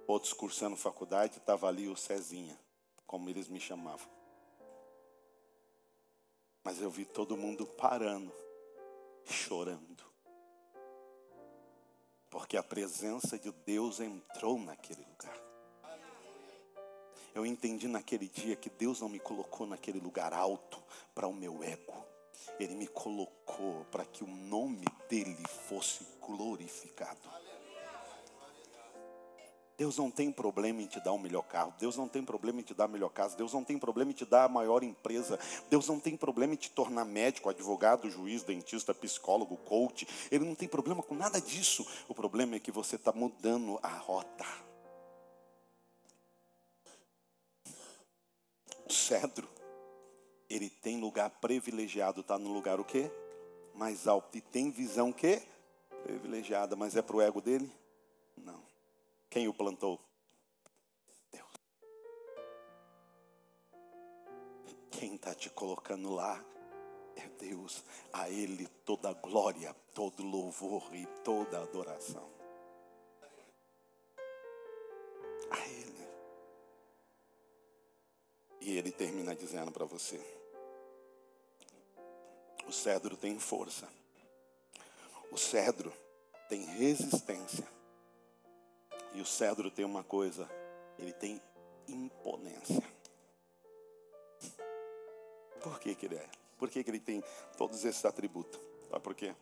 outros 0.07 0.33
cursando 0.33 0.75
faculdade, 0.75 1.37
estava 1.37 1.67
ali 1.67 1.87
o 1.87 1.95
Cezinha 1.95 2.57
como 3.05 3.29
eles 3.29 3.47
me 3.47 3.59
chamavam. 3.59 4.09
Mas 6.63 6.81
eu 6.81 6.89
vi 6.89 7.03
todo 7.03 7.35
mundo 7.35 7.65
parando, 7.65 8.31
chorando. 9.25 10.03
Porque 12.29 12.55
a 12.55 12.63
presença 12.63 13.37
de 13.37 13.51
Deus 13.51 13.99
entrou 13.99 14.57
naquele 14.57 15.03
lugar. 15.03 15.37
Eu 17.35 17.45
entendi 17.45 17.87
naquele 17.87 18.27
dia 18.27 18.55
que 18.55 18.69
Deus 18.69 19.01
não 19.01 19.09
me 19.09 19.19
colocou 19.19 19.67
naquele 19.67 19.99
lugar 19.99 20.33
alto 20.33 20.81
para 21.13 21.27
o 21.27 21.33
meu 21.33 21.63
ego. 21.63 22.05
Ele 22.59 22.75
me 22.75 22.87
colocou 22.87 23.85
para 23.85 24.05
que 24.05 24.23
o 24.23 24.27
nome 24.27 24.85
dele 25.09 25.43
fosse 25.67 26.05
glorificado. 26.21 27.42
Deus 29.77 29.97
não 29.97 30.11
tem 30.11 30.31
problema 30.31 30.81
em 30.81 30.85
te 30.85 30.99
dar 30.99 31.13
um 31.13 31.17
melhor 31.17 31.41
carro, 31.43 31.73
Deus 31.79 31.97
não 31.97 32.07
tem 32.07 32.23
problema 32.23 32.59
em 32.59 32.63
te 32.63 32.73
dar 32.73 32.85
a 32.85 32.87
melhor 32.87 33.09
casa, 33.09 33.35
Deus 33.35 33.53
não 33.53 33.63
tem 33.63 33.77
problema 33.77 34.11
em 34.11 34.13
te 34.13 34.25
dar 34.25 34.43
a 34.43 34.49
maior 34.49 34.83
empresa, 34.83 35.39
Deus 35.69 35.87
não 35.87 35.99
tem 35.99 36.15
problema 36.15 36.53
em 36.53 36.57
te 36.57 36.69
tornar 36.69 37.05
médico, 37.05 37.49
advogado, 37.49 38.09
juiz, 38.09 38.43
dentista, 38.43 38.93
psicólogo, 38.93 39.57
coach. 39.57 40.07
Ele 40.31 40.45
não 40.45 40.53
tem 40.53 40.67
problema 40.67 41.01
com 41.01 41.15
nada 41.15 41.41
disso. 41.41 41.85
O 42.07 42.13
problema 42.13 42.55
é 42.55 42.59
que 42.59 42.71
você 42.71 42.95
está 42.95 43.11
mudando 43.11 43.79
a 43.81 43.89
rota. 43.89 44.45
O 48.85 48.93
cedro, 48.93 49.49
ele 50.49 50.69
tem 50.69 50.99
lugar 50.99 51.29
privilegiado, 51.41 52.21
está 52.21 52.37
no 52.37 52.53
lugar 52.53 52.79
o 52.79 52.85
quê? 52.85 53.11
Mais 53.73 54.07
alto. 54.07 54.37
E 54.37 54.41
tem 54.41 54.69
visão 54.69 55.09
o 55.09 55.13
quê? 55.13 55.41
Privilegiada, 56.03 56.75
mas 56.75 56.95
é 56.95 57.01
para 57.01 57.15
o 57.15 57.21
ego 57.21 57.41
dele? 57.41 57.71
Quem 59.33 59.47
o 59.47 59.53
plantou? 59.53 59.99
Deus. 61.31 61.49
Quem 64.91 65.15
está 65.15 65.33
te 65.33 65.49
colocando 65.49 66.13
lá 66.13 66.39
é 67.15 67.27
Deus. 67.39 67.83
A 68.13 68.29
Ele 68.29 68.67
toda 68.85 69.11
glória, 69.11 69.75
todo 69.95 70.21
louvor 70.21 70.83
e 70.93 71.07
toda 71.23 71.63
adoração. 71.63 72.29
A 75.49 75.67
Ele. 75.67 76.07
E 78.61 78.77
Ele 78.77 78.91
termina 78.91 79.35
dizendo 79.35 79.71
para 79.71 79.85
você: 79.85 80.21
o 82.67 82.71
cedro 82.71 83.17
tem 83.17 83.39
força, 83.39 83.89
o 85.31 85.37
cedro 85.39 85.91
tem 86.47 86.63
resistência. 86.65 87.67
E 89.13 89.21
o 89.21 89.25
cedro 89.25 89.69
tem 89.69 89.85
uma 89.85 90.03
coisa, 90.03 90.49
ele 90.97 91.13
tem 91.13 91.41
imponência. 91.87 92.83
Por 95.61 95.79
que, 95.79 95.95
que 95.95 96.05
ele 96.07 96.15
é? 96.15 96.29
Por 96.57 96.69
que, 96.69 96.83
que 96.83 96.89
ele 96.89 96.99
tem 96.99 97.23
todos 97.57 97.85
esses 97.85 98.03
atributos? 98.05 98.59
Sabe 98.89 99.03
por 99.03 99.15
quê? 99.15 99.35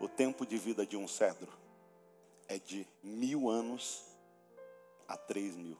O 0.00 0.08
tempo 0.08 0.44
de 0.44 0.58
vida 0.58 0.84
de 0.84 0.96
um 0.96 1.06
cedro 1.06 1.52
é 2.48 2.58
de 2.58 2.86
mil 3.02 3.48
anos 3.48 4.04
a 5.06 5.16
três 5.16 5.56
mil. 5.56 5.78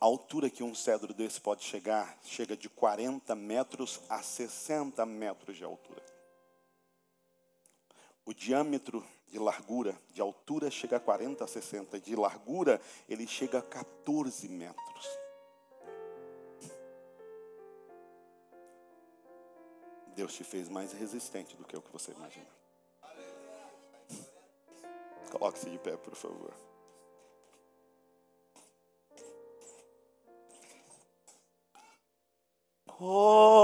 A 0.00 0.04
altura 0.06 0.48
que 0.48 0.62
um 0.62 0.74
cedro 0.74 1.12
desse 1.12 1.40
pode 1.40 1.62
chegar, 1.64 2.18
chega 2.22 2.56
de 2.56 2.68
40 2.68 3.34
metros 3.34 4.00
a 4.08 4.22
60 4.22 5.04
metros 5.04 5.56
de 5.56 5.64
altura. 5.64 6.02
O 8.24 8.32
diâmetro 8.32 9.06
de 9.28 9.38
largura, 9.38 10.00
de 10.12 10.20
altura 10.20 10.70
chega 10.70 10.96
a 10.96 11.00
40 11.00 11.44
a 11.44 11.46
60, 11.46 12.00
de 12.00 12.14
largura 12.16 12.80
ele 13.08 13.26
chega 13.26 13.58
a 13.58 13.62
14 13.62 14.48
metros. 14.48 15.18
Deus 20.14 20.32
te 20.32 20.44
fez 20.44 20.68
mais 20.68 20.92
resistente 20.92 21.56
do 21.56 21.64
que 21.64 21.76
o 21.76 21.82
que 21.82 21.92
você 21.92 22.12
imagina. 22.12 22.46
Coloque-se 25.30 25.68
de 25.68 25.78
pé, 25.78 25.96
por 25.96 26.14
favor. 26.14 26.54
Cobre-me 32.86 33.55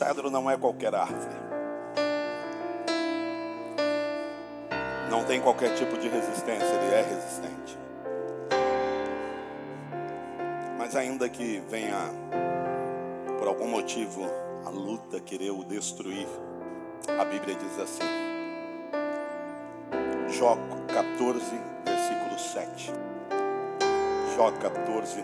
cedro 0.00 0.30
não 0.30 0.50
é 0.50 0.56
qualquer 0.56 0.94
árvore. 0.94 1.36
Não 5.10 5.24
tem 5.24 5.42
qualquer 5.42 5.74
tipo 5.74 5.98
de 5.98 6.08
resistência, 6.08 6.64
ele 6.64 6.94
é 6.94 7.02
resistente. 7.02 7.78
Mas 10.78 10.96
ainda 10.96 11.28
que 11.28 11.62
venha, 11.68 11.98
por 13.38 13.46
algum 13.46 13.68
motivo, 13.68 14.24
a 14.64 14.70
luta 14.70 15.20
querer 15.20 15.50
o 15.50 15.62
destruir, 15.64 16.28
a 17.18 17.24
Bíblia 17.26 17.54
diz 17.54 17.78
assim. 17.78 18.02
Jó 20.30 20.56
14, 20.94 21.44
versículo 21.84 22.38
7. 22.38 22.92
Jó 24.34 24.50
14, 24.52 25.22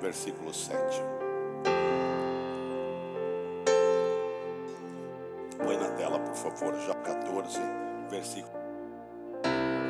versículo 0.00 0.52
7. 0.52 1.18
Tela, 6.08 6.18
por 6.20 6.34
favor, 6.34 6.74
Jó 6.80 6.94
14, 6.94 7.60
versículo. 8.10 8.56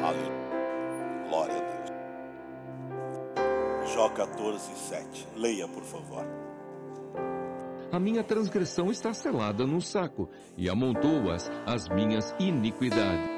Aleluia. 0.03 0.49
Glória 1.29 1.55
a 1.55 1.61
Deus. 3.85 3.95
Jó 3.95 4.09
14, 4.11 4.75
7. 4.75 5.29
Leia, 5.37 5.69
por 5.69 5.85
favor. 5.85 6.27
A 7.93 8.01
minha 8.01 8.25
transgressão 8.25 8.91
está 8.91 9.15
selada 9.15 9.65
num 9.65 9.81
saco, 9.81 10.29
e 10.57 10.69
amontoas 10.69 11.49
as 11.65 11.89
minhas 11.89 12.35
iniquidades. 12.41 13.38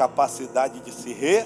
Capacidade 0.00 0.80
de 0.80 0.90
se 0.92 1.12
refazer. 1.12 1.44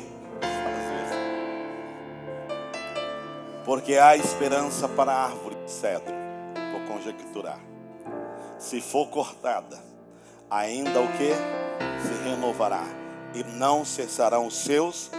Porque 3.65 3.97
há 3.97 4.17
esperança 4.17 4.89
para 4.89 5.11
a 5.11 5.25
árvore 5.25 5.57
de 5.57 5.71
cedro. 5.73 6.15
Vou 6.71 6.95
conjecturar. 6.95 7.59
Se 8.57 8.81
for 8.81 9.09
cortada, 9.09 9.77
ainda 10.49 11.01
o 11.01 11.09
que? 11.15 11.33
Se 12.07 12.31
renovará. 12.31 12.85
E 13.35 13.43
não 13.43 13.85
cessarão 13.85 14.47
os 14.47 14.57
seus. 14.57 15.11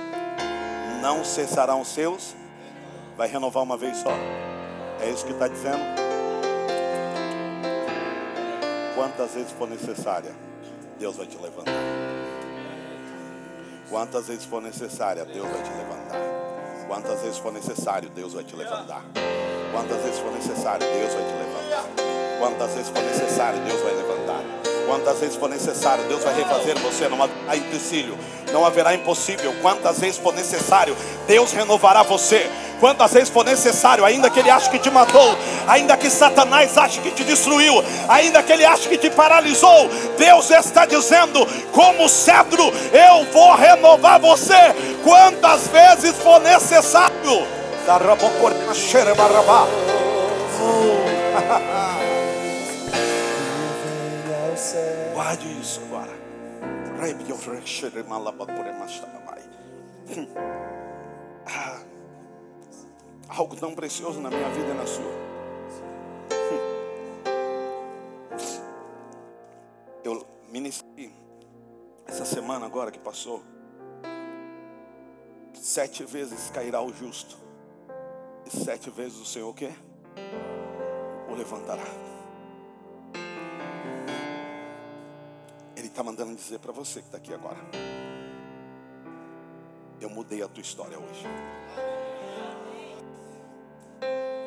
Não 1.02 1.26
cessarão 1.26 1.82
os 1.82 1.90
seus. 1.90 2.34
Vai 3.18 3.28
renovar 3.28 3.64
uma 3.64 3.76
vez 3.76 3.98
só. 3.98 4.14
É 5.02 5.10
isso 5.10 5.26
que 5.26 5.34
está 5.34 5.50
dizendo? 5.50 5.84
Quantas 8.96 9.34
vezes 9.34 9.52
for 9.52 9.68
necessária, 9.68 10.34
Deus 10.98 11.18
vai 11.18 11.28
te 11.28 11.38
levantar. 11.38 11.74
Quantas 13.90 14.28
vezes 14.28 14.46
for 14.46 14.62
necessária, 14.62 15.24
Deus 15.26 15.48
vai 15.48 15.62
te 15.62 15.70
levantar. 15.70 16.22
Quantas 16.88 17.22
vezes 17.22 17.38
for 17.38 17.54
necessário, 17.54 18.10
Deus 18.10 18.34
vai 18.34 18.44
te 18.44 18.56
levantar. 18.56 19.04
Quantas 19.72 20.02
vezes 20.02 20.20
for 20.20 20.32
necessário, 20.32 20.88
Deus 20.88 21.14
vai 21.14 21.24
te 21.24 21.34
levantar. 21.34 22.06
Quantas 22.40 22.72
vezes 22.74 22.90
for 22.90 23.02
necessário, 23.04 23.60
Deus 23.62 23.82
vai 23.82 23.94
levantar. 23.94 24.42
Quantas 24.88 25.20
vezes 25.20 25.36
for 25.36 25.50
necessário, 25.50 26.04
Deus 26.08 26.24
vai 26.24 26.36
refazer 26.36 26.78
você. 26.80 27.08
Não 27.08 27.22
haverá 27.22 27.58
empecilho, 27.58 28.18
não 28.52 28.66
haverá 28.66 28.94
impossível. 28.96 29.54
Quantas 29.62 30.00
vezes 30.00 30.18
for 30.18 30.34
necessário, 30.34 30.96
Deus 31.28 31.52
renovará 31.52 32.04
você. 32.04 32.50
Quantas 32.80 33.14
vezes 33.14 33.30
for 33.30 33.46
necessário, 33.46 34.04
ainda 34.06 34.30
que 34.30 34.40
ele 34.40 34.50
ache 34.50 34.70
que 34.70 34.80
te 34.80 34.90
matou, 34.90 35.36
ainda 35.68 35.96
que 35.96 36.10
Satanás 36.10 36.78
ache 36.78 37.00
que 37.02 37.12
te 37.12 37.24
destruiu, 37.24 37.84
ainda 38.08 38.44
que 38.44 38.52
ele 38.52 38.66
ache 38.66 38.90
que 38.90 38.98
te 38.98 39.10
paralisou, 39.10 39.90
Deus 40.18 40.50
está 40.52 40.86
dizendo: 40.86 41.46
como 41.72 42.10
cedro, 42.10 42.64
eu 42.92 43.26
vou 43.32 43.56
renovar 43.56 44.20
você. 44.20 44.54
Quantas 45.04 45.68
vezes 45.68 46.16
for 46.18 46.40
necessário. 46.42 47.48
Guarde 55.14 55.48
isso 55.62 55.82
agora. 55.88 56.12
Ah, 61.46 61.78
algo 63.28 63.56
tão 63.56 63.74
precioso 63.74 64.20
na 64.22 64.30
minha 64.30 64.50
vida 64.50 64.70
e 64.70 64.74
na 64.74 64.86
sua. 64.86 65.26
Eu 70.04 70.26
ministrei 70.50 71.14
essa 72.06 72.26
semana 72.26 72.66
agora 72.66 72.92
que 72.92 73.00
passou. 73.00 73.44
Sete 75.54 76.04
vezes 76.04 76.50
cairá 76.52 76.82
o 76.82 76.94
justo. 76.94 77.38
E 78.46 78.50
sete 78.56 78.90
vezes 78.92 79.18
o 79.20 79.26
Senhor 79.26 79.50
o 79.50 79.54
quê? 79.54 79.72
O 81.30 81.34
levantará. 81.34 81.84
Ele 85.76 85.88
está 85.88 86.04
mandando 86.04 86.36
dizer 86.36 86.60
para 86.60 86.72
você 86.72 87.00
que 87.00 87.08
está 87.08 87.18
aqui 87.18 87.34
agora. 87.34 87.58
Eu 90.00 90.10
mudei 90.10 90.44
a 90.44 90.48
tua 90.48 90.62
história 90.62 91.00
hoje. 91.00 91.26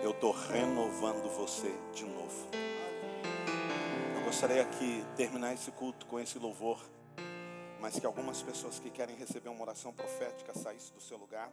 Eu 0.00 0.12
estou 0.12 0.30
renovando 0.30 1.28
você 1.36 1.74
de 1.92 2.04
novo. 2.04 2.48
Eu 4.16 4.24
gostaria 4.24 4.62
aqui 4.62 5.04
terminar 5.16 5.52
esse 5.54 5.72
culto 5.72 6.06
com 6.06 6.20
esse 6.20 6.38
louvor, 6.38 6.78
mas 7.80 7.98
que 7.98 8.06
algumas 8.06 8.40
pessoas 8.40 8.78
que 8.78 8.90
querem 8.90 9.16
receber 9.16 9.48
uma 9.48 9.62
oração 9.62 9.92
profética 9.92 10.54
saíssem 10.54 10.94
do 10.94 11.00
seu 11.00 11.18
lugar. 11.18 11.50